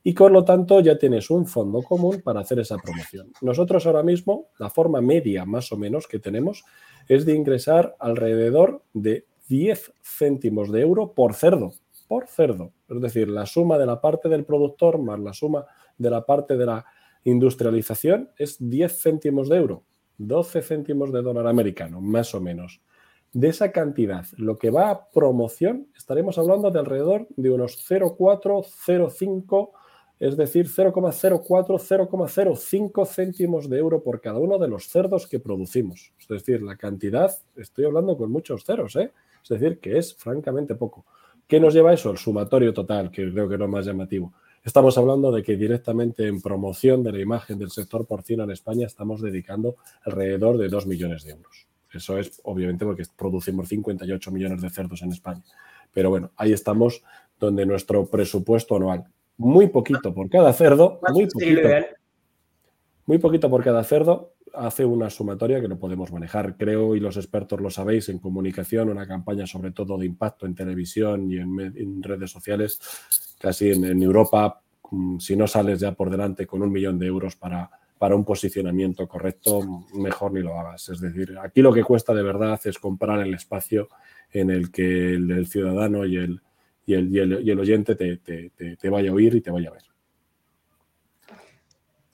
Y 0.04 0.16
con 0.16 0.34
lo 0.34 0.44
tanto 0.44 0.80
ya 0.80 0.98
tienes 0.98 1.30
un 1.30 1.46
fondo 1.46 1.84
común 1.84 2.22
para 2.24 2.40
hacer 2.40 2.60
esa 2.60 2.78
promoción. 2.78 3.32
Nosotros 3.42 3.86
ahora 3.86 4.02
mismo, 4.02 4.48
la 4.58 4.72
forma 4.72 5.02
media 5.02 5.46
más 5.46 5.72
o 5.72 5.78
menos 5.78 6.08
que 6.08 6.18
tenemos 6.18 6.64
es 7.08 7.28
de 7.28 7.36
ingresar 7.36 7.96
alrededor 8.00 8.84
de 8.94 9.28
10 9.50 9.94
céntimos 10.02 10.72
de 10.72 10.82
euro 10.82 11.14
por 11.14 11.36
cerdo, 11.36 11.74
por 12.08 12.26
cerdo. 12.26 12.74
Es 12.90 13.00
decir, 13.00 13.30
la 13.30 13.46
suma 13.46 13.78
de 13.78 13.86
la 13.86 14.02
parte 14.02 14.28
del 14.30 14.46
productor 14.46 14.98
más 14.98 15.20
la 15.20 15.34
suma 15.34 15.68
de 16.02 16.10
la 16.10 16.26
parte 16.26 16.58
de 16.58 16.66
la 16.66 16.86
Industrialización 17.24 18.32
es 18.38 18.58
10 18.60 19.00
céntimos 19.00 19.48
de 19.48 19.58
euro, 19.58 19.84
12 20.18 20.62
céntimos 20.64 21.12
de 21.12 21.22
dólar 21.22 21.46
americano, 21.48 22.02
más 22.02 22.34
o 22.34 22.42
menos. 22.42 22.82
De 23.32 23.48
esa 23.50 23.72
cantidad, 23.72 24.26
lo 24.38 24.58
que 24.58 24.72
va 24.72 24.90
a 24.90 25.10
promoción, 25.10 25.88
estaremos 25.96 26.38
hablando 26.38 26.72
de 26.72 26.80
alrededor 26.80 27.28
de 27.38 27.52
unos 27.52 27.78
0,405, 27.88 29.72
es 30.20 30.36
decir, 30.36 30.68
0,04, 30.68 31.80
0,05 31.80 33.08
céntimos 33.08 33.70
de 33.70 33.78
euro 33.78 34.04
por 34.04 34.20
cada 34.20 34.40
uno 34.40 34.58
de 34.58 34.68
los 34.68 34.90
cerdos 34.90 35.28
que 35.28 35.40
producimos. 35.40 36.12
Es 36.20 36.28
decir, 36.28 36.62
la 36.62 36.76
cantidad, 36.76 37.32
estoy 37.56 37.86
hablando 37.86 38.18
con 38.18 38.32
muchos 38.32 38.66
ceros, 38.66 38.96
¿eh? 38.96 39.14
es 39.44 39.50
decir, 39.50 39.80
que 39.80 39.98
es 39.98 40.14
francamente 40.16 40.76
poco. 40.76 41.06
¿Qué 41.48 41.60
nos 41.60 41.74
lleva 41.74 41.94
eso? 41.94 42.12
El 42.12 42.18
sumatorio 42.18 42.74
total, 42.74 43.12
que 43.12 43.32
creo 43.32 43.48
que 43.48 43.56
es 43.56 43.60
lo 43.60 43.68
más 43.68 43.86
llamativo. 43.86 44.34
Estamos 44.64 44.96
hablando 44.98 45.32
de 45.32 45.42
que 45.42 45.58
directamente 45.58 46.28
en 46.28 46.40
promoción 46.40 47.04
de 47.04 47.12
la 47.12 47.20
imagen 47.20 47.58
del 47.58 47.72
sector 47.72 48.06
porcino 48.06 48.44
en 48.44 48.52
España 48.52 48.86
estamos 48.86 49.22
dedicando 49.22 49.76
alrededor 50.04 50.58
de 50.58 50.70
2 50.70 50.86
millones 50.86 51.24
de 51.24 51.32
euros. 51.32 51.68
Eso 51.92 52.18
es 52.18 52.40
obviamente 52.44 52.86
porque 52.86 53.04
producimos 53.18 53.68
58 53.70 54.32
millones 54.32 54.62
de 54.62 54.70
cerdos 54.70 55.02
en 55.02 55.12
España. 55.12 55.44
Pero 55.92 56.10
bueno, 56.12 56.32
ahí 56.38 56.54
estamos 56.54 57.04
donde 57.40 57.66
nuestro 57.66 58.06
presupuesto 58.06 58.76
anual, 58.76 59.06
muy 59.38 59.68
poquito 59.68 60.14
por 60.14 60.30
cada 60.30 60.54
cerdo, 60.54 61.00
muy 61.12 61.26
poquito, 61.26 61.68
muy 63.06 63.18
poquito 63.18 63.50
por 63.50 63.64
cada 63.64 63.84
cerdo, 63.84 64.34
hace 64.54 64.86
una 64.86 65.10
sumatoria 65.10 65.62
que 65.62 65.68
no 65.68 65.80
podemos 65.80 66.12
manejar. 66.12 66.58
Creo, 66.58 66.96
y 66.96 67.00
los 67.00 67.18
expertos 67.18 67.62
lo 67.62 67.70
sabéis, 67.70 68.10
en 68.10 68.20
comunicación, 68.20 68.90
una 68.90 69.08
campaña 69.08 69.48
sobre 69.48 69.72
todo 69.72 69.98
de 69.98 70.06
impacto 70.06 70.46
en 70.46 70.56
televisión 70.56 71.32
y 71.32 71.38
en 71.38 72.04
redes 72.04 72.32
sociales, 72.32 72.80
casi 73.42 73.72
en, 73.72 74.02
Europa, 74.02 74.62
mm, 74.92 75.18
si 75.18 75.36
no 75.36 75.48
sales 75.48 75.80
ya 75.80 75.94
por 75.94 76.10
delante 76.10 76.46
con 76.46 76.62
un 76.62 76.72
millón 76.72 77.00
de 77.00 77.08
euros 77.08 77.36
para, 77.36 77.70
para 77.98 78.16
un 78.16 78.24
posicionamiento 78.24 79.08
correcto, 79.08 79.86
mejor 79.96 80.34
ni 80.34 80.42
lo 80.42 80.58
hagas. 80.60 80.90
Es 80.90 81.02
decir, 81.02 81.38
aquí 81.42 81.62
lo 81.62 81.74
que 81.74 81.84
cuesta 81.84 82.14
de 82.14 82.24
verdad 82.24 82.60
es 82.64 82.78
comprar 82.78 83.20
el 83.20 83.34
espacio 83.34 83.90
en 84.32 84.52
el 84.52 84.72
que 84.72 85.14
el, 85.14 85.48
ciudadano 85.48 86.06
y 86.06 86.18
el, 86.18 86.42
y 86.86 86.94
el, 86.94 87.42
y 87.44 87.52
oyente 87.52 87.96
te, 87.96 88.18
te, 88.18 88.52
te, 88.76 88.90
vaya 88.90 89.12
a 89.12 89.14
oír 89.14 89.36
y 89.36 89.42
te 89.42 89.52
vaya 89.52 89.70
a 89.70 89.74
ver. 89.74 89.84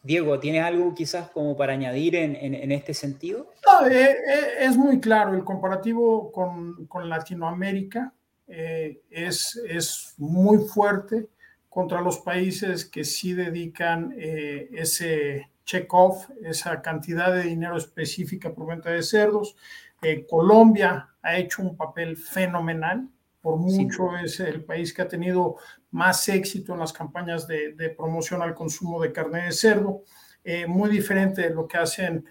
Diego, 0.07 0.39
¿tienes 0.39 0.63
algo 0.63 0.95
quizás 0.95 1.29
como 1.31 1.57
para 1.57 1.73
añadir 1.73 2.15
en, 2.15 2.37
en, 2.37 2.71
este 2.71 2.93
sentido? 2.93 3.51
Eh, 3.91 3.91
eh, 3.91 4.15
es 4.61 4.77
muy 4.77 5.01
claro, 5.01 5.35
el 5.35 5.43
comparativo 5.43 6.31
con, 6.31 6.87
con 6.87 7.09
Latinoamérica 7.09 8.13
eh, 8.47 9.01
es, 9.11 9.61
es, 9.67 10.13
muy 10.17 10.59
fuerte 10.59 11.27
contra 11.67 11.99
los 11.99 12.19
países 12.19 12.85
que 12.85 13.03
sí 13.03 13.33
dedican 13.33 14.15
ese 14.17 15.49
check-off, 15.65 16.29
esa 16.41 16.81
cantidad 16.81 17.35
de 17.35 17.43
dinero 17.43 17.75
específica 17.75 18.53
por 18.53 18.67
venta 18.67 18.91
de 18.91 19.03
cerdos. 19.03 19.57
Colombia 20.29 21.09
ha 21.21 21.37
hecho 21.37 21.61
un 21.61 21.75
papel 21.75 22.15
fenomenal, 22.15 23.09
por 23.41 23.57
mucho 23.57 24.15
es 24.17 24.39
el 24.39 24.63
país 24.63 24.93
que 24.93 25.01
ha 25.01 25.07
tenido 25.07 25.57
más 25.91 26.27
éxito 26.29 26.73
en 26.73 26.79
las 26.79 26.93
campañas 26.93 27.47
de, 27.47 27.93
promoción 27.97 28.41
al 28.41 28.53
consumo 28.53 29.01
de 29.01 29.11
carne 29.11 29.43
de 29.43 29.51
cerdo, 29.51 30.03
muy 30.67 30.89
diferente 30.89 31.41
de 31.41 31.49
lo 31.49 31.67
que 31.67 31.77
hacen 31.77 32.25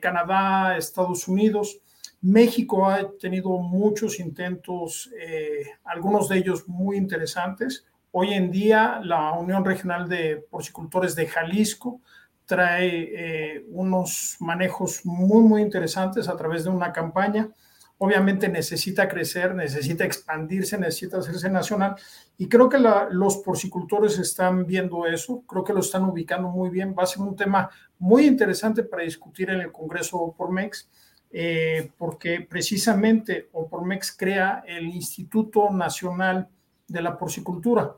Canadá, 0.00 0.76
Estados 0.76 1.28
Unidos. 1.28 1.80
México 2.22 2.88
ha 2.88 3.18
tenido 3.18 3.58
muchos 3.58 4.20
intentos, 4.20 5.10
eh, 5.20 5.66
algunos 5.84 6.28
de 6.28 6.38
ellos 6.38 6.68
muy 6.68 6.96
interesantes. 6.96 7.84
Hoy 8.12 8.32
en 8.32 8.52
día 8.52 9.00
la 9.02 9.32
Unión 9.32 9.64
Regional 9.64 10.08
de 10.08 10.36
Porcicultores 10.48 11.16
de 11.16 11.26
Jalisco 11.26 12.00
trae 12.46 13.10
eh, 13.56 13.64
unos 13.68 14.36
manejos 14.38 15.04
muy, 15.04 15.42
muy 15.42 15.62
interesantes 15.62 16.28
a 16.28 16.36
través 16.36 16.62
de 16.62 16.70
una 16.70 16.92
campaña. 16.92 17.50
Obviamente 18.04 18.48
necesita 18.48 19.06
crecer, 19.06 19.54
necesita 19.54 20.04
expandirse, 20.04 20.76
necesita 20.76 21.18
hacerse 21.18 21.48
nacional. 21.48 21.94
Y 22.36 22.48
creo 22.48 22.68
que 22.68 22.78
los 22.78 23.36
porcicultores 23.38 24.18
están 24.18 24.66
viendo 24.66 25.06
eso, 25.06 25.44
creo 25.46 25.62
que 25.62 25.72
lo 25.72 25.80
están 25.80 26.04
ubicando 26.04 26.48
muy 26.48 26.68
bien. 26.68 26.96
Va 26.98 27.04
a 27.04 27.06
ser 27.06 27.22
un 27.22 27.36
tema 27.36 27.70
muy 27.98 28.26
interesante 28.26 28.82
para 28.82 29.04
discutir 29.04 29.50
en 29.50 29.60
el 29.60 29.70
Congreso 29.70 30.34
por 30.36 30.50
MEX 30.50 30.88
eh, 31.34 31.90
porque 31.96 32.42
precisamente 32.42 33.48
Opormex 33.52 34.14
crea 34.14 34.64
el 34.66 34.84
Instituto 34.84 35.70
Nacional 35.70 36.46
de 36.86 37.02
la 37.02 37.16
Porcicultura, 37.16 37.94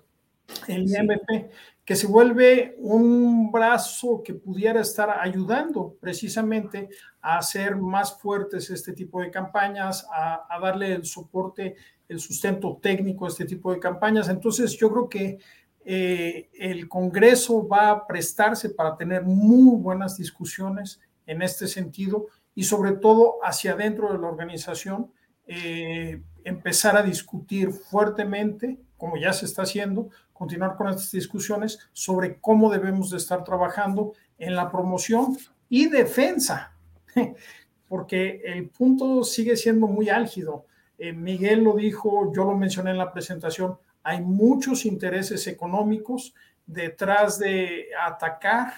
el 0.69 0.89
IMP, 0.89 1.51
que 1.85 1.97
se 1.97 2.07
vuelve 2.07 2.75
un 2.79 3.53
brazo 3.53 4.23
que 4.25 4.33
pudiera 4.33 4.81
estar 4.81 5.11
ayudando 5.21 5.97
precisamente 6.01 6.89
a 7.21 7.39
hacer 7.39 7.77
más 7.77 8.19
fuertes 8.19 8.71
este 8.71 8.93
tipo 8.93 9.21
de 9.21 9.31
campañas, 9.31 10.07
a, 10.11 10.47
darle 10.61 10.95
el 10.95 11.05
soporte, 11.05 11.77
el 12.09 12.19
sustento 12.21 12.79
técnico 12.81 13.27
a 13.27 13.29
este 13.29 13.45
tipo 13.45 13.73
de 13.73 13.81
campañas. 13.81 14.31
Entonces 14.31 14.77
yo 14.79 14.91
creo 14.91 15.09
que 15.09 15.39
eh, 15.85 16.49
el 16.55 16.89
Congreso 16.89 17.69
va 17.69 17.91
a 17.91 18.07
prestarse 18.07 18.71
para 18.71 18.97
tener 18.97 19.23
muy 19.23 19.77
buenas 19.77 20.17
discusiones 20.17 21.01
en 21.27 21.43
este 21.43 21.67
sentido 21.67 22.29
y 22.55 22.65
sobre 22.65 22.93
todo 22.93 23.39
hacia 23.43 23.73
adentro 23.73 24.11
de 24.11 24.19
la 24.19 24.29
organización, 24.29 25.13
eh, 25.47 26.23
empezar 26.45 26.97
a 26.97 27.03
discutir 27.03 27.73
fuertemente, 27.73 28.79
como 28.97 29.19
ya 29.19 29.35
se 29.35 29.45
está 29.45 29.63
haciendo, 29.63 30.09
continuar 30.35 30.77
con 30.77 30.89
estas 30.89 31.11
discusiones 31.13 31.79
sobre 31.95 32.39
cómo 32.39 32.71
debemos 32.71 33.09
de 33.09 33.17
estar 33.17 33.43
trabajando 33.45 34.13
en 34.37 34.55
la 34.55 34.71
promoción 34.71 35.39
y 35.71 35.87
defensa, 35.87 36.77
porque 37.89 38.43
el 38.45 38.69
punto 38.69 39.25
sigue 39.25 39.57
siendo 39.57 39.87
muy 39.87 40.11
álgido. 40.11 40.67
Eh, 40.99 41.13
Miguel 41.13 41.65
lo 41.65 41.75
dijo, 41.75 42.33
yo 42.35 42.45
lo 42.45 42.57
mencioné 42.57 42.91
en 42.91 42.99
la 42.99 43.13
presentación, 43.13 43.79
hay 44.03 44.21
muchos 44.21 44.85
intereses 44.85 45.47
económicos 45.47 46.35
detrás 46.67 47.39
de 47.39 47.87
atacar 48.07 48.73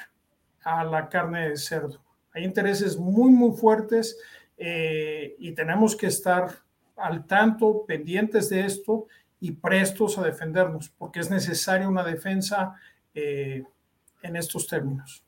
a 0.62 0.84
la 0.84 1.08
carne 1.08 1.48
de 1.48 1.56
cerdo. 1.56 2.00
Hay 2.32 2.44
intereses 2.44 2.96
muy, 2.96 3.30
muy 3.30 3.56
fuertes 3.56 4.18
eh, 4.58 5.34
y 5.38 5.52
tenemos 5.52 5.96
que 5.96 6.06
estar 6.06 6.50
al 6.96 7.26
tanto, 7.26 7.84
pendientes 7.86 8.48
de 8.48 8.66
esto 8.66 9.06
y 9.46 9.52
prestos 9.52 10.18
a 10.18 10.24
defendernos, 10.24 10.88
porque 10.88 11.20
es 11.20 11.30
necesaria 11.30 11.88
una 11.88 12.02
defensa 12.02 12.74
eh, 13.14 13.62
en 14.22 14.34
estos 14.34 14.66
términos. 14.66 15.24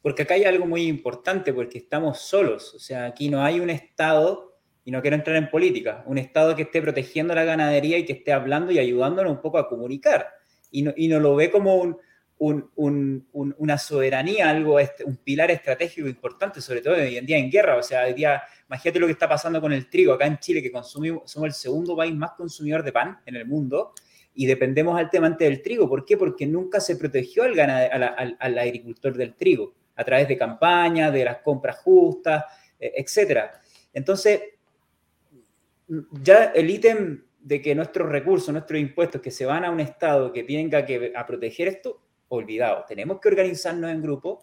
Porque 0.00 0.22
acá 0.22 0.34
hay 0.34 0.44
algo 0.44 0.64
muy 0.64 0.86
importante, 0.86 1.52
porque 1.52 1.78
estamos 1.78 2.20
solos, 2.20 2.74
o 2.74 2.78
sea, 2.78 3.04
aquí 3.04 3.28
no 3.28 3.42
hay 3.42 3.60
un 3.60 3.68
Estado 3.68 4.56
y 4.86 4.90
no 4.90 5.02
quiero 5.02 5.16
entrar 5.16 5.36
en 5.36 5.50
política, 5.50 6.02
un 6.06 6.16
Estado 6.16 6.56
que 6.56 6.62
esté 6.62 6.80
protegiendo 6.80 7.34
la 7.34 7.44
ganadería 7.44 7.98
y 7.98 8.06
que 8.06 8.14
esté 8.14 8.32
hablando 8.32 8.72
y 8.72 8.78
ayudándonos 8.78 9.32
un 9.32 9.42
poco 9.42 9.58
a 9.58 9.68
comunicar. 9.68 10.28
Y 10.70 10.82
no, 10.82 10.94
y 10.96 11.08
no 11.08 11.20
lo 11.20 11.36
ve 11.36 11.50
como 11.50 11.76
un, 11.76 11.98
un, 12.44 13.24
un, 13.32 13.54
una 13.58 13.78
soberanía, 13.78 14.50
algo, 14.50 14.76
un 15.04 15.16
pilar 15.18 15.52
estratégico 15.52 16.08
importante, 16.08 16.60
sobre 16.60 16.80
todo 16.80 16.94
hoy 16.94 17.16
en 17.16 17.24
día 17.24 17.38
en 17.38 17.48
guerra. 17.48 17.76
O 17.76 17.82
sea, 17.84 18.04
hoy 18.04 18.14
día, 18.14 18.42
imagínate 18.66 18.98
lo 18.98 19.06
que 19.06 19.12
está 19.12 19.28
pasando 19.28 19.60
con 19.60 19.72
el 19.72 19.88
trigo 19.88 20.12
acá 20.12 20.26
en 20.26 20.38
Chile, 20.38 20.60
que 20.60 20.72
consumimos, 20.72 21.30
somos 21.30 21.46
el 21.46 21.52
segundo 21.52 21.96
país 21.96 22.12
más 22.14 22.32
consumidor 22.32 22.82
de 22.82 22.90
pan 22.90 23.20
en 23.26 23.36
el 23.36 23.46
mundo 23.46 23.92
y 24.34 24.46
dependemos 24.46 24.98
altamente 24.98 25.44
del 25.44 25.62
trigo. 25.62 25.88
¿Por 25.88 26.04
qué? 26.04 26.16
Porque 26.16 26.44
nunca 26.44 26.80
se 26.80 26.96
protegió 26.96 27.44
al, 27.44 27.60
al, 27.60 28.36
al 28.40 28.58
agricultor 28.58 29.16
del 29.16 29.34
trigo 29.34 29.74
a 29.94 30.02
través 30.02 30.26
de 30.26 30.36
campañas, 30.36 31.12
de 31.12 31.24
las 31.24 31.38
compras 31.38 31.76
justas, 31.76 32.44
e, 32.80 32.92
etcétera. 32.96 33.52
Entonces, 33.92 34.40
ya 36.22 36.46
el 36.46 36.68
ítem 36.68 37.22
de 37.38 37.62
que 37.62 37.72
nuestros 37.76 38.08
recursos, 38.08 38.52
nuestros 38.52 38.80
impuestos 38.80 39.20
que 39.20 39.30
se 39.30 39.46
van 39.46 39.64
a 39.64 39.70
un 39.70 39.78
Estado 39.78 40.32
que 40.32 40.42
tenga 40.42 40.84
que 40.84 41.12
a 41.14 41.24
proteger 41.24 41.68
esto, 41.68 42.00
olvidado. 42.32 42.84
Tenemos 42.88 43.20
que 43.20 43.28
organizarnos 43.28 43.90
en 43.90 44.02
grupo 44.02 44.42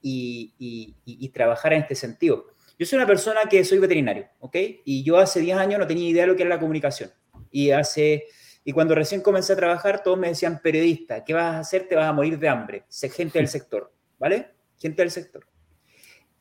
y, 0.00 1.30
trabajar 1.32 1.72
en 1.72 1.82
este 1.82 1.94
sentido. 1.94 2.46
Yo 2.78 2.86
soy 2.86 2.96
una 2.96 3.06
persona 3.06 3.40
que 3.48 3.64
soy 3.64 3.78
veterinario, 3.78 4.28
¿ok? 4.40 4.56
Y 4.84 5.02
yo 5.02 5.18
hace 5.18 5.40
10 5.40 5.56
años 5.56 5.78
no 5.78 5.86
tenía 5.86 6.08
idea 6.08 6.22
de 6.22 6.28
lo 6.28 6.36
que 6.36 6.42
era 6.42 6.50
la 6.50 6.60
comunicación. 6.60 7.10
Y, 7.50 7.70
hace, 7.70 8.24
y 8.64 8.72
cuando 8.72 8.94
recién 8.94 9.20
comencé 9.20 9.52
a 9.52 9.56
trabajar, 9.56 10.02
todos 10.02 10.18
me 10.18 10.28
decían, 10.28 10.60
periodista, 10.62 11.24
¿qué 11.24 11.34
vas 11.34 11.54
a 11.54 11.58
hacer? 11.60 11.88
Te 11.88 11.94
vas 11.94 12.06
a 12.06 12.12
morir 12.12 12.38
de 12.38 12.48
hambre. 12.48 12.84
Sé 12.88 13.08
gente 13.08 13.38
del 13.38 13.48
sector, 13.56 13.92
¿vale? 14.18 14.50
Gente 14.78 15.02
del 15.02 15.10
sector. 15.10 15.46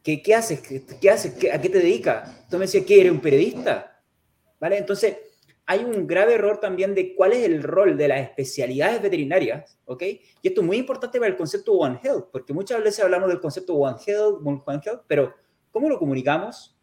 ¿Qué, 0.04 0.22
qué 0.22 0.36
haces? 0.36 0.62
¿Qué, 0.62 1.10
haces? 1.10 1.36
¿A 1.54 1.62
qué 1.62 1.70
te 1.70 1.78
dedicas? 1.78 2.48
Tú 2.50 2.58
me 2.58 2.66
decías, 2.66 2.86
¿qué 2.86 3.02
eres 3.02 3.12
un 3.12 3.22
periodista? 3.22 4.02
¿Vale? 4.60 4.78
Entonces, 4.78 5.18
hay 5.66 5.84
un 5.84 6.08
grave 6.08 6.36
error 6.36 6.60
también 6.60 6.96
de 6.96 7.16
cuál 7.16 7.34
es 7.34 7.46
el 7.46 7.64
rol 7.64 7.98
de 7.98 8.08
las 8.08 8.22
especialidades 8.22 9.02
veterinarias, 9.02 9.80
¿ok? 9.86 10.04
Y 10.42 10.48
esto 10.48 10.62
es 10.62 10.68
muy 10.68 10.78
importante 10.78 11.20
para 11.20 11.30
el 11.30 11.38
concepto 11.38 11.74
One 11.74 12.00
Health, 12.04 12.28
porque 12.32 12.54
muchas 12.54 12.84
veces 12.84 13.04
hablamos 13.04 13.30
del 13.30 13.40
concepto 13.40 13.76
One 13.76 13.98
Health, 14.06 14.42
One 14.44 14.82
Health, 14.84 15.04
pero 15.08 15.34
¿cómo 15.72 15.88
lo 15.88 15.98
comunicamos? 15.98 16.78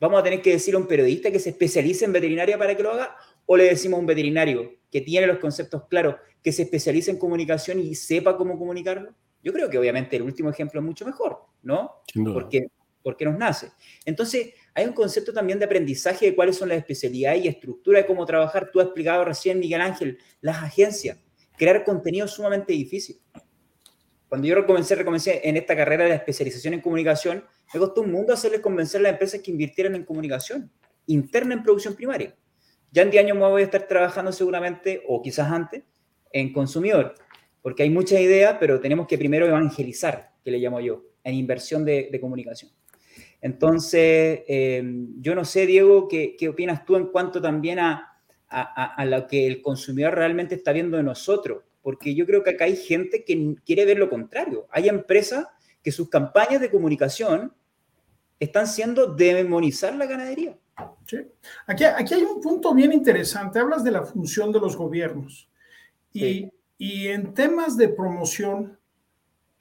¿Vamos 0.00 0.20
a 0.20 0.22
tener 0.22 0.42
que 0.42 0.50
decir 0.50 0.74
a 0.74 0.78
un 0.78 0.86
periodista 0.86 1.30
que 1.30 1.38
se 1.38 1.50
especialice 1.50 2.04
en 2.04 2.12
veterinaria 2.12 2.58
para 2.58 2.76
que 2.76 2.82
lo 2.82 2.90
haga? 2.90 3.16
¿O 3.46 3.56
le 3.56 3.64
decimos 3.64 3.98
a 3.98 4.00
un 4.00 4.06
veterinario 4.06 4.72
que 4.90 5.00
tiene 5.00 5.26
los 5.26 5.38
conceptos 5.38 5.84
claros, 5.88 6.16
que 6.42 6.52
se 6.52 6.62
especialice 6.62 7.10
en 7.10 7.18
comunicación 7.18 7.78
y 7.78 7.94
sepa 7.94 8.36
cómo 8.36 8.58
comunicarlo? 8.58 9.14
Yo 9.44 9.52
creo 9.52 9.68
que 9.68 9.78
obviamente 9.78 10.16
el 10.16 10.22
último 10.22 10.50
ejemplo 10.50 10.80
es 10.80 10.86
mucho 10.86 11.04
mejor, 11.04 11.44
¿no? 11.62 12.02
Porque, 12.32 12.66
porque 13.02 13.24
nos 13.24 13.36
nace. 13.36 13.72
Entonces, 14.04 14.54
hay 14.74 14.86
un 14.86 14.92
concepto 14.92 15.32
también 15.32 15.58
de 15.58 15.66
aprendizaje 15.66 16.26
de 16.26 16.34
cuáles 16.34 16.56
son 16.56 16.68
las 16.68 16.78
especialidades 16.78 17.44
y 17.44 17.48
estructura 17.48 17.98
de 17.98 18.06
cómo 18.06 18.24
trabajar. 18.24 18.70
Tú 18.72 18.80
has 18.80 18.86
explicado 18.86 19.24
recién, 19.24 19.58
Miguel 19.58 19.80
Ángel, 19.80 20.18
las 20.40 20.62
agencias. 20.62 21.18
Crear 21.56 21.84
contenido 21.84 22.26
es 22.26 22.32
sumamente 22.32 22.72
difícil. 22.72 23.20
Cuando 24.28 24.48
yo 24.48 24.66
comencé, 24.66 24.94
recomencé 24.94 25.42
en 25.44 25.58
esta 25.58 25.76
carrera 25.76 26.04
de 26.06 26.14
especialización 26.14 26.72
en 26.72 26.80
comunicación, 26.80 27.44
me 27.74 27.80
costó 27.80 28.00
un 28.00 28.10
mundo 28.10 28.32
hacerles 28.32 28.60
convencer 28.60 29.00
a 29.00 29.02
las 29.02 29.12
empresas 29.12 29.40
que 29.42 29.50
invirtieran 29.50 29.94
en 29.94 30.04
comunicación 30.04 30.70
interna 31.06 31.54
en 31.54 31.62
producción 31.62 31.94
primaria. 31.94 32.34
Ya 32.90 33.02
en 33.02 33.10
10 33.10 33.24
años 33.24 33.38
más 33.38 33.50
voy 33.50 33.62
a 33.62 33.64
estar 33.64 33.86
trabajando 33.86 34.32
seguramente, 34.32 35.02
o 35.06 35.20
quizás 35.22 35.50
antes, 35.50 35.82
en 36.32 36.52
consumidor, 36.52 37.14
porque 37.60 37.82
hay 37.82 37.90
muchas 37.90 38.20
ideas, 38.20 38.56
pero 38.58 38.80
tenemos 38.80 39.06
que 39.06 39.18
primero 39.18 39.46
evangelizar, 39.46 40.32
que 40.44 40.50
le 40.50 40.58
llamo 40.58 40.80
yo, 40.80 41.04
en 41.24 41.34
inversión 41.34 41.84
de 41.84 42.18
comunicación. 42.20 42.70
Entonces, 43.42 44.42
em, 44.46 45.20
yo 45.20 45.34
no 45.34 45.44
sé, 45.44 45.66
Diego, 45.66 46.06
¿qué, 46.06 46.36
¿qué, 46.38 46.48
opinas 46.48 46.84
tú 46.84 46.94
en 46.94 47.06
cuanto 47.08 47.42
también 47.42 47.80
a, 47.80 48.16
a, 48.48 48.94
a, 48.94 49.04
lo 49.04 49.26
que 49.26 49.48
el 49.48 49.60
consumidor 49.60 50.14
realmente 50.14 50.54
está 50.54 50.72
viendo 50.72 50.96
de 50.96 51.02
nosotros? 51.02 51.64
Porque 51.82 52.14
yo 52.14 52.24
creo 52.24 52.44
que 52.44 52.50
acá 52.50 52.64
hay 52.66 52.76
gente 52.76 53.24
que 53.24 53.56
quiere 53.66 53.84
ver 53.84 53.98
lo 53.98 54.08
contrario. 54.08 54.68
Hay 54.70 54.88
empresas 54.88 55.48
que 55.82 55.90
sus 55.90 56.08
campañas 56.08 56.60
de 56.60 56.70
comunicación 56.70 57.52
están 58.38 58.68
siendo 58.68 59.08
demonizar 59.12 59.96
la 59.96 60.06
ganadería. 60.06 60.56
Sí. 61.04 61.18
Aquí, 61.66 61.82
aquí 61.82 62.14
hay 62.14 62.22
un 62.22 62.40
punto 62.40 62.72
bien 62.72 62.92
interesante. 62.92 63.58
Hablas 63.58 63.82
de 63.82 63.90
la 63.90 64.04
función 64.04 64.52
de 64.52 64.60
los 64.60 64.76
gobiernos. 64.76 65.50
Y, 66.12 66.20
sí. 66.20 66.52
y 66.78 67.08
en 67.08 67.34
temas 67.34 67.76
de 67.76 67.88
promoción, 67.88 68.78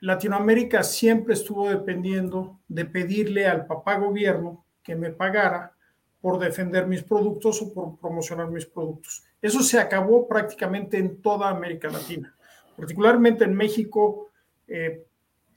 Latinoamérica 0.01 0.81
siempre 0.83 1.35
estuvo 1.35 1.69
dependiendo 1.69 2.59
de 2.67 2.85
pedirle 2.85 3.47
al 3.47 3.67
papá 3.67 3.97
gobierno 3.97 4.65
que 4.83 4.95
me 4.95 5.11
pagara 5.11 5.73
por 6.19 6.39
defender 6.39 6.87
mis 6.87 7.03
productos 7.03 7.61
o 7.61 7.73
por 7.73 7.99
promocionar 7.99 8.49
mis 8.49 8.65
productos. 8.65 9.23
Eso 9.41 9.61
se 9.61 9.79
acabó 9.79 10.27
prácticamente 10.27 10.97
en 10.97 11.21
toda 11.21 11.49
América 11.49 11.89
Latina. 11.89 12.35
Particularmente 12.75 13.43
en 13.43 13.53
México 13.53 14.31
eh, 14.67 15.05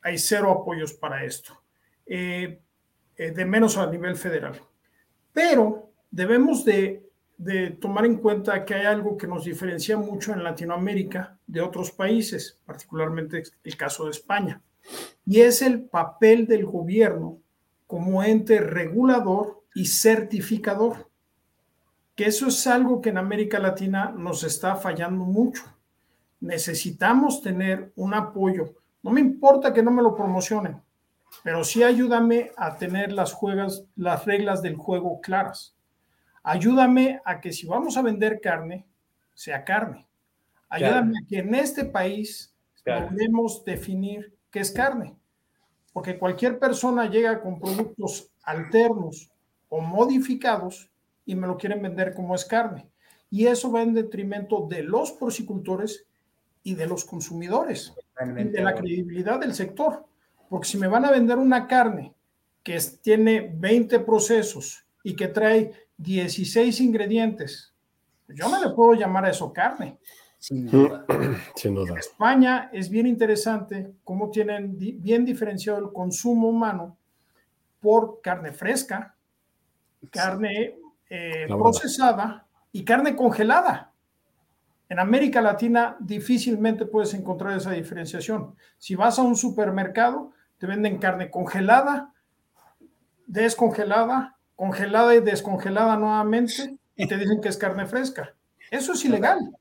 hay 0.03 0.19
cero 0.19 0.51
apoyos 0.51 0.93
para 0.93 1.25
esto, 1.25 1.63
eh, 2.07 2.61
eh, 3.17 3.31
de 3.31 3.45
menos 3.47 3.79
a 3.79 3.87
nivel 3.87 4.17
federal. 4.17 4.61
Pero 5.33 5.91
debemos 6.11 6.65
de 6.65 7.04
de 7.37 7.71
tomar 7.71 8.07
en 8.07 8.17
cuenta 8.17 8.65
que 8.65 8.75
hay 8.75 8.87
algo 8.87 9.17
que 9.17 9.27
nos 9.27 9.45
diferencia 9.45 9.97
mucho 9.97 10.33
en 10.33 10.45
Latinoamérica 10.45 11.37
de 11.47 11.61
otros 11.61 11.91
países, 11.91 12.59
particularmente 12.65 13.43
el 13.63 13.77
caso 13.77 14.05
de 14.05 14.13
España, 14.13 14.61
y 15.27 15.41
es 15.41 15.63
el 15.63 15.83
papel 15.83 16.47
del 16.47 16.65
gobierno 16.65 17.39
como 17.87 18.23
ente 18.23 18.61
regulador 18.61 19.63
y 19.75 19.87
certificador, 19.87 21.09
que 22.15 22.27
eso 22.27 22.47
es 22.47 22.67
algo 22.67 23.01
que 23.01 23.11
en 23.11 23.19
América 23.19 23.59
Latina 23.59 24.15
nos 24.17 24.45
está 24.45 24.77
fallando 24.77 25.25
mucho. 25.25 25.65
Necesitamos 26.41 27.43
tener 27.43 27.93
un 27.97 28.15
apoyo. 28.15 28.75
No 29.03 29.11
me 29.11 29.21
importa 29.21 29.73
que 29.73 29.83
no 29.83 29.91
me 29.91 30.03
lo 30.03 30.15
promocionen, 30.15 30.81
pero 31.43 31.65
sí 31.65 31.83
ayúdame 31.83 32.53
a 32.57 32.77
tener 32.77 33.11
las, 33.11 33.33
juegas, 33.33 33.85
las 33.97 34.25
reglas 34.25 34.63
del 34.63 34.77
juego 34.77 35.21
claras 35.21 35.74
Ayúdame 36.45 37.21
a 37.25 37.41
que 37.41 37.53
si 37.53 37.67
vamos 37.67 37.97
a 37.97 38.03
vender 38.03 38.41
carne, 38.41 38.87
sea 39.33 39.65
carne. 39.65 40.07
Ayúdame 40.69 41.13
claro. 41.13 41.25
a 41.25 41.29
que 41.29 41.39
en 41.39 41.55
este 41.55 41.85
país 41.87 42.55
claro. 42.83 43.09
podemos 43.09 43.65
definir 43.65 44.37
qué 44.51 44.61
es 44.61 44.71
carne. 44.71 45.17
Porque 45.95 46.19
cualquier 46.19 46.59
persona 46.59 47.09
llega 47.09 47.41
con 47.41 47.59
productos 47.59 48.31
alternos 48.43 49.31
o 49.71 49.81
modificados 49.81 50.91
y 51.25 51.35
me 51.35 51.47
lo 51.47 51.57
quieren 51.57 51.81
vender 51.81 52.13
como 52.13 52.35
es 52.35 52.45
carne. 52.45 52.87
Y 53.31 53.47
eso 53.47 53.73
va 53.73 53.83
en 53.83 53.95
detrimento 53.95 54.67
de 54.69 54.83
los 54.83 55.13
porcicultores 55.13 56.07
y 56.63 56.75
de 56.75 56.87
los 56.87 57.05
consumidores, 57.05 57.95
y 58.21 58.45
de 58.45 58.63
la 58.63 58.75
credibilidad 58.75 59.41
del 59.41 59.55
sector. 59.55 60.05
Porque 60.49 60.69
si 60.69 60.77
me 60.77 60.89
van 60.89 61.05
a 61.05 61.11
vender 61.11 61.39
una 61.39 61.67
carne 61.67 62.15
que 62.63 62.79
tiene 63.03 63.53
20 63.55 64.01
procesos 64.01 64.85
y 65.03 65.17
que 65.17 65.29
trae 65.29 65.73
16 65.99 66.81
ingredientes. 66.81 67.73
Yo 68.29 68.49
no 68.49 68.63
le 68.63 68.75
puedo 68.75 68.95
llamar 68.95 69.27
a 69.27 69.31
eso 69.31 69.53
carne. 69.53 69.99
Sin 70.39 70.67
duda. 70.67 71.05
Sin 71.55 71.75
duda. 71.75 71.93
En 71.93 71.99
España 71.99 72.71
es 72.73 72.89
bien 72.91 73.07
interesante 73.07 73.95
cómo 74.05 74.31
tienen 74.31 74.77
bien 74.79 75.25
diferenciado 75.25 75.79
el 75.79 75.93
consumo 75.93 76.49
humano 76.49 76.97
por 77.81 78.21
carne 78.23 78.53
fresca, 78.53 79.15
carne 80.11 80.77
eh, 81.09 81.47
procesada 81.49 82.47
y 82.73 82.85
carne 82.85 83.15
congelada. 83.15 83.93
En 84.89 84.99
América 84.99 85.41
Latina 85.41 85.97
difícilmente 85.99 86.87
puedes 86.87 87.15
encontrar 87.15 87.57
esa 87.57 87.73
diferenciación. 87.73 88.55
Si 88.79 88.95
vas 88.95 89.19
a 89.19 89.23
un 89.23 89.37
supermercado, 89.37 90.33
te 90.59 90.67
venden 90.67 90.99
carne 90.99 91.31
congelada, 91.31 92.13
descongelada 93.27 94.34
congelada 94.57 95.15
y 95.15 95.21
descongelada 95.21 95.97
nuevamente 95.97 96.77
y 96.97 97.07
te 97.07 97.17
dicen 97.17 97.41
que 97.41 97.49
es 97.49 97.57
carne 97.57 97.87
fresca. 97.87 98.35
Eso 98.71 98.93
es 98.93 99.05
ilegal. 99.05 99.57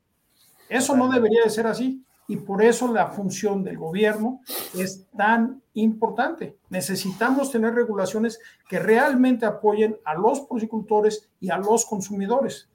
Eso 0.70 0.96
no 0.96 1.10
debería 1.10 1.44
de 1.44 1.50
ser 1.50 1.68
así. 1.68 2.04
Y 2.28 2.38
por 2.38 2.64
eso 2.64 2.92
la 2.92 3.08
función 3.08 3.64
del 3.64 3.78
gobierno 3.78 4.40
es 4.76 5.08
tan 5.18 5.62
importante. 5.74 6.58
Necesitamos 6.70 7.52
tener 7.52 7.74
regulaciones 7.76 8.40
que 8.70 8.80
realmente 8.80 9.46
apoyen 9.46 9.98
a 10.06 10.14
los 10.16 10.42
porcicultores 10.42 11.30
y 11.42 11.50
a 11.50 11.58
los 11.58 11.86
consumidores, 11.86 12.70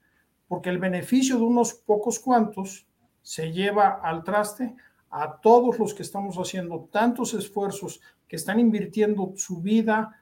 porque 0.48 0.68
el 0.68 0.78
beneficio 0.78 1.36
de 1.36 1.44
unos 1.44 1.72
pocos 1.72 2.18
cuantos 2.18 2.86
se 3.22 3.52
lleva 3.52 4.00
al 4.02 4.22
traste 4.22 4.74
a 5.10 5.40
todos 5.40 5.78
los 5.78 5.94
que 5.94 6.02
estamos 6.02 6.36
haciendo 6.36 6.88
tantos 6.92 7.32
esfuerzos, 7.32 8.00
que 8.26 8.36
están 8.36 8.60
invirtiendo 8.60 9.32
su 9.36 9.62
vida, 9.62 10.17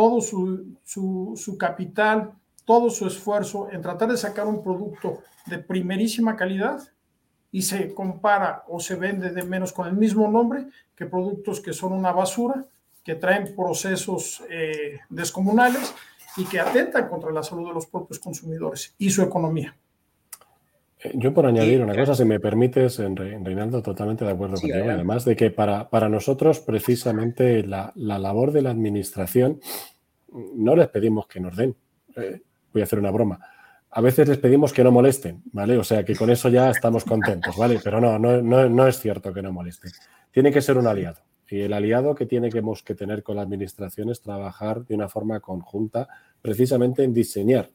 todo 0.00 0.22
su, 0.22 1.36
su, 1.36 1.58
capital, 1.58 2.32
todo 2.64 2.88
su 2.88 3.06
esfuerzo 3.06 3.68
en 3.70 3.82
tratar 3.82 4.08
de 4.08 4.16
sacar 4.16 4.46
un 4.46 4.62
producto 4.62 5.18
de 5.44 5.58
primerísima 5.58 6.36
calidad 6.36 6.80
y 7.52 7.60
se 7.60 7.92
compara 7.92 8.64
o 8.68 8.80
se 8.80 8.94
vende 8.94 9.28
de 9.28 9.42
menos 9.42 9.74
con 9.74 9.86
el 9.86 9.92
mismo 9.92 10.26
nombre 10.26 10.68
que 10.96 11.04
productos 11.04 11.60
que 11.60 11.74
son 11.74 11.92
una 11.92 12.12
basura, 12.12 12.64
que 13.04 13.14
traen 13.14 13.54
procesos 13.54 14.42
eh, 14.48 15.00
descomunales 15.10 15.94
y 16.38 16.46
que 16.46 16.60
atentan 16.60 17.06
contra 17.06 17.30
la 17.30 17.42
salud 17.42 17.68
de 17.68 17.74
los 17.74 17.84
propios 17.84 18.18
consumidores 18.18 18.94
y 18.96 19.10
su 19.10 19.20
economía. 19.20 19.76
Eh, 21.02 21.12
yo 21.14 21.32
por 21.32 21.46
añadir 21.46 21.82
una 21.82 21.94
cosa, 21.94 22.14
si 22.14 22.24
me 22.24 22.40
permites, 22.40 22.98
Reinaldo, 22.98 23.82
totalmente 23.82 24.24
de 24.24 24.32
acuerdo 24.32 24.56
contigo. 24.56 24.90
Además 24.90 25.24
de 25.24 25.36
que 25.36 25.50
para, 25.50 25.88
para 25.88 26.08
nosotros 26.08 26.60
precisamente 26.60 27.62
la, 27.62 27.92
labor 27.96 28.52
de 28.52 28.62
la 28.62 28.70
administración 28.70 29.60
no 30.32 30.76
les 30.76 30.88
pedimos 30.88 31.26
que 31.26 31.40
nos 31.40 31.56
den. 31.56 31.74
Eh, 32.16 32.42
voy 32.72 32.82
a 32.82 32.84
hacer 32.84 32.98
una 32.98 33.10
broma. 33.10 33.40
A 33.92 34.00
veces 34.00 34.28
les 34.28 34.38
pedimos 34.38 34.72
que 34.72 34.84
no 34.84 34.92
molesten, 34.92 35.42
¿vale? 35.52 35.76
O 35.76 35.82
sea 35.82 36.04
que 36.04 36.14
con 36.14 36.30
eso 36.30 36.48
ya 36.48 36.70
estamos 36.70 37.04
contentos, 37.04 37.56
¿vale? 37.56 37.80
Pero 37.82 38.00
no, 38.00 38.18
no, 38.18 38.40
no, 38.40 38.68
no 38.68 38.86
es 38.86 39.00
cierto 39.00 39.32
que 39.32 39.42
no 39.42 39.52
molesten. 39.52 39.90
Tiene 40.30 40.52
que 40.52 40.62
ser 40.62 40.78
un 40.78 40.86
aliado. 40.86 41.22
Y 41.48 41.62
el 41.62 41.72
aliado 41.72 42.14
que 42.14 42.26
tiene 42.26 42.50
que, 42.50 42.62
que 42.84 42.94
tener 42.94 43.24
con 43.24 43.34
la 43.34 43.42
administración 43.42 44.10
es 44.10 44.20
trabajar 44.20 44.86
de 44.86 44.94
una 44.94 45.08
forma 45.08 45.40
conjunta, 45.40 46.06
precisamente 46.40 47.02
en 47.02 47.12
diseñar 47.12 47.70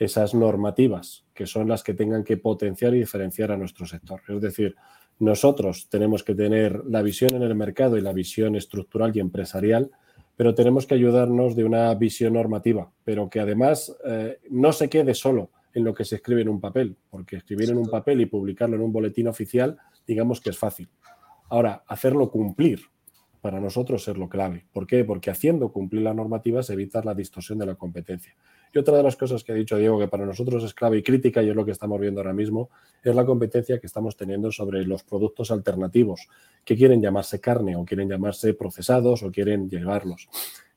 esas 0.00 0.34
normativas 0.34 1.26
que 1.34 1.46
son 1.46 1.68
las 1.68 1.84
que 1.84 1.94
tengan 1.94 2.24
que 2.24 2.38
potenciar 2.38 2.94
y 2.94 3.00
diferenciar 3.00 3.52
a 3.52 3.56
nuestro 3.56 3.86
sector. 3.86 4.22
Es 4.26 4.40
decir, 4.40 4.74
nosotros 5.18 5.88
tenemos 5.90 6.24
que 6.24 6.34
tener 6.34 6.82
la 6.86 7.02
visión 7.02 7.34
en 7.34 7.42
el 7.42 7.54
mercado 7.54 7.98
y 7.98 8.00
la 8.00 8.14
visión 8.14 8.56
estructural 8.56 9.14
y 9.14 9.20
empresarial, 9.20 9.90
pero 10.36 10.54
tenemos 10.54 10.86
que 10.86 10.94
ayudarnos 10.94 11.54
de 11.54 11.64
una 11.64 11.94
visión 11.94 12.32
normativa, 12.32 12.90
pero 13.04 13.28
que 13.28 13.40
además 13.40 13.94
eh, 14.06 14.38
no 14.48 14.72
se 14.72 14.88
quede 14.88 15.12
solo 15.12 15.50
en 15.74 15.84
lo 15.84 15.92
que 15.92 16.06
se 16.06 16.16
escribe 16.16 16.40
en 16.40 16.48
un 16.48 16.60
papel, 16.60 16.96
porque 17.10 17.36
escribir 17.36 17.70
en 17.70 17.76
un 17.76 17.88
papel 17.88 18.22
y 18.22 18.26
publicarlo 18.26 18.76
en 18.76 18.82
un 18.82 18.92
boletín 18.92 19.28
oficial, 19.28 19.76
digamos 20.06 20.40
que 20.40 20.48
es 20.48 20.58
fácil. 20.58 20.88
Ahora, 21.50 21.84
hacerlo 21.86 22.30
cumplir 22.30 22.80
para 23.42 23.60
nosotros 23.60 24.06
es 24.08 24.16
lo 24.16 24.28
clave. 24.28 24.66
¿Por 24.72 24.86
qué? 24.86 25.04
Porque 25.04 25.30
haciendo 25.30 25.72
cumplir 25.72 26.02
la 26.02 26.14
normativa 26.14 26.62
se 26.62 26.72
evita 26.72 27.02
la 27.04 27.14
distorsión 27.14 27.58
de 27.58 27.66
la 27.66 27.74
competencia. 27.74 28.34
Y 28.72 28.78
otra 28.78 28.96
de 28.96 29.02
las 29.02 29.16
cosas 29.16 29.42
que 29.42 29.52
ha 29.52 29.54
dicho 29.54 29.76
Diego, 29.76 29.98
que 29.98 30.08
para 30.08 30.24
nosotros 30.24 30.62
es 30.62 30.74
clave 30.74 30.98
y 30.98 31.02
crítica, 31.02 31.42
y 31.42 31.48
es 31.48 31.56
lo 31.56 31.64
que 31.64 31.72
estamos 31.72 32.00
viendo 32.00 32.20
ahora 32.20 32.32
mismo, 32.32 32.70
es 33.02 33.14
la 33.14 33.26
competencia 33.26 33.80
que 33.80 33.86
estamos 33.86 34.16
teniendo 34.16 34.52
sobre 34.52 34.84
los 34.84 35.02
productos 35.02 35.50
alternativos, 35.50 36.28
que 36.64 36.76
quieren 36.76 37.02
llamarse 37.02 37.40
carne 37.40 37.76
o 37.76 37.84
quieren 37.84 38.08
llamarse 38.08 38.54
procesados 38.54 39.22
o 39.22 39.32
quieren 39.32 39.68
llevarlos. 39.68 40.28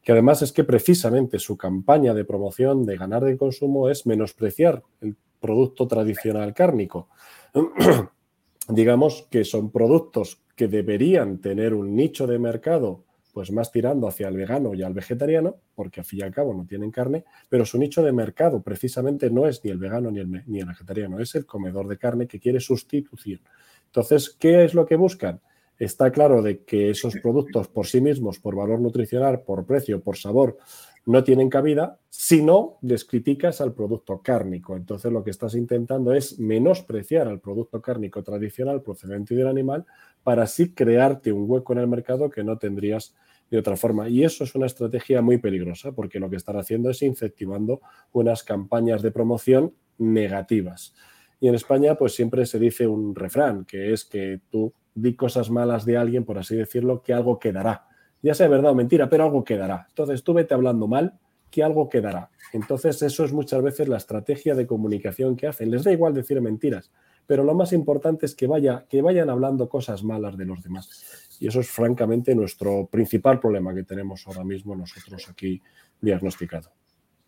Que 0.01 0.11
además 0.11 0.41
es 0.41 0.51
que 0.51 0.63
precisamente 0.63 1.39
su 1.39 1.55
campaña 1.55 2.13
de 2.13 2.25
promoción 2.25 2.85
de 2.85 2.97
ganar 2.97 3.23
de 3.23 3.37
consumo 3.37 3.89
es 3.89 4.05
menospreciar 4.05 4.83
el 5.01 5.15
producto 5.39 5.87
tradicional 5.87 6.53
cárnico. 6.53 7.09
Digamos 8.67 9.27
que 9.29 9.43
son 9.43 9.71
productos 9.71 10.41
que 10.55 10.67
deberían 10.67 11.39
tener 11.39 11.73
un 11.73 11.95
nicho 11.95 12.27
de 12.27 12.39
mercado 12.39 13.03
pues 13.33 13.51
más 13.51 13.71
tirando 13.71 14.07
hacia 14.07 14.27
el 14.27 14.37
vegano 14.37 14.75
y 14.75 14.83
al 14.83 14.93
vegetariano, 14.93 15.57
porque 15.73 16.01
al 16.01 16.05
fin 16.05 16.19
y 16.19 16.23
al 16.23 16.31
cabo 16.31 16.53
no 16.53 16.65
tienen 16.65 16.91
carne, 16.91 17.25
pero 17.49 17.65
su 17.65 17.79
nicho 17.79 18.03
de 18.03 18.11
mercado 18.11 18.61
precisamente 18.61 19.31
no 19.31 19.47
es 19.47 19.65
ni 19.65 19.71
el 19.71 19.79
vegano 19.79 20.11
ni 20.11 20.19
el, 20.19 20.43
ni 20.45 20.59
el 20.59 20.67
vegetariano, 20.67 21.19
es 21.19 21.33
el 21.33 21.45
comedor 21.45 21.87
de 21.87 21.97
carne 21.97 22.27
que 22.27 22.39
quiere 22.39 22.59
sustitución. 22.59 23.41
Entonces, 23.87 24.29
¿qué 24.39 24.63
es 24.63 24.75
lo 24.75 24.85
que 24.85 24.95
buscan? 24.95 25.41
Está 25.79 26.11
claro 26.11 26.43
de 26.43 26.63
que 26.63 26.91
esos 26.91 27.15
productos 27.17 27.67
por 27.67 27.87
sí 27.87 27.99
mismos, 27.99 28.37
por 28.37 28.55
valor 28.55 28.79
nutricional, 28.79 29.41
por 29.41 29.65
precio, 29.65 30.01
por 30.01 30.15
sabor, 30.15 30.57
no 31.05 31.23
tienen 31.23 31.49
cabida 31.49 31.99
si 32.09 32.41
no 32.41 32.77
les 32.81 33.05
criticas 33.05 33.59
al 33.61 33.73
producto 33.73 34.21
cárnico. 34.21 34.75
Entonces 34.75 35.11
lo 35.11 35.23
que 35.23 35.31
estás 35.31 35.55
intentando 35.55 36.13
es 36.13 36.39
menospreciar 36.39 37.27
al 37.27 37.39
producto 37.39 37.81
cárnico 37.81 38.23
tradicional 38.23 38.81
procedente 38.81 39.35
del 39.35 39.47
animal 39.47 39.85
para 40.23 40.43
así 40.43 40.73
crearte 40.73 41.31
un 41.31 41.49
hueco 41.49 41.73
en 41.73 41.79
el 41.79 41.87
mercado 41.87 42.29
que 42.29 42.43
no 42.43 42.57
tendrías 42.57 43.15
de 43.51 43.57
otra 43.57 43.75
forma. 43.75 44.07
Y 44.07 44.23
eso 44.23 44.43
es 44.43 44.55
una 44.55 44.65
estrategia 44.65 45.21
muy 45.21 45.37
peligrosa 45.37 45.91
porque 45.91 46.19
lo 46.19 46.29
que 46.29 46.37
están 46.37 46.57
haciendo 46.57 46.89
es 46.89 47.01
incentivando 47.01 47.81
unas 48.13 48.43
campañas 48.43 49.01
de 49.01 49.11
promoción 49.11 49.73
negativas. 49.97 50.95
Y 51.39 51.49
en 51.49 51.55
España 51.55 51.95
pues 51.95 52.15
siempre 52.15 52.45
se 52.45 52.57
dice 52.57 52.87
un 52.87 53.13
refrán, 53.13 53.65
que 53.65 53.91
es 53.91 54.05
que 54.05 54.39
tú 54.49 54.73
di 54.95 55.15
cosas 55.15 55.49
malas 55.49 55.85
de 55.85 55.97
alguien, 55.97 56.23
por 56.23 56.37
así 56.37 56.55
decirlo, 56.55 57.01
que 57.01 57.13
algo 57.13 57.39
quedará 57.39 57.87
ya 58.23 58.33
sea 58.33 58.47
verdad 58.47 58.71
o 58.71 58.75
mentira, 58.75 59.09
pero 59.09 59.25
algo 59.25 59.43
quedará. 59.43 59.85
Entonces 59.89 60.23
tú 60.23 60.33
vete 60.33 60.53
hablando 60.53 60.87
mal, 60.87 61.19
que 61.51 61.61
algo 61.61 61.89
quedará. 61.89 62.31
Entonces 62.53 62.99
eso 63.03 63.25
es 63.25 63.33
muchas 63.33 63.61
veces 63.61 63.87
la 63.87 63.97
estrategia 63.97 64.55
de 64.55 64.65
comunicación 64.65 65.35
que 65.35 65.45
hacen. 65.45 65.69
Les 65.69 65.83
da 65.83 65.91
igual 65.91 66.13
decir 66.13 66.41
mentiras, 66.41 66.89
pero 67.27 67.43
lo 67.43 67.53
más 67.53 67.73
importante 67.73 68.25
es 68.25 68.33
que, 68.33 68.47
vaya, 68.47 68.85
que 68.89 69.01
vayan 69.01 69.29
hablando 69.29 69.69
cosas 69.69 70.03
malas 70.03 70.37
de 70.37 70.45
los 70.45 70.63
demás. 70.63 71.37
Y 71.39 71.47
eso 71.47 71.59
es 71.59 71.69
francamente 71.69 72.33
nuestro 72.33 72.87
principal 72.87 73.39
problema 73.39 73.73
que 73.75 73.83
tenemos 73.83 74.25
ahora 74.25 74.43
mismo 74.43 74.75
nosotros 74.75 75.27
aquí 75.29 75.61
diagnosticado. 75.99 76.71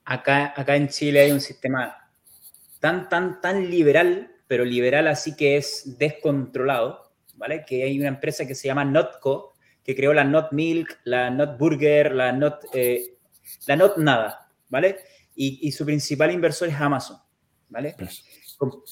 Acá, 0.06 0.54
acá 0.56 0.76
en 0.76 0.88
Chile 0.88 1.22
hay 1.22 1.32
un 1.32 1.42
sistema 1.42 1.96
tan, 2.80 3.10
tan, 3.10 3.42
tan 3.42 3.70
liberal, 3.70 4.32
pero 4.48 4.64
liberal 4.64 5.08
así 5.08 5.36
que 5.36 5.58
es 5.58 5.98
descontrolado, 5.98 7.12
¿vale? 7.36 7.66
Que 7.66 7.84
hay 7.84 8.00
una 8.00 8.10
empresa 8.10 8.46
que 8.48 8.56
se 8.56 8.68
llama 8.68 8.86
Notco, 8.86 9.55
que 9.86 9.96
creó 9.96 10.14
la 10.14 10.24
Not 10.24 10.52
Milk, 10.52 11.00
la 11.04 11.30
Not 11.30 11.60
Burger, 11.60 12.14
la 12.14 12.32
Not, 12.32 12.66
eh, 12.74 13.18
la 13.68 13.76
Not 13.76 13.98
Nada, 13.98 14.50
¿vale? 14.68 14.98
Y, 15.36 15.72
su 15.74 15.86
principal 15.86 16.32
inversor 16.32 16.70
es 16.70 16.76
Amazon, 16.76 17.18
¿vale? 17.70 17.94
Pues. 17.98 18.24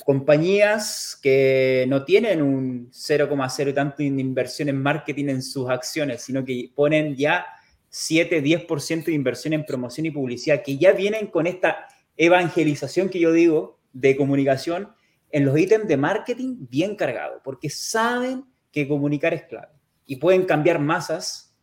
compañías 0.04 1.18
que 1.24 1.86
no 1.88 2.04
tienen 2.04 2.42
un 2.42 2.92
0,0 2.92 3.70
y 3.70 3.74
tanto 3.74 3.98
de 3.98 4.04
inversión 4.04 4.68
en 4.68 4.82
marketing 4.82 5.30
en 5.30 5.42
sus 5.42 5.70
acciones, 5.70 6.22
sino 6.22 6.44
que 6.44 6.70
ponen 6.76 7.16
ya 7.16 7.46
7, 7.90 8.44
10% 8.44 9.06
de 9.06 9.14
inversión 9.14 9.54
en 9.54 9.66
promoción 9.66 10.06
y 10.06 10.12
publicidad, 10.12 10.62
que 10.64 10.78
ya 10.78 10.92
vienen 10.92 11.28
con 11.28 11.48
esta 11.48 11.88
evangelización 12.18 13.10
que 13.10 13.20
yo 13.20 13.32
digo 13.32 13.80
de 13.94 14.18
comunicación 14.18 14.90
en 15.32 15.46
los 15.46 15.58
ítems 15.58 15.88
de 15.88 15.98
marketing 15.98 16.68
bien 16.70 16.96
cargado, 16.98 17.42
porque 17.44 17.70
saben 17.70 18.46
que 18.72 18.88
comunicar 18.88 19.34
es 19.34 19.44
clave 19.44 19.74
y 20.06 20.18
pueden 20.18 20.46
cambiar 20.46 20.80
masas 20.80 21.56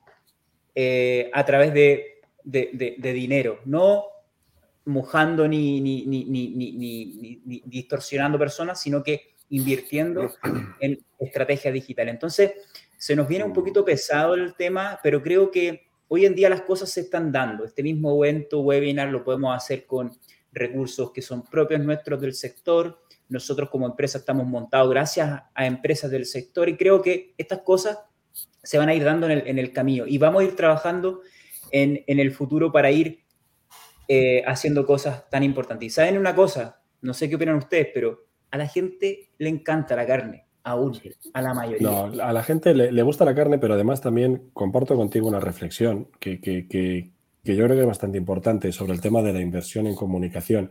eh, 0.74 1.30
a 1.32 1.44
través 1.44 1.74
de, 1.74 2.22
dinero, 2.44 3.60
no 3.64 4.04
mojando 4.84 5.46
ni, 5.46 5.80
ni, 5.80 6.06
ni, 6.06 7.62
distorsionando 7.66 8.38
personas, 8.38 8.80
sino 8.80 9.02
que 9.02 9.34
invirtiendo 9.50 10.32
en 10.80 11.04
estrategia 11.18 11.70
digital. 11.70 12.08
Entonces, 12.08 12.52
se 12.96 13.16
nos 13.16 13.28
viene 13.28 13.44
un 13.44 13.52
poquito 13.52 13.84
pesado 13.84 14.34
el 14.34 14.54
tema, 14.54 14.98
pero 15.02 15.22
creo 15.22 15.50
que 15.50 15.88
hoy 16.08 16.26
en 16.26 16.34
día 16.34 16.48
las 16.48 16.62
cosas 16.62 16.90
se 16.90 17.02
están 17.02 17.32
dando. 17.32 17.64
Este 17.64 17.82
mismo 17.82 18.24
evento, 18.24 18.60
webinar, 18.60 19.08
lo 19.08 19.24
podemos 19.24 19.56
hacer 19.56 19.86
con 19.86 20.12
recursos 20.52 21.12
que 21.12 21.22
son 21.22 21.42
propios 21.44 21.80
nuestros 21.80 22.20
del 22.20 22.34
sector. 22.34 23.00
Nosotros 23.28 23.70
como 23.70 23.86
empresa 23.86 24.18
estamos 24.18 24.46
montados 24.46 24.90
gracias 24.90 25.42
a 25.54 25.66
empresas 25.66 26.10
del 26.10 26.26
sector 26.26 26.68
y 26.68 26.76
creo 26.76 27.00
que 27.00 27.34
estas 27.38 27.60
cosas 27.60 27.98
se 28.62 28.78
van 28.78 28.88
a 28.88 28.94
ir 28.94 29.04
dando 29.04 29.28
en 29.28 29.58
el, 29.58 29.72
camino 29.72 30.06
y 30.06 30.18
vamos 30.18 30.42
a 30.42 30.44
ir 30.44 30.56
trabajando 30.56 31.20
en, 31.70 32.02
el 32.06 32.30
futuro 32.32 32.72
para 32.72 32.90
ir 32.90 33.24
eh, 34.08 34.42
haciendo 34.46 34.84
cosas 34.86 35.28
tan 35.30 35.42
importantes. 35.42 35.86
Y 35.86 35.90
saben 35.90 36.18
una 36.18 36.34
cosa, 36.34 36.82
no 37.00 37.14
sé 37.14 37.28
qué 37.28 37.36
opinan 37.36 37.56
ustedes, 37.56 37.88
pero 37.94 38.26
a 38.50 38.58
la 38.58 38.66
gente 38.66 39.30
le 39.38 39.48
encanta 39.48 39.96
la 39.96 40.06
carne, 40.06 40.46
aún, 40.64 40.98
a 41.32 41.42
la 41.42 41.54
mayoría. 41.54 41.88
No, 41.88 42.04
a 42.22 42.32
la 42.32 42.42
gente 42.42 42.74
le, 42.74 43.02
gusta 43.02 43.24
la 43.24 43.34
carne, 43.34 43.58
pero 43.58 43.74
además 43.74 44.00
también 44.00 44.50
comparto 44.52 44.96
contigo 44.96 45.28
una 45.28 45.40
reflexión 45.40 46.08
que, 46.18 46.40
que, 46.40 46.66
que, 46.68 47.12
que 47.44 47.56
yo 47.56 47.64
creo 47.64 47.76
que 47.76 47.82
es 47.82 47.86
bastante 47.86 48.18
importante 48.18 48.72
sobre 48.72 48.92
el 48.92 49.00
tema 49.00 49.22
de 49.22 49.32
la 49.32 49.40
inversión 49.40 49.86
en 49.86 49.94
comunicación. 49.94 50.70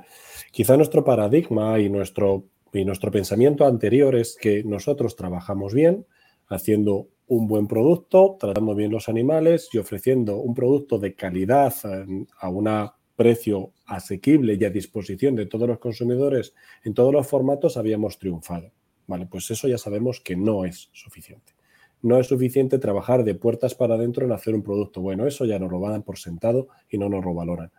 Quizá 0.51 0.77
nuestro 0.77 1.03
paradigma 1.03 1.79
y 1.79 1.89
nuestro, 1.89 2.45
y 2.73 2.85
nuestro 2.85 3.11
pensamiento 3.11 3.65
anterior 3.65 4.15
es 4.15 4.37
que 4.39 4.63
nosotros 4.63 5.15
trabajamos 5.15 5.73
bien 5.73 6.05
haciendo 6.47 7.07
un 7.29 7.47
buen 7.47 7.67
producto, 7.67 8.37
tratando 8.39 8.75
bien 8.75 8.91
los 8.91 9.07
animales 9.07 9.69
y 9.71 9.77
ofreciendo 9.77 10.37
un 10.37 10.53
producto 10.53 10.97
de 10.97 11.13
calidad 11.13 11.73
eh, 11.83 12.25
a 12.39 12.49
un 12.49 12.67
precio 13.15 13.73
asequible 13.85 14.57
y 14.59 14.65
a 14.65 14.69
disposición 14.69 15.35
de 15.35 15.45
todos 15.45 15.67
los 15.67 15.77
consumidores 15.77 16.53
en 16.83 16.93
todos 16.93 17.13
los 17.13 17.27
formatos, 17.27 17.77
habíamos 17.77 18.17
triunfado. 18.17 18.71
Vale, 19.05 19.27
pues 19.27 19.49
eso 19.51 19.67
ya 19.67 19.77
sabemos 19.77 20.21
que 20.21 20.35
no 20.35 20.65
es 20.65 20.89
suficiente. 20.91 21.53
No 22.01 22.17
es 22.17 22.27
suficiente 22.27 22.79
trabajar 22.79 23.23
de 23.23 23.35
puertas 23.35 23.75
para 23.75 23.95
adentro 23.95 24.25
en 24.25 24.31
hacer 24.31 24.55
un 24.55 24.63
producto 24.63 25.01
bueno. 25.01 25.27
Eso 25.27 25.45
ya 25.45 25.59
nos 25.59 25.71
lo 25.71 25.79
van 25.79 26.01
por 26.03 26.17
sentado 26.17 26.69
y 26.89 26.97
no 26.97 27.09
nos 27.09 27.23
lo 27.25 27.33
valoran. 27.33 27.71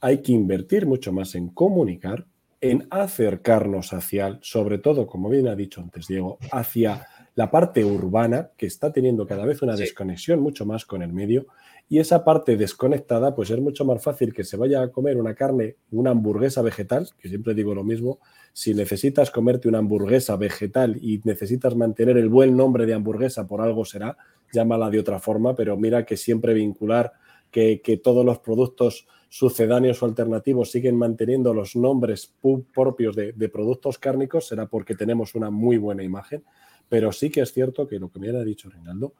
Hay 0.00 0.22
que 0.22 0.32
invertir 0.32 0.86
mucho 0.86 1.12
más 1.12 1.34
en 1.34 1.48
comunicar, 1.48 2.26
en 2.60 2.86
acercarnos 2.90 3.92
hacia, 3.92 4.38
sobre 4.42 4.78
todo, 4.78 5.06
como 5.06 5.28
bien 5.28 5.48
ha 5.48 5.56
dicho 5.56 5.80
antes 5.80 6.06
Diego, 6.06 6.38
hacia 6.52 7.06
la 7.34 7.50
parte 7.50 7.84
urbana, 7.84 8.50
que 8.56 8.66
está 8.66 8.92
teniendo 8.92 9.26
cada 9.26 9.44
vez 9.44 9.62
una 9.62 9.76
desconexión 9.76 10.40
mucho 10.40 10.64
más 10.66 10.84
con 10.84 11.02
el 11.02 11.12
medio, 11.12 11.46
y 11.88 11.98
esa 11.98 12.24
parte 12.24 12.56
desconectada, 12.56 13.34
pues 13.34 13.50
es 13.50 13.60
mucho 13.60 13.84
más 13.84 14.02
fácil 14.02 14.32
que 14.32 14.44
se 14.44 14.56
vaya 14.56 14.82
a 14.82 14.88
comer 14.88 15.16
una 15.16 15.34
carne, 15.34 15.76
una 15.90 16.10
hamburguesa 16.10 16.62
vegetal, 16.62 17.08
que 17.18 17.28
siempre 17.28 17.54
digo 17.54 17.74
lo 17.74 17.84
mismo, 17.84 18.20
si 18.52 18.72
necesitas 18.72 19.30
comerte 19.30 19.68
una 19.68 19.78
hamburguesa 19.78 20.36
vegetal 20.36 20.96
y 21.02 21.20
necesitas 21.24 21.74
mantener 21.76 22.16
el 22.16 22.28
buen 22.28 22.56
nombre 22.56 22.86
de 22.86 22.94
hamburguesa, 22.94 23.46
por 23.46 23.60
algo 23.60 23.84
será, 23.84 24.16
llámala 24.52 24.88
de 24.88 25.00
otra 25.00 25.18
forma, 25.18 25.54
pero 25.54 25.76
mira 25.76 26.06
que 26.06 26.16
siempre 26.16 26.54
vincular 26.54 27.12
que, 27.50 27.80
que 27.82 27.96
todos 27.96 28.24
los 28.24 28.38
productos 28.38 29.06
sucedáneos 29.34 30.00
o 30.00 30.06
alternativos 30.06 30.70
siguen 30.70 30.96
manteniendo 30.96 31.52
los 31.52 31.74
nombres 31.74 32.32
propios 32.72 33.16
de, 33.16 33.48
productos 33.48 33.98
cárnicos, 33.98 34.46
será 34.46 34.66
porque 34.66 34.94
tenemos 34.94 35.34
una 35.34 35.50
muy 35.50 35.76
buena 35.76 36.04
imagen. 36.04 36.44
Pero 36.88 37.12
sí 37.12 37.30
que 37.30 37.40
es 37.40 37.52
cierto 37.52 37.86
que 37.86 37.98
lo 37.98 38.10
que 38.10 38.18
me 38.18 38.28
ha 38.28 38.44
dicho 38.44 38.70
Reinaldo, 38.70 39.14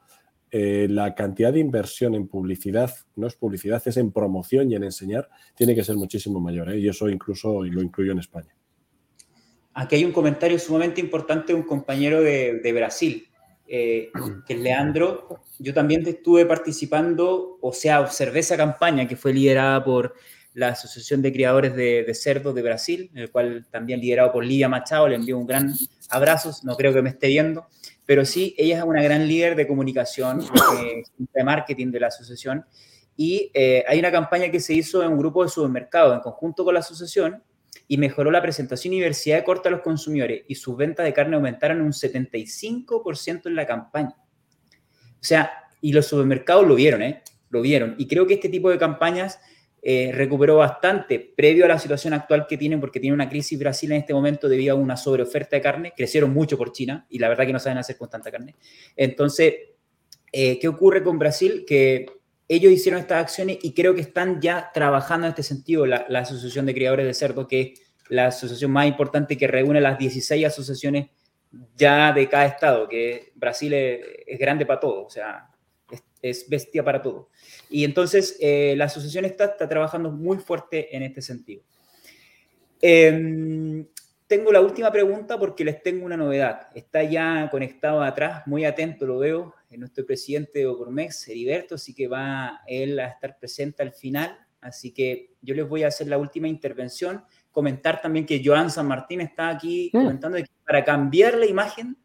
eh, 0.51 0.87
la 0.89 1.15
cantidad 1.15 1.51
de 1.51 1.59
inversión 1.59 2.15
en 2.15 2.27
publicidad, 2.27 2.93
no 3.15 3.27
es 3.27 3.35
publicidad, 3.35 3.81
es 3.85 3.97
en 3.97 4.11
promoción 4.11 4.71
y 4.71 4.75
en 4.75 4.83
enseñar, 4.83 5.29
tiene 5.55 5.75
que 5.75 5.83
ser 5.83 5.95
muchísimo 5.95 6.39
mayor. 6.39 6.71
¿eh? 6.71 6.79
Y 6.79 6.87
eso 6.87 7.09
incluso 7.09 7.63
lo 7.63 7.81
incluyo 7.81 8.11
en 8.11 8.19
España. 8.19 8.55
Aquí 9.73 9.95
hay 9.95 10.05
un 10.05 10.13
comentario 10.13 10.57
sumamente 10.57 11.01
importante 11.01 11.51
de 11.51 11.59
un 11.59 11.65
compañero 11.65 12.21
de, 12.21 12.73
Brasil, 12.73 13.27
eh, 13.67 14.09
que 14.47 14.53
es 14.53 14.59
Leandro. 14.59 15.41
Yo 15.59 15.73
también 15.73 16.07
estuve 16.07 16.45
participando, 16.45 17.57
o 17.59 17.73
sea, 17.73 17.99
observé 17.99 18.39
esa 18.39 18.55
campaña 18.55 19.05
que 19.05 19.17
fue 19.17 19.33
liderada 19.33 19.83
por 19.83 20.13
la 20.55 20.69
Asociación 20.69 21.21
de 21.21 21.33
Criadores 21.33 21.75
de, 21.75 22.11
Cerdos 22.13 22.55
de 22.55 22.61
Brasil, 22.61 23.11
el 23.13 23.29
cual 23.29 23.67
también 23.69 23.99
liderado 23.99 24.31
por 24.31 24.45
Lidia 24.45 24.69
Machado, 24.69 25.07
le 25.07 25.15
envío 25.15 25.37
un 25.37 25.45
gran 25.45 25.73
abrazo, 26.09 26.51
no 26.63 26.77
creo 26.77 26.93
que 26.93 27.01
me 27.01 27.09
esté 27.09 27.27
viendo, 27.27 27.67
pero 28.05 28.23
sí, 28.23 28.55
ella 28.57 28.77
es 28.77 28.83
una 28.83 29.03
gran 29.03 29.27
líder 29.27 29.57
de 29.57 29.67
comunicación, 29.67 30.41
eh, 30.41 31.03
de 31.17 31.43
marketing 31.43 31.91
de 31.91 31.99
la 31.99 32.07
asociación, 32.07 32.65
y 33.17 33.51
eh, 33.53 33.83
hay 33.85 33.99
una 33.99 34.11
campaña 34.11 34.49
que 34.49 34.61
se 34.61 34.73
hizo 34.73 35.03
en 35.03 35.11
un 35.11 35.17
grupo 35.17 35.43
de 35.43 35.49
supermercados 35.49 36.15
en 36.15 36.21
conjunto 36.21 36.63
con 36.63 36.73
la 36.73 36.79
asociación, 36.79 37.43
y 37.87 37.97
mejoró 37.97 38.31
la 38.31 38.41
presentación 38.41 38.93
y 38.93 38.97
diversidad 38.97 39.37
de 39.37 39.43
corte 39.43 39.67
a 39.67 39.71
los 39.71 39.81
consumidores 39.81 40.43
y 40.47 40.55
sus 40.55 40.75
ventas 40.75 41.05
de 41.05 41.13
carne 41.13 41.35
aumentaron 41.35 41.81
un 41.81 41.91
75% 41.91 43.45
en 43.45 43.55
la 43.55 43.67
campaña. 43.67 44.15
O 44.15 45.27
sea, 45.27 45.51
y 45.81 45.93
los 45.93 46.07
supermercados 46.07 46.65
lo 46.65 46.73
vieron, 46.73 47.03
¿eh? 47.03 47.21
Lo 47.49 47.61
vieron. 47.61 47.93
Y 47.99 48.07
creo 48.07 48.25
que 48.25 48.35
este 48.35 48.49
tipo 48.49 48.71
de 48.71 48.79
campañas 48.79 49.39
eh, 49.87 50.11
recuperó 50.11 50.57
bastante 50.57 51.19
previo 51.19 51.63
a 51.65 51.67
la 51.67 51.77
situación 51.77 52.15
actual 52.15 52.47
que 52.47 52.57
tienen, 52.57 52.79
porque 52.79 52.99
tiene 52.99 53.13
una 53.13 53.29
crisis 53.29 53.59
Brasil 53.59 53.91
en 53.91 53.99
este 53.99 54.15
momento 54.15 54.49
debido 54.49 54.73
a 54.73 54.79
una 54.79 54.97
sobreoferta 54.97 55.55
de 55.55 55.61
carne. 55.61 55.93
Crecieron 55.95 56.33
mucho 56.33 56.57
por 56.57 56.71
China 56.71 57.05
y 57.07 57.19
la 57.19 57.29
verdad 57.29 57.45
que 57.45 57.53
no 57.53 57.59
saben 57.59 57.77
hacer 57.77 57.95
con 57.95 58.09
tanta 58.09 58.31
carne. 58.31 58.55
Entonces, 58.95 59.53
eh, 60.31 60.57
¿qué 60.57 60.67
ocurre 60.67 61.03
con 61.03 61.19
Brasil? 61.19 61.65
Que 61.67 62.07
ellos 62.47 62.73
hicieron 62.73 62.99
estas 62.99 63.21
acciones 63.21 63.59
y 63.61 63.75
creo 63.75 63.93
que 63.93 64.01
están 64.01 64.41
ya 64.41 64.71
trabajando 64.73 65.27
en 65.27 65.29
este 65.33 65.43
sentido. 65.43 65.85
La, 65.85 66.07
Asociación 66.09 66.65
de 66.65 66.73
Criadores 66.73 67.05
de 67.05 67.13
Cerdo, 67.13 67.47
que 67.47 67.61
es 67.61 67.81
la 68.09 68.25
asociación 68.27 68.71
más 68.71 68.87
importante 68.87 69.37
que 69.37 69.45
reúne 69.45 69.81
las 69.81 69.99
16 69.99 70.47
asociaciones 70.47 71.09
ya 71.75 72.11
de 72.11 72.27
cada 72.27 72.47
estado, 72.47 72.89
que 72.89 73.33
Brasil 73.35 73.71
es, 73.71 74.39
grande 74.39 74.65
para 74.65 74.79
todo, 74.79 75.05
o 75.05 75.09
sea, 75.11 75.47
es, 76.29 76.47
bestia 76.49 76.83
para 76.83 77.01
todo. 77.01 77.29
Y 77.69 77.83
entonces 77.83 78.37
eh, 78.39 78.75
la 78.77 78.85
asociación 78.85 79.25
está, 79.25 79.45
está, 79.45 79.67
trabajando 79.67 80.11
muy 80.11 80.37
fuerte 80.37 80.95
en 80.95 81.03
este 81.03 81.21
sentido. 81.21 81.63
Em, 82.81 83.85
tengo 84.27 84.51
la 84.51 84.61
última 84.61 84.91
pregunta 84.91 85.37
porque 85.37 85.63
les 85.63 85.81
tengo 85.81 86.05
una 86.05 86.17
novedad. 86.17 86.69
Está 86.73 87.03
ya 87.03 87.47
conectado 87.51 88.01
atrás, 88.01 88.43
muy 88.47 88.65
atento, 88.65 89.05
lo 89.05 89.19
veo, 89.19 89.55
nuestro 89.77 90.05
presidente 90.05 90.59
de 90.59 90.67
Ocormex, 90.67 91.27
Heriberto, 91.27 91.75
así 91.75 91.93
que 91.93 92.07
va 92.07 92.61
él 92.67 92.99
a 92.99 93.07
estar 93.07 93.37
presente 93.37 93.83
al 93.83 93.91
final. 93.93 94.37
Así 94.61 94.91
que 94.91 95.35
yo 95.41 95.53
les 95.53 95.67
voy 95.67 95.83
a 95.83 95.87
hacer 95.87 96.07
la 96.07 96.17
última 96.17 96.47
intervención. 96.47 97.23
Comentar 97.51 98.01
también 98.01 98.25
que 98.25 98.41
Joan 98.43 98.71
San 98.71 98.87
Martín 98.87 99.21
está 99.21 99.49
aquí 99.49 99.91
comentando 99.91 100.37
que 100.37 100.45
para 100.65 100.83
cambiar 100.83 101.35
la 101.35 101.45
imagen 101.45 101.97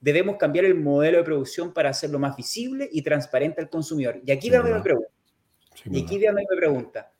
debemos 0.00 0.36
cambiar 0.36 0.64
el 0.64 0.74
modelo 0.74 1.18
de 1.18 1.24
producción 1.24 1.72
para 1.72 1.90
hacerlo 1.90 2.18
más 2.18 2.36
visible 2.36 2.88
y 2.90 3.02
transparente 3.02 3.60
al 3.60 3.70
consumidor. 3.70 4.20
Y 4.24 4.30
aquí 4.30 4.50
viene 4.50 4.74
mi 4.74 4.80
pregunta. 4.80 5.10
y 5.84 6.02
aquí 6.02 6.18
viene 6.18 6.42
mi 6.50 6.56
pregunta. 6.56 7.12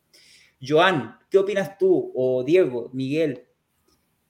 Joan, 0.60 1.18
¿qué 1.30 1.38
opinas 1.38 1.76
tú 1.78 2.12
o 2.14 2.42
Diego, 2.44 2.90
Miguel, 2.92 3.46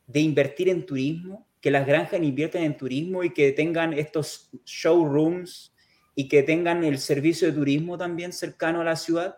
de 0.06 0.20
invertir 0.20 0.68
en 0.68 0.84
turismo? 0.84 1.46
Que 1.60 1.70
las 1.70 1.86
granjas 1.86 2.22
invierten 2.22 2.62
en 2.62 2.76
turismo 2.76 3.24
y 3.24 3.30
que 3.30 3.52
tengan 3.52 3.92
estos 3.92 4.50
showrooms 4.64 5.74
y 6.14 6.28
que 6.28 6.42
tengan 6.42 6.84
el 6.84 6.98
servicio 6.98 7.48
de 7.48 7.54
turismo 7.54 7.98
también 7.98 8.32
cercano 8.32 8.80
a 8.80 8.84
la 8.84 8.96
ciudad? 8.96 9.36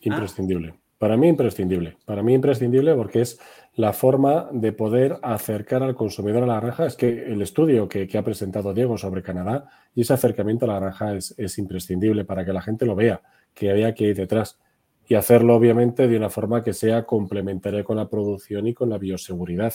Imprescindible. 0.00 0.78
Para 1.04 1.18
mí 1.18 1.28
imprescindible. 1.28 1.98
Para 2.06 2.22
mí 2.22 2.32
imprescindible 2.32 2.94
porque 2.94 3.20
es 3.20 3.38
la 3.74 3.92
forma 3.92 4.48
de 4.52 4.72
poder 4.72 5.18
acercar 5.20 5.82
al 5.82 5.94
consumidor 5.94 6.44
a 6.44 6.46
la 6.46 6.58
granja. 6.58 6.86
Es 6.86 6.96
que 6.96 7.26
el 7.30 7.42
estudio 7.42 7.90
que, 7.90 8.08
ha 8.16 8.22
presentado 8.22 8.72
Diego 8.72 8.96
sobre 8.96 9.22
Canadá 9.22 9.68
y 9.94 10.00
ese 10.00 10.14
acercamiento 10.14 10.64
a 10.64 10.68
la 10.68 10.80
granja 10.80 11.14
es, 11.14 11.34
es 11.36 11.58
imprescindible 11.58 12.24
para 12.24 12.42
que 12.46 12.54
la 12.54 12.62
gente 12.62 12.86
lo 12.86 12.96
vea, 12.96 13.20
que 13.52 13.70
haya 13.70 13.92
que 13.92 14.04
ir 14.04 14.16
detrás 14.16 14.58
y 15.06 15.14
hacerlo 15.14 15.56
obviamente 15.56 16.08
de 16.08 16.16
una 16.16 16.30
forma 16.30 16.64
que 16.64 16.72
sea 16.72 17.04
complementaria 17.04 17.84
con 17.84 17.98
la 17.98 18.08
producción 18.08 18.66
y 18.66 18.72
con 18.72 18.88
la 18.88 18.96
bioseguridad. 18.96 19.74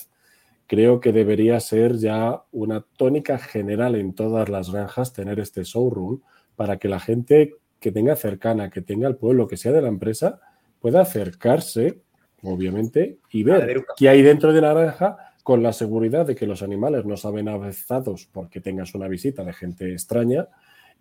Creo 0.66 1.00
que 1.00 1.14
debería 1.14 1.60
ser 1.60 1.98
ya 1.98 2.42
una 2.52 2.84
tónica 2.98 3.38
general 3.38 3.94
en 3.94 4.16
todas 4.16 4.50
las 4.50 4.72
granjas 4.72 5.14
tener 5.14 5.40
este 5.40 5.64
showroom 5.64 6.22
para 6.56 6.78
que 6.78 6.88
la 6.88 7.00
gente 7.00 7.54
que 7.80 7.92
tenga 7.92 8.16
cercana, 8.16 8.72
que 8.72 8.82
tenga 8.82 9.08
el 9.08 9.16
pueblo, 9.16 9.48
que 9.48 9.58
sea 9.58 9.72
de 9.72 9.84
la 9.84 9.90
empresa, 9.90 10.42
pueda 10.80 11.02
acercarse, 11.02 12.02
obviamente, 12.44 13.20
y 13.32 13.44
ver 13.44 13.84
qué 13.98 14.10
hay 14.10 14.22
dentro 14.22 14.54
de 14.54 14.62
la 14.62 14.74
granja 14.74 15.18
con 15.44 15.64
la 15.64 15.74
seguridad 15.74 16.26
de 16.26 16.36
que 16.36 16.46
los 16.46 16.62
animales 16.62 17.06
no 17.06 17.18
saben 17.18 17.50
avezados 17.50 18.30
porque 18.32 18.62
tengas 18.62 18.94
una 18.94 19.08
visita 19.08 19.44
de 19.44 19.54
gente 19.54 19.92
extraña 19.92 20.48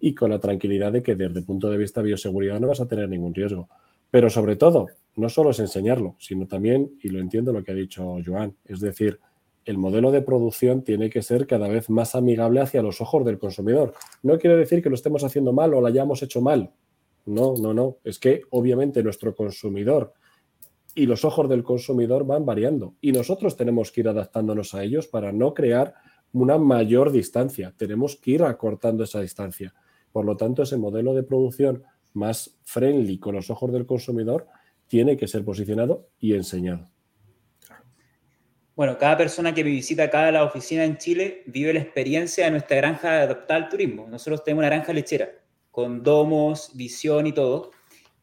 y 0.01 0.15
con 0.15 0.31
la 0.31 0.39
tranquilidad 0.39 0.93
de 0.93 1.03
que 1.03 1.17
desde 1.17 1.41
el 1.41 1.45
punto 1.45 1.69
de 1.69 1.77
vista 1.77 2.01
de 2.01 2.09
bioseguridad 2.09 2.61
no 2.61 2.69
vas 2.69 2.81
a 2.81 2.89
tener 2.89 3.09
ningún 3.09 3.35
riesgo. 3.35 3.69
Pero 4.11 4.31
sobre 4.31 4.57
todo, 4.57 4.87
no 5.17 5.29
solo 5.29 5.51
es 5.51 5.59
enseñarlo, 5.59 6.17
sino 6.19 6.47
también, 6.47 6.93
y 7.03 7.09
lo 7.09 7.21
entiendo 7.21 7.53
lo 7.53 7.63
que 7.63 7.73
ha 7.73 7.75
dicho 7.75 8.17
Joan, 8.25 8.57
es 8.65 8.81
decir, 8.81 9.21
el 9.65 9.77
modelo 9.77 10.11
de 10.11 10.23
producción 10.23 10.83
tiene 10.83 11.11
que 11.11 11.21
ser 11.21 11.47
cada 11.47 11.69
vez 11.69 11.91
más 11.91 12.15
amigable 12.15 12.61
hacia 12.61 12.81
los 12.81 13.03
ojos 13.03 13.27
del 13.27 13.39
consumidor. 13.39 13.93
No 14.23 14.39
quiere 14.39 14.57
decir 14.57 14.83
que 14.83 14.89
lo 14.89 14.95
estemos 14.95 15.25
haciendo 15.25 15.53
mal 15.53 15.75
o 15.75 15.83
lo 15.83 15.87
hayamos 15.87 16.23
hecho 16.23 16.41
mal. 16.41 16.71
No, 17.29 17.55
no, 17.61 17.75
no. 17.75 17.99
Es 18.05 18.19
que 18.19 18.41
obviamente 18.51 19.03
nuestro 19.03 19.35
consumidor 19.35 20.15
y 20.95 21.05
los 21.05 21.27
ojos 21.27 21.47
del 21.49 21.63
consumidor 21.63 22.27
van 22.27 22.47
variando 22.47 22.95
y 23.03 23.13
nosotros 23.13 23.55
tenemos 23.55 23.93
que 23.93 24.01
ir 24.01 24.09
adaptándonos 24.09 24.75
a 24.75 24.83
ellos 24.83 25.07
para 25.07 25.31
no 25.31 25.53
crear 25.53 25.95
una 26.33 26.57
mayor 26.57 27.13
distancia. 27.13 27.75
Tenemos 27.77 28.17
que 28.17 28.31
ir 28.33 28.43
acortando 28.43 29.05
esa 29.05 29.21
distancia. 29.21 29.75
Por 30.11 30.25
lo 30.25 30.39
tanto, 30.39 30.63
ese 30.63 30.79
modelo 30.79 31.15
de 31.15 31.23
producción 31.23 31.85
más 32.15 32.59
friendly 32.65 33.19
con 33.19 33.35
los 33.35 33.51
ojos 33.51 33.73
del 33.73 33.85
consumidor 33.85 34.47
tiene 34.87 35.19
que 35.19 35.29
ser 35.29 35.45
posicionado 35.45 36.09
y 36.19 36.33
enseñado. 36.33 36.89
Bueno, 38.75 38.97
cada 38.97 39.19
persona 39.19 39.53
que 39.53 39.63
visita 39.63 40.09
cada 40.09 40.33
la 40.33 40.45
oficina 40.45 40.85
en 40.85 40.97
Chile 40.97 41.43
vive 41.47 41.75
la 41.75 41.81
experiencia 41.81 42.47
de 42.47 42.53
nuestra 42.53 42.79
granja 42.79 43.21
adaptada 43.21 43.65
al 43.65 43.69
turismo. 43.69 44.07
Nosotros 44.09 44.43
tenemos 44.43 44.63
una 44.63 44.69
granja 44.69 44.95
lechera 44.95 45.29
con 45.79 46.03
domos, 46.03 46.73
visión 46.75 47.29
y 47.29 47.33
todo. 47.33 47.71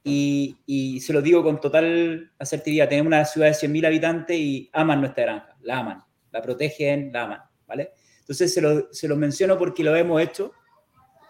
Y, 0.04 1.00
se 1.00 1.14
lo 1.14 1.22
digo 1.22 1.42
con 1.42 1.62
total 1.62 2.34
asertividad, 2.38 2.90
tenemos 2.90 3.08
una 3.08 3.24
ciudad 3.24 3.48
de 3.48 3.54
100.000 3.54 3.88
habitantes 3.88 4.38
y 4.38 4.70
aman 4.74 5.00
nuestra 5.00 5.24
granja, 5.24 5.56
la 5.62 5.80
aman, 5.80 6.04
la 6.34 6.42
protegen, 6.42 7.14
la 7.14 7.24
aman, 7.24 7.40
¿vale? 7.66 7.92
Entonces 8.20 8.54
se 8.54 8.60
lo, 8.60 8.92
se 8.92 9.08
lo 9.08 9.16
menciono 9.16 9.58
porque 9.58 9.86
lo 9.86 9.96
hemos 9.96 10.22
hecho 10.22 10.52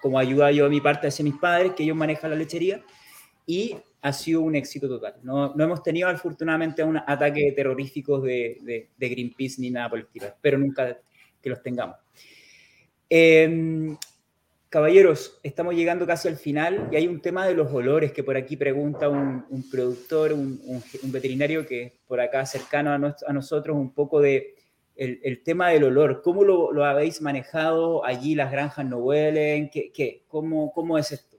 como 0.01 0.17
ayuda 0.17 0.51
yo 0.51 0.65
a 0.65 0.69
mi 0.69 0.81
parte 0.81 1.07
hacia 1.07 1.23
mis 1.23 1.35
padres, 1.35 1.73
que 1.73 1.83
ellos 1.83 1.95
manejan 1.95 2.31
la 2.31 2.35
lechería, 2.35 2.83
y 3.45 3.75
ha 4.01 4.11
sido 4.11 4.41
un 4.41 4.55
éxito 4.55 4.89
total. 4.89 5.17
No, 5.21 5.53
no 5.53 5.63
hemos 5.63 5.83
tenido 5.83 6.09
afortunadamente 6.09 6.83
un 6.83 6.97
ataque 6.97 7.53
terroríficos 7.55 8.23
de, 8.23 8.89
de, 8.97 9.09
Greenpeace 9.09 9.61
ni 9.61 9.69
nada 9.69 9.91
por 9.91 9.99
el 9.99 10.05
estilo, 10.05 10.33
pero 10.41 10.57
nunca 10.57 10.99
que 11.39 11.49
los 11.51 11.61
tengamos. 11.61 11.97
Em, 13.07 13.95
caballeros, 14.69 15.39
estamos 15.43 15.75
llegando 15.75 16.05
casi 16.05 16.27
al 16.27 16.37
final 16.37 16.89
y 16.91 16.95
hay 16.95 17.07
un 17.07 17.21
tema 17.21 17.47
de 17.47 17.53
los 17.53 17.71
olores 17.71 18.11
que 18.11 18.23
por 18.23 18.37
aquí 18.37 18.57
pregunta 18.57 19.09
un, 19.09 19.45
un 19.49 19.69
productor, 19.69 20.33
un, 20.33 20.59
un, 20.65 21.11
veterinario 21.11 21.65
que 21.65 21.83
es 21.83 21.91
por 22.07 22.19
acá 22.19 22.45
cercano 22.45 22.91
a, 22.91 23.15
a 23.27 23.33
nosotros, 23.33 23.77
un 23.77 23.93
poco 23.93 24.19
de 24.19 24.55
el, 24.95 25.43
tema 25.43 25.69
del 25.69 25.83
olor, 25.83 26.21
¿cómo 26.21 26.43
lo, 26.43 26.85
habéis 26.85 27.21
manejado? 27.21 28.05
¿Allí 28.05 28.35
las 28.35 28.51
granjas 28.51 28.85
no 28.85 28.97
huelen? 28.97 29.69
¿Qué, 29.69 29.91
qué? 29.91 30.23
¿Cómo, 30.27 30.71
¿Cómo 30.71 30.97
es 30.97 31.11
esto? 31.11 31.37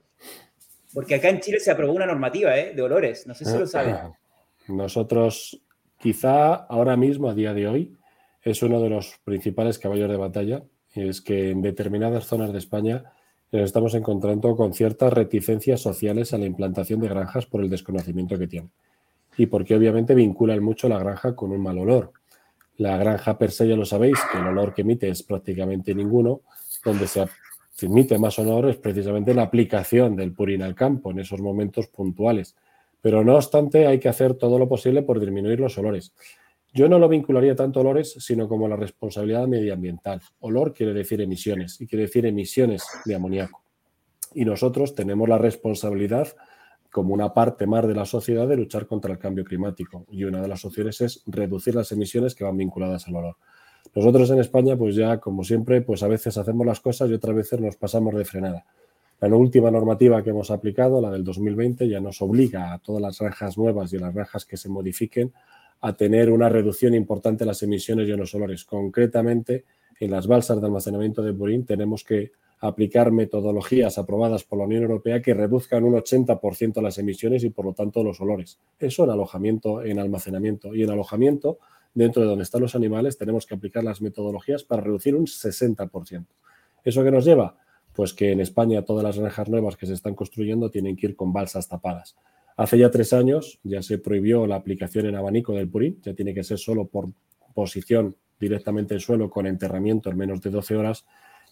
Porque 0.93 1.15
acá 1.15 1.29
en 1.29 1.41
Chile 1.41 1.61
se 1.61 1.71
aprobó 1.71 1.93
una 1.93 2.07
normativa 2.07 2.57
¿eh? 2.59 2.73
de 2.75 2.83
olores, 2.83 3.27
no 3.27 3.35
sé 3.35 3.45
si 3.45 3.59
lo 3.59 3.67
saben. 3.67 3.97
Nosotros, 4.69 5.61
quizá 5.99 6.55
ahora 6.55 6.97
mismo, 6.97 7.29
a 7.29 7.35
día 7.35 7.55
de 7.55 7.69
hoy, 7.69 7.97
es 8.43 8.63
uno 8.63 8.81
de 8.81 8.91
los 8.91 9.19
principales 9.25 9.79
caballos 9.79 10.11
de 10.11 10.17
batalla, 10.17 10.63
es 10.95 11.21
que 11.21 11.51
en 11.51 11.63
determinadas 11.63 12.25
zonas 12.25 12.53
de 12.53 12.59
España 12.59 13.13
nos 13.53 13.63
estamos 13.63 13.95
encontrando 13.95 14.57
con 14.57 14.75
ciertas 14.75 15.13
reticencias 15.13 15.81
sociales 15.81 16.33
a 16.35 16.39
la 16.39 16.47
implantación 16.47 17.01
de 17.01 17.09
granjas 17.09 17.47
por 17.47 17.63
el 17.63 17.71
desconocimiento 17.71 18.39
que 18.39 18.49
tienen. 18.49 18.71
Y 19.37 19.47
porque 19.47 19.77
obviamente 19.77 20.15
vinculan 20.15 20.63
mucho 20.63 20.89
la 20.89 20.99
granja 20.99 21.37
con 21.37 21.53
un 21.53 21.63
mal 21.63 21.79
olor. 21.79 22.13
La 22.79 22.97
granja 22.97 23.39
per 23.39 23.51
se 23.51 23.69
ya 23.69 23.77
lo 23.77 23.85
sabéis, 23.85 24.19
que 24.31 24.39
el 24.39 24.47
olor 24.47 24.75
que 24.75 24.83
emite 24.83 25.09
es 25.09 25.23
prácticamente 25.23 25.95
ninguno. 25.95 26.41
Donde 26.85 27.07
se 27.07 27.27
emite 27.83 28.19
más 28.19 28.39
olor 28.39 28.69
es 28.69 28.77
precisamente 28.77 29.35
la 29.35 29.43
aplicación 29.43 30.17
del 30.17 30.33
purín 30.33 30.63
al 30.63 30.75
campo 30.75 31.11
en 31.11 31.21
esos 31.21 31.41
momentos 31.41 31.87
puntuales. 31.89 32.55
Pero 33.01 33.23
no 33.25 33.37
obstante, 33.37 33.87
hay 33.87 34.01
que 34.01 34.09
hacer 34.09 34.35
todo 34.35 34.59
lo 34.59 34.69
posible 34.69 35.03
por 35.03 35.21
disminuir 35.21 35.61
los 35.61 35.79
olores. 35.79 36.13
Yo 36.77 36.91
no 36.91 36.99
lo 36.99 37.09
vincularía 37.09 37.57
tanto 37.57 37.81
a 37.81 37.83
olores, 37.83 38.13
sino 38.19 38.47
como 38.47 38.69
la 38.69 38.77
responsabilidad 38.77 39.47
medioambiental. 39.47 40.21
Olor 40.41 40.75
quiere 40.75 40.93
decir 40.93 41.23
emisiones 41.23 41.81
y 41.81 41.87
quiere 41.87 42.03
decir 42.03 42.27
emisiones 42.27 42.85
de 43.07 43.15
amoníaco. 43.15 43.63
Y 44.35 44.45
nosotros 44.45 44.95
tenemos 44.95 45.27
la 45.27 45.39
responsabilidad 45.39 46.29
como 46.93 47.15
una 47.15 47.33
parte 47.33 47.67
más 47.67 47.89
de 47.89 47.95
la 47.95 48.05
sociedad 48.05 48.47
de 48.47 48.59
luchar 48.59 48.87
contra 48.87 49.11
el 49.11 49.19
cambio 49.19 49.43
climático. 49.43 50.05
Y 50.11 50.25
una 50.25 50.43
de 50.43 50.49
las 50.49 50.67
opciones 50.67 51.01
es 51.01 51.23
reducir 51.25 51.75
las 51.75 51.93
emisiones 51.93 52.35
que 52.35 52.45
van 52.45 52.59
vinculadas 52.59 53.09
al 53.09 53.17
olor. 53.17 53.37
Nosotros 53.95 54.29
en 54.29 54.41
España, 54.41 54.77
pues 54.77 54.97
ya 54.97 55.17
como 55.17 55.45
siempre, 55.45 55.81
pues 55.81 56.03
a 56.03 56.09
veces 56.09 56.37
hacemos 56.37 56.67
las 56.67 56.81
cosas 56.81 57.09
y 57.09 57.15
otras 57.15 57.37
veces 57.37 57.59
nos 57.59 57.77
pasamos 57.77 58.15
de 58.15 58.27
frenada. 58.27 58.67
La 59.23 59.35
última 59.35 59.71
normativa 59.71 60.23
que 60.23 60.29
hemos 60.29 60.51
aplicado, 60.51 61.01
la 61.01 61.11
del 61.11 61.25
2020, 61.25 61.89
ya 61.89 62.01
nos 62.01 62.21
obliga 62.21 62.75
a 62.75 62.81
todas 62.81 63.01
las 63.01 63.19
granjas 63.19 63.57
nuevas 63.57 63.91
y 63.95 63.97
a 63.97 64.01
las 64.01 64.13
granjas 64.13 64.45
que 64.45 64.59
se 64.59 64.69
modifiquen 64.69 65.33
a 65.81 65.97
tener 65.97 66.31
una 66.31 66.49
reducción 66.49 66.95
importante 66.95 67.45
de 67.45 67.49
las 67.49 67.63
emisiones 67.63 68.35
olores. 68.35 68.65
Concretamente, 68.65 69.65
en 70.01 70.11
las 70.11 70.27
balsas 70.27 70.61
de 70.61 70.67
almacenamiento 70.67 71.23
de 71.23 71.33
Burín 71.33 71.65
tenemos 71.65 72.05
que 72.05 72.33
aplicar 72.61 73.13
metodologías 73.13 73.99
aprobadas 73.99 74.45
por 74.45 74.59
la 74.59 74.65
Unión 74.65 74.83
Europea 74.83 75.21
que 75.21 75.35
reduzcan 75.35 75.85
un 75.85 75.95
80% 75.95 76.81
las 76.81 76.99
emisiones 76.99 77.45
y 77.45 77.51
por 77.51 77.67
lo 77.67 77.73
tanto 77.75 78.03
los 78.03 78.21
olores. 78.21 78.59
Eso 78.79 79.05
en 79.05 79.11
alojamiento, 79.11 79.83
en 79.83 79.99
almacenamiento 79.99 80.75
y 80.75 80.83
en 80.83 80.91
alojamiento, 80.91 81.59
dentro 81.95 82.23
de 82.23 82.29
donde 82.29 82.45
están 82.45 82.63
los 82.63 82.75
animales, 82.75 83.19
tenemos 83.19 83.47
que 83.47 83.55
aplicar 83.55 83.85
las 83.85 84.01
metodologías 84.01 84.65
para 84.65 84.83
reducir 84.83 85.15
un 85.15 85.27
60%. 85.27 86.27
¿Eso 86.85 87.05
qué 87.05 87.11
nos 87.11 87.25
lleva? 87.25 87.57
Pues 87.95 88.13
que 88.13 88.33
en 88.33 88.41
España 88.41 88.83
todas 88.83 89.05
las 89.05 89.19
granjas 89.19 89.49
nuevas 89.49 89.77
que 89.77 89.87
se 89.87 89.95
están 89.95 90.15
construyendo 90.15 90.71
tienen 90.71 90.97
que 90.97 91.09
ir 91.09 91.17
con 91.17 91.33
balsas 91.33 91.69
tapadas. 91.69 92.17
Hace 92.57 92.79
ya 92.79 92.91
tres 92.91 93.13
años 93.13 93.59
ya 93.63 93.83
se 93.83 93.99
prohibió 93.99 94.47
la 94.47 94.57
aplicación 94.57 95.07
en 95.07 95.17
abanico 95.17 95.53
del 95.53 95.69
purín, 95.69 96.01
ya 96.03 96.15
tiene 96.15 96.33
que 96.35 96.45
ser 96.45 96.59
solo 96.59 96.87
por 96.87 97.07
posición 97.55 98.17
directamente 98.39 98.95
en 98.95 99.01
suelo 99.01 99.31
con 99.31 99.47
enterramiento 99.47 100.11
en 100.11 100.17
menos 100.17 100.41
de 100.41 100.51
12 100.51 100.77
horas 100.77 101.07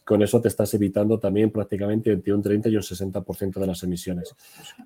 con 0.05 0.22
eso 0.22 0.40
te 0.40 0.48
estás 0.48 0.72
evitando 0.74 1.18
también 1.18 1.50
prácticamente 1.50 2.12
entre 2.12 2.34
un 2.34 2.42
30 2.42 2.68
y 2.68 2.76
un 2.76 2.82
60% 2.82 3.55
de 3.55 3.66
las 3.66 3.82
emisiones. 3.82 4.34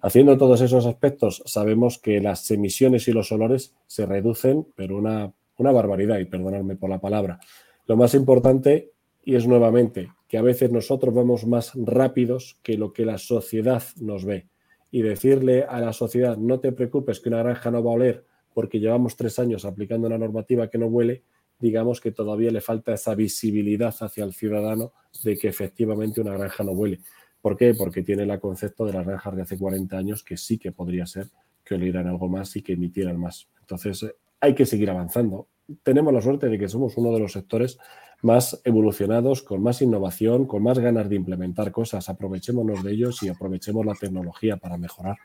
Haciendo 0.00 0.38
todos 0.38 0.60
esos 0.60 0.86
aspectos, 0.86 1.42
sabemos 1.44 1.98
que 1.98 2.20
las 2.20 2.48
emisiones 2.50 3.08
y 3.08 3.12
los 3.12 3.32
olores 3.32 3.74
se 3.86 4.06
reducen, 4.06 4.66
pero 4.76 4.96
una, 4.96 5.32
una 5.56 5.72
barbaridad, 5.72 6.18
y 6.18 6.24
perdonadme 6.24 6.76
por 6.76 6.88
la 6.88 7.00
palabra. 7.00 7.40
Lo 7.86 7.96
más 7.96 8.14
importante, 8.14 8.92
y 9.24 9.34
es 9.34 9.46
nuevamente, 9.46 10.12
que 10.28 10.38
a 10.38 10.42
veces 10.42 10.70
nosotros 10.70 11.12
vamos 11.12 11.46
más 11.46 11.72
rápidos 11.74 12.56
que 12.62 12.78
lo 12.78 12.92
que 12.92 13.04
la 13.04 13.18
sociedad 13.18 13.82
nos 14.00 14.24
ve. 14.24 14.46
Y 14.90 15.02
decirle 15.02 15.64
a 15.64 15.80
la 15.80 15.92
sociedad, 15.92 16.36
no 16.36 16.60
te 16.60 16.72
preocupes 16.72 17.20
que 17.20 17.28
una 17.28 17.42
granja 17.42 17.70
no 17.70 17.82
va 17.82 17.90
a 17.90 17.94
oler 17.94 18.24
porque 18.54 18.80
llevamos 18.80 19.16
tres 19.16 19.38
años 19.38 19.64
aplicando 19.64 20.06
una 20.06 20.18
normativa 20.18 20.68
que 20.68 20.78
no 20.78 20.86
huele, 20.86 21.22
digamos 21.60 22.00
que 22.00 22.12
todavía 22.12 22.50
le 22.50 22.60
falta 22.60 22.92
esa 22.92 23.14
visibilidad 23.14 23.94
hacia 24.00 24.24
el 24.24 24.32
ciudadano 24.32 24.92
de 25.22 25.36
que 25.36 25.48
efectivamente 25.48 26.20
una 26.20 26.36
granja 26.36 26.64
no 26.64 26.72
huele. 26.72 27.00
¿Por 27.40 27.56
qué? 27.56 27.74
Porque 27.74 28.02
tiene 28.02 28.24
el 28.24 28.40
concepto 28.40 28.84
de 28.84 28.92
las 28.94 29.06
granjas 29.06 29.36
de 29.36 29.42
hace 29.42 29.58
40 29.58 29.96
años 29.96 30.24
que 30.24 30.36
sí 30.36 30.58
que 30.58 30.72
podría 30.72 31.06
ser 31.06 31.28
que 31.64 31.74
olieran 31.74 32.08
algo 32.08 32.28
más 32.28 32.56
y 32.56 32.62
que 32.62 32.72
emitieran 32.72 33.20
más. 33.20 33.48
Entonces, 33.60 34.02
eh, 34.02 34.14
hay 34.40 34.54
que 34.54 34.66
seguir 34.66 34.90
avanzando. 34.90 35.48
Tenemos 35.82 36.12
la 36.14 36.22
suerte 36.22 36.48
de 36.48 36.58
que 36.58 36.68
somos 36.68 36.96
uno 36.96 37.12
de 37.12 37.20
los 37.20 37.32
sectores 37.32 37.78
más 38.22 38.60
evolucionados, 38.64 39.42
con 39.42 39.62
más 39.62 39.80
innovación, 39.80 40.46
con 40.46 40.62
más 40.62 40.78
ganas 40.78 41.08
de 41.08 41.16
implementar 41.16 41.70
cosas. 41.70 42.08
Aprovechémonos 42.08 42.82
de 42.82 42.92
ellos 42.92 43.22
y 43.22 43.28
aprovechemos 43.28 43.86
la 43.86 43.94
tecnología 43.94 44.56
para 44.56 44.76
mejorar. 44.76 45.16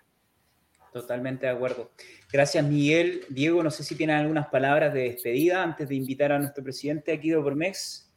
Totalmente 0.92 1.48
de 1.48 1.52
acuerdo. 1.52 1.92
Gracias, 2.32 2.64
Miguel. 2.64 3.22
Diego, 3.30 3.64
no 3.64 3.72
sé 3.72 3.84
si 3.84 3.96
tienen 3.96 4.18
algunas 4.18 4.48
palabras 4.48 4.94
de 4.94 5.10
despedida 5.10 5.64
antes 5.64 5.90
de 5.90 5.96
invitar 5.96 6.32
a 6.32 6.38
nuestro 6.38 6.64
presidente 6.64 7.12
aquí 7.12 7.32
de 7.32 7.38
Pormex. 7.42 8.12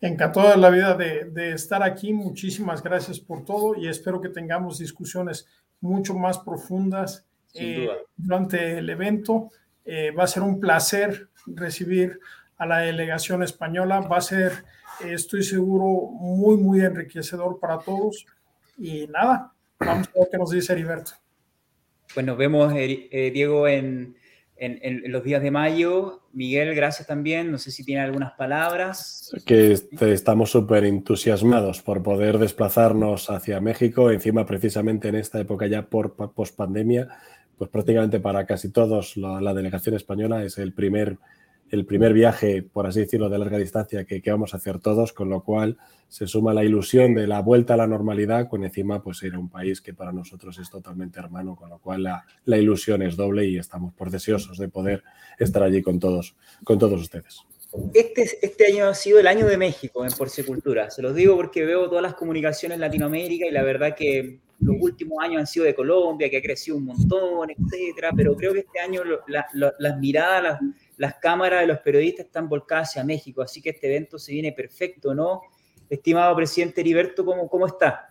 Encantado 0.00 0.50
de 0.50 0.56
la 0.56 0.70
vida 0.70 0.94
de, 0.94 1.52
estar 1.52 1.82
aquí. 1.82 2.12
Muchísimas 2.12 2.82
gracias 2.82 3.20
por 3.20 3.44
todo 3.44 3.74
y 3.76 3.86
espero 3.86 4.20
que 4.20 4.30
tengamos 4.30 4.78
discusiones 4.78 5.46
mucho 5.80 6.14
más 6.14 6.38
profundas 6.38 7.26
eh, 7.52 7.88
durante 8.16 8.78
el 8.78 8.88
evento. 8.88 9.50
Eh, 9.84 10.10
va 10.10 10.24
a 10.24 10.26
ser 10.26 10.42
un 10.42 10.58
placer 10.58 11.28
recibir 11.46 12.18
a 12.58 12.66
la 12.66 12.78
delegación 12.78 13.42
española. 13.42 14.00
Va 14.00 14.18
a 14.18 14.22
ser, 14.22 14.52
eh, 15.04 15.12
estoy 15.12 15.42
seguro, 15.42 16.10
muy, 16.12 16.56
muy 16.56 16.80
enriquecedor 16.80 17.58
para 17.58 17.78
todos. 17.78 18.26
Y 18.78 19.06
nada, 19.08 19.52
vamos 19.78 20.08
a 20.08 20.18
ver 20.18 20.28
qué 20.30 20.38
nos 20.38 20.50
dice 20.50 20.72
Heriberto. 20.72 21.12
Pues 22.12 22.24
nos 22.24 22.36
vemos, 22.36 22.72
eh, 22.74 23.08
eh, 23.10 23.30
Diego, 23.32 23.66
en, 23.66 24.16
los 25.06 25.24
días 25.24 25.42
de 25.42 25.50
mayo. 25.50 26.22
Miguel, 26.32 26.74
gracias 26.74 27.08
también. 27.08 27.50
No 27.50 27.58
sé 27.58 27.70
si 27.70 27.84
tiene 27.84 28.02
algunas 28.02 28.32
palabras. 28.32 29.34
Que 29.44 29.72
estamos 29.72 30.50
súper 30.50 30.84
entusiasmados 30.84 31.82
por 31.82 32.02
poder 32.02 32.38
desplazarnos 32.38 33.30
hacia 33.30 33.60
México, 33.60 34.10
encima 34.10 34.46
precisamente 34.46 35.08
en 35.08 35.16
esta 35.16 35.40
época 35.40 35.66
ya 35.66 35.82
por 35.82 36.14
post 36.14 36.56
pandemia, 36.56 37.08
pues 37.58 37.68
prácticamente 37.68 38.20
para 38.20 38.46
casi 38.46 38.70
todos 38.70 39.16
la 39.16 39.52
delegación 39.52 39.96
española 39.96 40.44
es 40.44 40.56
el 40.56 40.72
primer 40.72 41.18
el 41.74 41.86
primer 41.86 42.12
viaje, 42.12 42.62
por 42.62 42.86
así 42.86 43.00
decirlo, 43.00 43.28
de 43.28 43.38
larga 43.38 43.58
distancia 43.58 44.04
que, 44.04 44.22
vamos 44.26 44.54
a 44.54 44.58
hacer 44.58 44.78
todos, 44.78 45.12
con 45.12 45.28
lo 45.28 45.42
cual 45.42 45.76
se 46.08 46.26
suma 46.26 46.54
la 46.54 46.64
ilusión 46.64 47.14
de 47.14 47.26
la 47.26 47.40
vuelta 47.40 47.74
a 47.74 47.76
la 47.76 47.86
normalidad, 47.86 48.48
con 48.48 48.64
encima 48.64 49.02
pues 49.02 49.22
ir 49.24 49.34
a 49.34 49.38
un 49.38 49.48
país 49.48 49.80
que 49.80 49.92
para 49.92 50.12
nosotros 50.12 50.58
es 50.58 50.70
totalmente 50.70 51.18
hermano, 51.18 51.56
con 51.56 51.70
lo 51.70 51.78
cual 51.78 52.04
la, 52.04 52.58
ilusión 52.58 53.02
es 53.02 53.16
doble 53.16 53.46
y 53.46 53.58
estamos 53.58 53.92
por 53.92 54.10
deseosos 54.10 54.56
de 54.58 54.68
poder 54.68 55.02
estar 55.38 55.62
allí 55.62 55.82
con 55.82 55.98
todos, 55.98 56.36
con 56.62 56.78
todos 56.78 57.00
ustedes. 57.00 57.40
Este, 57.92 58.22
este 58.40 58.66
año 58.72 58.86
ha 58.86 58.94
sido 58.94 59.18
el 59.18 59.26
año 59.26 59.46
de 59.46 59.56
México 59.56 60.04
en 60.04 60.12
Porcicultura. 60.12 60.90
Se 60.90 61.02
los 61.02 61.12
digo 61.12 61.34
porque 61.34 61.64
veo 61.64 61.88
todas 61.88 62.02
las 62.02 62.14
comunicaciones 62.14 62.76
en 62.76 62.80
Latinoamérica 62.80 63.46
y 63.46 63.50
la 63.50 63.64
verdad 63.64 63.96
que 63.96 64.38
los 64.60 64.76
últimos 64.80 65.18
años 65.22 65.40
han 65.40 65.46
sido 65.46 65.66
de 65.66 65.74
Colombia, 65.74 66.30
que 66.30 66.38
ha 66.38 66.42
crecido 66.42 66.76
un 66.76 66.84
montón, 66.84 67.50
etcétera, 67.50 68.12
pero 68.16 68.36
creo 68.36 68.52
que 68.52 68.60
este 68.60 68.80
año 68.80 69.02
las 69.26 69.98
miradas, 69.98 70.42
las 70.42 70.60
cámaras 71.20 71.60
de 71.60 71.66
los 71.66 71.78
periodistas 71.78 72.26
están 72.26 72.48
volcadas 72.48 72.90
hacia 72.90 73.04
México, 73.04 73.42
así 73.42 73.60
que 73.60 73.70
este 73.70 73.86
evento 73.86 74.18
se 74.18 74.32
viene 74.32 74.52
perfecto, 74.52 75.14
¿no? 75.14 75.42
Estimado 75.88 76.34
presidente 76.36 76.80
Heriberto, 76.80 77.24
¿cómo, 77.24 77.48
cómo 77.48 77.66
está? 77.66 78.08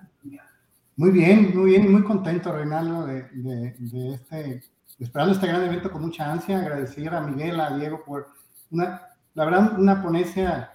Muy 0.96 1.10
bien, 1.10 1.56
muy 1.56 1.72
bien 1.72 1.86
y 1.86 1.90
muy 1.90 2.04
contento, 2.04 2.52
Reinaldo, 2.52 3.08
de, 3.08 3.76
este, 4.14 4.62
esperando 5.00 5.34
este 5.34 5.48
gran 5.48 5.64
evento 5.64 5.92
con 5.92 6.04
mucha 6.04 6.32
ansia, 6.32 6.60
agradecer 6.60 7.10
a 7.10 7.22
Miguel, 7.22 7.60
a 7.60 7.76
Diego 7.76 8.04
por 8.04 8.28
una, 8.70 9.02
la 9.34 9.46
verdad, 9.46 9.80
una 9.80 10.04
ponencia 10.04 10.72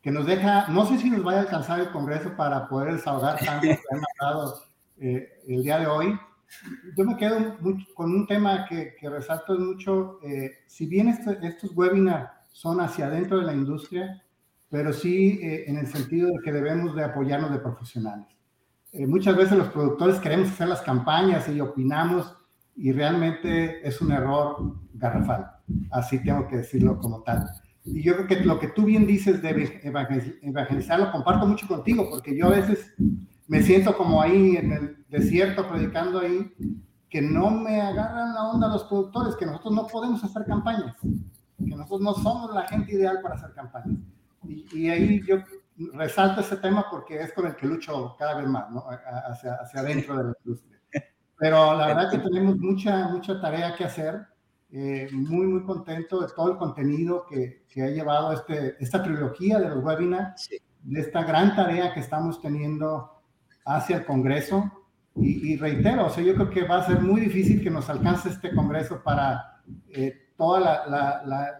que 0.00 0.12
nos 0.12 0.26
deja, 0.26 0.68
no 0.68 0.86
sé 0.86 0.98
si 0.98 1.10
nos 1.10 1.24
vaya 1.24 1.38
a 1.38 1.42
alcanzar 1.42 1.80
el 1.80 1.90
Congreso 1.90 2.36
para 2.36 2.68
poder 2.68 2.94
desahogar 2.94 3.38
tanto 3.44 3.62
que 3.62 3.80
han 3.90 4.02
hablado 4.20 4.62
eh, 5.00 5.28
el 5.48 5.62
día 5.64 5.80
de 5.80 5.86
hoy, 5.88 6.18
yo 6.96 7.04
me 7.04 7.16
quedo 7.16 7.56
con 7.94 8.14
un 8.14 8.26
tema 8.26 8.66
que, 8.68 8.94
que 8.98 9.08
resalto 9.08 9.58
mucho, 9.58 10.18
eh, 10.22 10.52
si 10.66 10.86
bien 10.86 11.08
este, 11.08 11.38
estos 11.46 11.76
webinars 11.76 12.30
son 12.52 12.80
hacia 12.80 13.06
adentro 13.06 13.38
de 13.38 13.44
la 13.44 13.54
industria, 13.54 14.22
pero 14.70 14.92
sí 14.92 15.38
eh, 15.42 15.64
en 15.66 15.78
el 15.78 15.86
sentido 15.86 16.28
de 16.28 16.42
que 16.42 16.52
debemos 16.52 16.94
de 16.94 17.04
apoyarnos 17.04 17.52
de 17.52 17.58
profesionales. 17.58 18.26
Eh, 18.92 19.06
muchas 19.06 19.36
veces 19.36 19.58
los 19.58 19.68
productores 19.68 20.18
queremos 20.18 20.48
hacer 20.48 20.68
las 20.68 20.80
campañas 20.82 21.48
y 21.48 21.60
opinamos 21.60 22.34
y 22.74 22.92
realmente 22.92 23.86
es 23.86 24.00
un 24.00 24.12
error 24.12 24.76
garrafal, 24.94 25.50
así 25.90 26.22
tengo 26.22 26.48
que 26.48 26.58
decirlo 26.58 26.98
como 26.98 27.22
tal. 27.22 27.46
Y 27.84 28.02
yo 28.02 28.14
creo 28.14 28.26
que 28.26 28.40
lo 28.44 28.58
que 28.58 28.68
tú 28.68 28.84
bien 28.84 29.06
dices 29.06 29.42
de 29.42 29.80
evangelizar 30.42 31.00
lo 31.00 31.10
comparto 31.10 31.46
mucho 31.46 31.66
contigo, 31.66 32.08
porque 32.10 32.36
yo 32.36 32.46
a 32.46 32.50
veces 32.50 32.94
me 33.48 33.62
siento 33.62 33.96
como 33.96 34.22
ahí 34.22 34.56
en 34.56 34.72
el 34.72 35.04
desierto 35.08 35.66
predicando 35.66 36.20
ahí, 36.20 36.54
que 37.08 37.22
no 37.22 37.50
me 37.50 37.80
agarran 37.80 38.34
la 38.34 38.48
onda 38.50 38.68
los 38.68 38.84
productores, 38.84 39.34
que 39.36 39.46
nosotros 39.46 39.74
no 39.74 39.86
podemos 39.86 40.22
hacer 40.22 40.44
campañas, 40.44 40.94
que 41.00 41.74
nosotros 41.74 42.02
no 42.02 42.14
somos 42.14 42.54
la 42.54 42.68
gente 42.68 42.92
ideal 42.92 43.20
para 43.22 43.36
hacer 43.36 43.52
campañas. 43.54 43.98
Y, 44.44 44.88
ahí 44.88 45.20
yo 45.26 45.38
resalto 45.94 46.42
ese 46.42 46.56
tema 46.58 46.84
porque 46.90 47.20
es 47.20 47.32
con 47.32 47.46
el 47.46 47.56
que 47.56 47.66
lucho 47.66 48.14
cada 48.18 48.36
vez 48.36 48.46
más, 48.46 48.70
¿no? 48.70 48.84
hacia, 49.30 49.54
hacia 49.54 49.80
adentro 49.80 50.18
de 50.18 50.24
la 50.24 50.34
industria. 50.44 50.78
Pero 51.38 51.76
la 51.76 51.86
verdad 51.86 52.10
que 52.10 52.18
tenemos 52.18 52.58
mucha, 52.58 53.08
mucha 53.08 53.40
tarea 53.40 53.74
que 53.74 53.84
hacer. 53.84 54.26
Eh, 54.70 55.08
muy, 55.12 55.46
muy 55.46 55.62
contento 55.62 56.20
de 56.20 56.26
todo 56.34 56.52
el 56.52 56.58
contenido 56.58 57.24
que, 57.26 57.64
que 57.70 57.82
ha 57.82 57.88
llevado 57.88 58.32
este, 58.32 58.76
esta 58.80 59.02
trilogía 59.02 59.58
de 59.58 59.70
los 59.70 59.82
webinars, 59.82 60.50
de 60.82 61.00
esta 61.00 61.22
gran 61.24 61.56
tarea 61.56 61.94
que 61.94 62.00
estamos 62.00 62.42
teniendo 62.42 63.17
hacia 63.68 63.98
el 63.98 64.04
Congreso. 64.04 64.72
Y, 65.20 65.56
reitero, 65.56 66.06
o 66.06 66.10
sea, 66.10 66.22
yo 66.22 66.34
creo 66.34 66.48
que 66.48 66.62
va 66.62 66.78
a 66.78 66.86
ser 66.86 67.00
muy 67.00 67.20
difícil 67.20 67.60
que 67.60 67.70
nos 67.70 67.90
alcance 67.90 68.28
este 68.28 68.54
Congreso 68.54 69.02
para 69.02 69.60
eh, 69.88 70.14
todas 70.36 70.88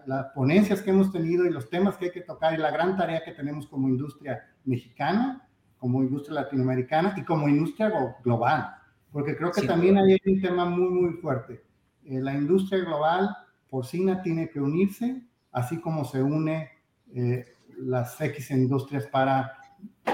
las 0.07 0.25
ponencias 0.33 0.81
que 0.81 0.91
hemos 0.91 1.11
tenido 1.11 1.45
y 1.45 1.49
los 1.49 1.69
temas 1.69 1.97
que 1.97 2.05
hay 2.05 2.11
que 2.11 2.21
tocar 2.21 2.53
y 2.53 2.57
la 2.57 2.71
gran 2.71 2.95
tarea 2.95 3.21
que 3.23 3.33
tenemos 3.33 3.67
como 3.67 3.89
industria 3.89 4.47
mexicana, 4.63 5.45
como 5.77 6.01
industria 6.01 6.41
latinoamericana 6.41 7.13
y 7.17 7.23
como 7.23 7.49
industria 7.49 7.91
global. 8.23 8.75
porque 9.11 9.35
creo 9.35 9.51
que 9.51 9.63
también 9.63 9.97
hay 9.97 10.17
un 10.25 10.39
tema 10.39 10.65
muy, 10.65 10.89
muy 10.89 11.13
fuerte. 11.15 11.61
Eh, 12.05 12.21
la 12.21 12.33
industria 12.33 12.79
global 12.85 13.35
porcina 13.69 14.21
tiene 14.21 14.49
que 14.49 14.61
unirse, 14.61 15.21
así 15.51 15.81
como 15.81 16.05
se 16.05 16.23
une 16.23 16.69
eh, 17.13 17.45
las 17.77 18.21
X 18.21 18.51
industrias 18.51 19.05
para 19.07 19.58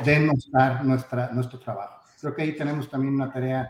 denostar 0.03 0.84
nuestra, 0.86 1.32
nuestro 1.32 1.59
trabajo. 1.59 2.01
Creo 2.20 2.36
que 2.36 2.41
ahí 2.41 2.55
tenemos 2.55 2.89
también 2.89 3.16
una 3.16 3.32
tarea 3.32 3.70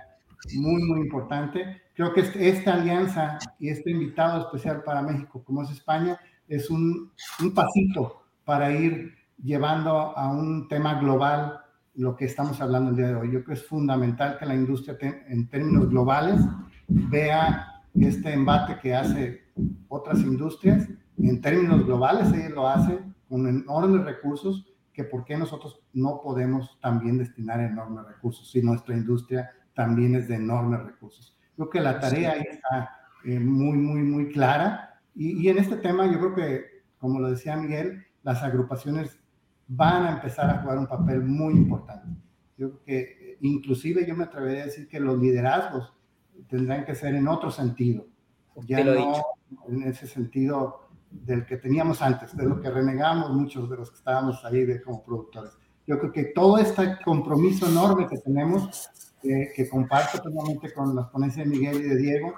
muy, 0.53 0.83
muy 0.83 1.01
importante. 1.01 1.81
Creo 1.93 2.13
que 2.13 2.21
este, 2.21 2.49
esta 2.49 2.73
alianza 2.73 3.39
y 3.59 3.69
este 3.69 3.91
invitado 3.91 4.41
especial 4.41 4.83
para 4.83 5.01
México, 5.01 5.43
como 5.43 5.63
es 5.63 5.71
España, 5.71 6.19
es 6.47 6.69
un, 6.69 7.11
un 7.41 7.53
pasito 7.53 8.23
para 8.43 8.71
ir 8.71 9.13
llevando 9.43 10.17
a 10.17 10.31
un 10.31 10.67
tema 10.67 10.99
global 10.99 11.61
lo 11.95 12.15
que 12.15 12.25
estamos 12.25 12.59
hablando 12.61 12.91
el 12.91 12.97
día 12.97 13.07
de 13.07 13.15
hoy. 13.15 13.27
Yo 13.27 13.43
creo 13.43 13.45
que 13.45 13.53
es 13.53 13.65
fundamental 13.65 14.37
que 14.37 14.45
la 14.45 14.55
industria 14.55 14.97
en 15.27 15.47
términos 15.47 15.89
globales 15.89 16.41
vea 16.87 17.81
este 17.93 18.33
embate 18.33 18.79
que 18.81 18.93
hace 18.93 19.45
otras 19.87 20.19
industrias. 20.19 20.87
En 21.17 21.41
términos 21.41 21.85
globales, 21.85 22.31
ellos 22.33 22.51
lo 22.51 22.67
hacen 22.67 23.15
con 23.29 23.47
enormes 23.47 24.03
recursos, 24.03 24.65
que 24.95 25.03
por 25.03 25.25
qué 25.25 25.37
nosotros 25.37 25.81
no 25.93 26.21
podemos 26.21 26.79
también 26.79 27.17
destinar 27.17 27.59
enormes 27.59 28.05
recursos 28.05 28.49
si 28.49 28.61
nuestra 28.61 28.95
industria 28.95 29.51
también 29.73 30.15
es 30.15 30.29
de 30.29 30.35
enormes 30.35 30.83
recursos. 30.83 31.37
Creo 31.55 31.69
que 31.69 31.81
la 31.81 31.99
tarea 31.99 32.31
ahí 32.31 32.43
está 32.49 32.89
eh, 33.25 33.39
muy, 33.39 33.77
muy, 33.77 34.01
muy 34.01 34.31
clara. 34.31 35.01
Y, 35.13 35.43
y 35.43 35.49
en 35.49 35.57
este 35.57 35.75
tema 35.77 36.09
yo 36.09 36.17
creo 36.19 36.35
que, 36.35 36.65
como 36.97 37.19
lo 37.19 37.29
decía 37.29 37.57
Miguel, 37.57 38.05
las 38.23 38.41
agrupaciones 38.41 39.19
van 39.67 40.05
a 40.05 40.11
empezar 40.13 40.49
a 40.49 40.61
jugar 40.61 40.77
un 40.77 40.87
papel 40.87 41.21
muy 41.23 41.53
importante. 41.53 42.07
Yo 42.57 42.71
creo 42.71 42.83
que 42.85 43.37
inclusive 43.41 44.05
yo 44.07 44.15
me 44.15 44.23
atrevería 44.23 44.63
a 44.63 44.65
decir 44.67 44.87
que 44.87 44.99
los 44.99 45.19
liderazgos 45.19 45.93
tendrán 46.47 46.85
que 46.85 46.95
ser 46.95 47.15
en 47.15 47.27
otro 47.27 47.51
sentido. 47.51 48.07
Ya 48.65 48.81
no 48.81 49.21
en 49.67 49.83
ese 49.83 50.07
sentido 50.07 50.84
del 51.23 51.45
que 51.45 51.57
teníamos 51.57 52.01
antes, 52.01 52.35
de 52.35 52.45
lo 52.45 52.59
que 52.59 52.69
renegamos 52.69 53.31
muchos 53.31 53.69
de 53.69 53.77
los 53.77 53.91
que 53.91 53.97
estábamos 53.97 54.43
ahí 54.45 54.65
de, 54.65 54.81
como 54.81 55.03
productores. 55.03 55.51
Yo 55.87 55.99
creo 55.99 56.11
que 56.11 56.25
todo 56.25 56.57
este 56.57 56.97
compromiso 57.03 57.67
enorme 57.67 58.07
que 58.07 58.17
tenemos, 58.17 58.89
que 59.21 59.69
comparto 59.69 60.21
plenamente 60.21 60.73
con 60.73 60.95
las 60.95 61.07
ponencias 61.07 61.47
de 61.47 61.51
Miguel 61.51 61.77
y 61.77 61.83
de 61.83 61.95
Diego, 61.97 62.33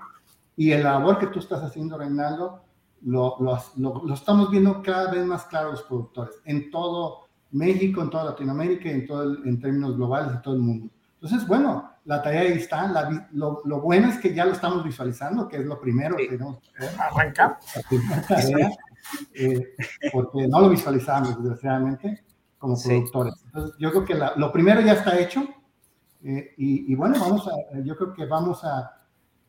y 0.56 0.72
el 0.72 0.84
labor 0.84 1.20
que 1.20 1.28
tú 1.28 1.40
estás 1.40 1.64
haciendo, 1.64 1.98
Reinaldo, 1.98 2.64
lo, 3.04 3.38
lo, 3.40 4.04
lo, 4.06 4.14
estamos 4.14 4.50
viendo 4.50 4.82
cada 4.82 5.12
vez 5.12 5.26
más 5.26 5.46
claro 5.46 5.72
los 5.72 5.84
productores, 5.84 6.36
en 6.46 6.72
todo 6.72 7.28
México, 7.52 8.02
en 8.02 8.10
toda 8.10 8.26
Latinoamérica, 8.26 8.90
en, 8.90 9.06
todo 9.06 9.46
en 9.46 9.60
términos 9.60 9.96
globales, 9.96 10.34
en 10.34 10.42
todo 10.42 10.56
el 10.56 10.62
mundo. 10.62 10.90
Entonces, 11.28 11.46
bueno, 11.46 11.92
la 12.06 12.22
tarea 12.22 12.42
ahí 12.42 12.54
está. 12.54 12.88
lo, 13.34 13.62
lo, 13.66 13.82
bueno 13.82 14.08
es 14.08 14.18
que 14.18 14.34
ya 14.34 14.46
lo 14.46 14.54
estamos 14.54 14.82
visualizando, 14.82 15.50
que 15.50 15.58
es 15.58 15.66
lo 15.66 15.78
primero 15.78 16.16
que 16.16 16.30
tenemos 16.30 16.60
que 16.60 16.86
Arrancar. 16.98 17.58
Eh, 19.34 19.74
porque 20.12 20.50
no 20.50 20.60
lo 20.60 20.70
visualizamos, 20.70 21.42
desgraciadamente, 21.42 22.26
como 22.58 22.78
productores. 22.82 23.36
Entonces, 23.46 23.78
yo 23.80 23.92
creo 23.92 24.04
que 24.04 24.20
lo 24.36 24.52
primero 24.52 24.82
ya 24.82 24.94
está 24.94 25.18
hecho. 25.18 25.48
Eh, 26.24 26.54
y, 26.58 26.92
y, 26.92 26.96
bueno, 26.96 27.16
vamos 27.18 27.48
a, 27.48 27.80
yo 27.80 27.96
creo 27.96 28.14
que 28.14 28.26
vamos 28.26 28.66
a, 28.66 29.00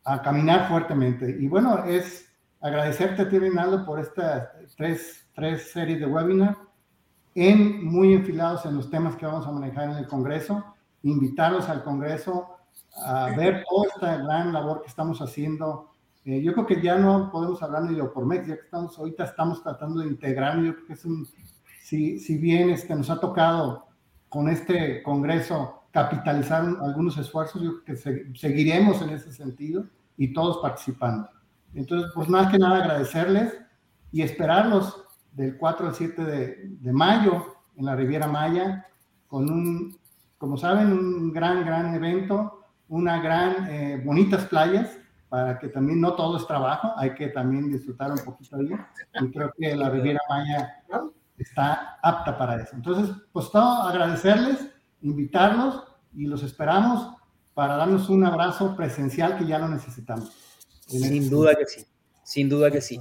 a, 0.05 0.21
caminar 0.21 0.69
fuertemente. 0.69 1.29
Y 1.37 1.49
bueno, 1.49 1.83
es 1.83 2.25
agradecerte 2.61 3.23
a 3.23 3.29
ti, 3.29 3.37
Reinaldo, 3.37 3.85
por 3.85 3.99
estas 3.99 4.47
tres, 4.77 5.27
tres 5.35 5.71
series 5.71 5.99
de 5.99 6.05
webinar, 6.05 6.57
en, 7.35 7.85
muy 7.85 8.13
enfilados 8.13 8.65
en 8.65 8.77
los 8.77 8.89
temas 8.89 9.17
que 9.17 9.25
vamos 9.25 9.45
a 9.45 9.51
manejar 9.51 9.89
en 9.89 9.97
el 9.97 10.07
Congreso 10.07 10.63
invitarlos 11.03 11.69
al 11.69 11.83
Congreso 11.83 12.47
a 13.03 13.27
ver 13.35 13.63
toda 13.69 13.87
esta 13.87 14.17
gran 14.17 14.53
labor 14.53 14.81
que 14.81 14.87
estamos 14.87 15.21
haciendo. 15.21 15.91
Eh, 16.25 16.41
yo 16.41 16.53
creo 16.53 16.65
que 16.65 16.81
ya 16.81 16.97
no 16.97 17.31
podemos 17.31 17.61
hablar 17.63 17.83
ni 17.83 17.95
de 17.95 18.01
Opormex, 18.01 18.47
ya 18.47 18.55
que 18.55 18.63
estamos, 18.63 18.97
ahorita 18.97 19.23
estamos 19.23 19.63
tratando 19.63 20.01
de 20.01 20.07
integrar, 20.07 20.59
yo 20.59 20.73
creo 20.75 20.87
que 20.87 20.93
es 20.93 21.05
un, 21.05 21.27
si, 21.81 22.19
si 22.19 22.37
bien 22.37 22.69
este, 22.69 22.95
nos 22.95 23.09
ha 23.09 23.19
tocado 23.19 23.87
con 24.27 24.49
este 24.49 25.01
Congreso 25.01 25.83
capitalizar 25.91 26.63
algunos 26.81 27.17
esfuerzos, 27.17 27.61
yo 27.61 27.83
creo 27.83 27.97
que 27.97 28.35
seguiremos 28.35 29.01
en 29.01 29.09
ese 29.11 29.31
sentido 29.31 29.85
y 30.17 30.33
todos 30.33 30.59
participando. 30.59 31.29
Entonces, 31.73 32.11
pues 32.13 32.27
más 32.27 32.51
que 32.51 32.59
nada 32.59 32.83
agradecerles 32.83 33.57
y 34.11 34.21
esperarlos 34.21 35.03
del 35.31 35.57
4 35.57 35.87
al 35.87 35.95
7 35.95 36.23
de, 36.23 36.55
de 36.79 36.93
mayo 36.93 37.55
en 37.75 37.85
la 37.85 37.95
Riviera 37.95 38.27
Maya 38.27 38.85
con 39.27 39.49
un 39.49 39.97
como 40.39 40.57
saben, 40.57 40.91
un 40.91 41.31
gran, 41.31 41.65
gran 41.65 41.93
evento, 41.93 42.65
una 42.87 43.21
gran, 43.21 43.67
eh, 43.69 44.01
bonitas 44.03 44.45
playas, 44.45 44.97
para 45.27 45.59
que 45.59 45.67
también 45.67 46.01
no 46.01 46.15
todo 46.15 46.37
es 46.37 46.47
trabajo, 46.47 46.93
hay 46.97 47.13
que 47.13 47.27
también 47.27 47.71
disfrutar 47.71 48.09
un 48.11 48.17
poquito 48.19 48.55
ahí. 48.55 48.71
Y 49.21 49.31
creo 49.31 49.53
que 49.55 49.75
la 49.75 49.89
Riviera 49.89 50.19
Maya 50.27 50.83
está 51.37 51.99
apta 52.01 52.35
para 52.37 52.63
eso. 52.63 52.75
Entonces, 52.75 53.15
pues 53.31 53.51
todo 53.51 53.83
agradecerles, 53.83 54.71
invitarlos 55.01 55.83
y 56.15 56.25
los 56.25 56.41
esperamos 56.41 57.15
para 57.53 57.75
darnos 57.75 58.09
un 58.09 58.25
abrazo 58.25 58.75
presencial 58.75 59.37
que 59.37 59.45
ya 59.45 59.59
lo 59.59 59.67
necesitamos. 59.67 60.31
Sin 60.87 61.29
duda 61.29 61.53
que 61.53 61.65
sí, 61.65 61.85
sin 62.23 62.49
duda 62.49 62.71
que 62.71 62.81
sí. 62.81 62.99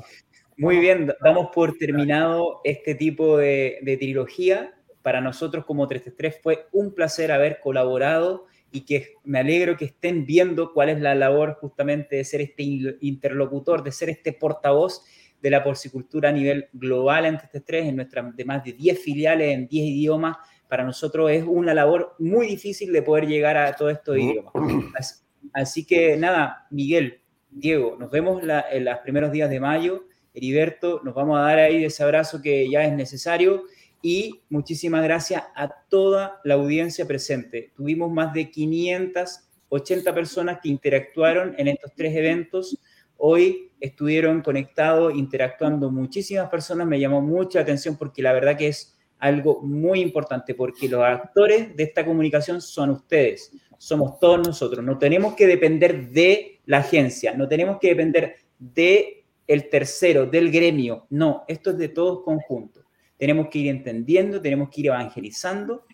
Muy 0.59 0.79
bien, 0.81 1.11
damos 1.23 1.51
por 1.55 1.79
terminado 1.79 2.61
este 2.65 2.97
tipo 2.97 3.39
de, 3.39 3.79
de 3.83 3.97
trilogía 3.97 4.75
para 5.09 5.23
nosotros 5.23 5.65
como 5.65 5.89
333 5.89 6.43
fue 6.43 6.67
un 6.71 6.93
placer 6.93 7.33
haber 7.33 7.61
colaborado 7.61 8.45
y 8.71 8.83
que 8.83 9.15
me 9.25 9.39
alegro 9.39 9.75
que 9.75 9.87
estén 9.87 10.27
viendo 10.27 10.75
cuál 10.75 10.91
es 10.91 11.01
la 11.01 11.15
labor 11.15 11.57
justamente 11.63 12.17
de 12.17 12.25
ser 12.25 12.43
este 12.43 12.63
interlocutor, 13.01 13.83
de 13.83 13.91
ser 13.91 14.11
este 14.11 14.35
portavoz 14.35 15.03
de 15.41 15.49
la 15.49 15.65
porcicultura 15.65 16.29
a 16.29 16.33
nivel 16.33 16.69
global 16.75 17.25
en 17.25 17.39
333, 17.39 17.87
en 17.87 17.97
nuestra, 17.97 18.23
de 18.23 18.45
más 18.45 18.63
de 18.63 18.75
10 18.75 18.99
filiales 18.99 19.55
en 19.55 19.67
10 19.67 19.87
idiomas. 19.87 20.37
Para 20.69 20.85
nosotros 20.85 21.31
es 21.31 21.43
una 21.43 21.73
labor 21.73 22.15
muy 22.19 22.47
difícil 22.47 22.93
de 22.93 23.01
poder 23.01 23.27
llegar 23.27 23.57
a 23.57 23.75
todos 23.77 23.93
estos 23.93 24.19
idiomas. 24.19 25.27
Así, 25.55 25.87
que 25.87 26.19
nada, 26.19 26.67
Miguel, 26.71 27.23
Diego, 27.49 27.97
nos 27.99 28.11
vemos 28.11 28.43
en 28.43 28.85
los 28.85 28.99
primeros 28.99 29.33
días 29.33 29.49
de 29.49 29.59
mayo. 29.59 30.05
Heriberto, 30.35 31.01
nos 31.03 31.15
vamos 31.15 31.39
a 31.39 31.45
dar 31.45 31.61
ahí 31.61 31.83
ese 31.83 32.03
abrazo 32.03 32.43
que 32.43 32.69
ya 32.69 32.85
es 32.85 32.93
necesario 32.93 33.65
y 34.03 34.43
muchísimas 34.49 35.03
gracias 35.03 35.45
a 35.55 35.69
toda 35.89 36.41
la 36.45 36.55
audiencia 36.55 37.07
presente. 37.07 37.73
Tuvimos 37.77 38.11
más 38.11 38.33
de 38.33 38.51
580 38.51 40.15
personas 40.15 40.59
que 40.63 40.69
interactuaron 40.69 41.55
en 41.59 41.69
estos 41.69 41.93
tres 41.97 42.15
eventos. 42.15 42.79
Hoy 43.17 43.73
estuvieron 43.81 44.43
conectados, 44.43 45.15
interactuando 45.15 45.91
muchísimas 45.91 46.49
personas. 46.49 46.87
Me 46.87 47.01
llamó 47.01 47.21
mucha 47.21 47.61
atención 47.61 47.97
porque 47.97 48.23
la 48.23 48.33
verdad 48.33 48.57
que 48.57 48.69
es 48.69 48.97
algo 49.19 49.61
muy 49.63 50.01
importante, 50.01 50.55
porque 50.55 50.89
los 50.89 51.03
actores 51.03 51.75
de 51.75 51.83
esta 51.83 52.05
comunicación 52.05 52.61
son 52.61 52.91
ustedes, 52.91 53.53
somos 53.77 54.21
todos 54.21 54.47
nosotros. 54.47 54.85
No 54.85 54.97
tenemos 54.97 55.35
que 55.35 55.49
depender 55.49 56.11
de 56.11 56.61
la 56.67 56.79
agencia, 56.79 57.35
no 57.35 57.49
tenemos 57.49 57.79
que 57.81 57.89
depender 57.89 58.37
de 58.61 59.25
el 59.49 59.69
tercero, 59.69 60.27
del 60.27 60.53
gremio. 60.53 61.07
No, 61.11 61.45
esto 61.49 61.71
es 61.71 61.79
de 61.79 61.89
todos 61.89 62.23
conjuntos 62.23 62.78
tenemos 63.19 63.49
que 63.49 63.59
ir 63.59 63.69
entendiendo, 63.69 64.41
tenemos 64.41 64.71
que 64.71 64.81
ir 64.81 64.87
evangelizando 64.87 65.85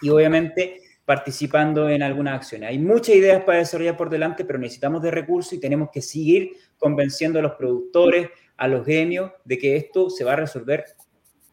y 0.00 0.08
obviamente 0.08 0.80
participando 1.04 1.88
en 1.88 2.02
algunas 2.02 2.34
acciones. 2.34 2.70
Hay 2.70 2.78
muchas 2.78 3.16
ideas 3.16 3.42
para 3.44 3.58
desarrollar 3.58 3.96
por 3.96 4.08
delante, 4.08 4.44
pero 4.44 4.58
necesitamos 4.58 5.02
de 5.02 5.10
recursos 5.10 5.52
y 5.52 5.60
tenemos 5.60 5.90
que 5.92 6.00
seguir 6.00 6.52
convenciendo 6.78 7.38
a 7.38 7.42
los 7.42 7.52
productores, 7.52 8.30
a 8.56 8.68
los 8.68 8.86
gremios, 8.86 9.32
de 9.44 9.58
que 9.58 9.76
esto 9.76 10.08
se 10.08 10.24
va 10.24 10.32
a 10.32 10.36
resolver 10.36 10.84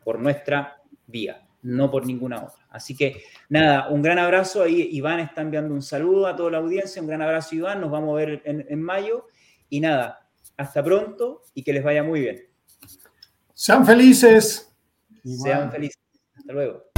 por 0.03 0.19
nuestra 0.19 0.81
vía, 1.07 1.45
no 1.63 1.91
por 1.91 2.05
ninguna 2.05 2.43
otra. 2.43 2.65
Así 2.69 2.95
que 2.95 3.23
nada, 3.49 3.89
un 3.89 4.01
gran 4.01 4.19
abrazo. 4.19 4.63
Ahí 4.63 4.87
Iván 4.93 5.19
está 5.19 5.41
enviando 5.41 5.73
un 5.73 5.81
saludo 5.81 6.27
a 6.27 6.35
toda 6.35 6.51
la 6.51 6.57
audiencia, 6.59 7.01
un 7.01 7.07
gran 7.07 7.21
abrazo 7.21 7.55
Iván, 7.55 7.81
nos 7.81 7.91
vamos 7.91 8.13
a 8.13 8.25
ver 8.25 8.41
en, 8.45 8.65
en 8.69 8.81
mayo 8.81 9.27
y 9.69 9.81
nada, 9.81 10.29
hasta 10.55 10.81
pronto 10.83 11.43
y 11.53 11.63
que 11.63 11.73
les 11.73 11.83
vaya 11.83 12.03
muy 12.03 12.21
bien. 12.21 12.45
Sean 13.53 13.85
felices. 13.85 14.70
Sean 15.23 15.71
felices. 15.71 15.97
Hasta 16.35 16.53
luego. 16.53 16.90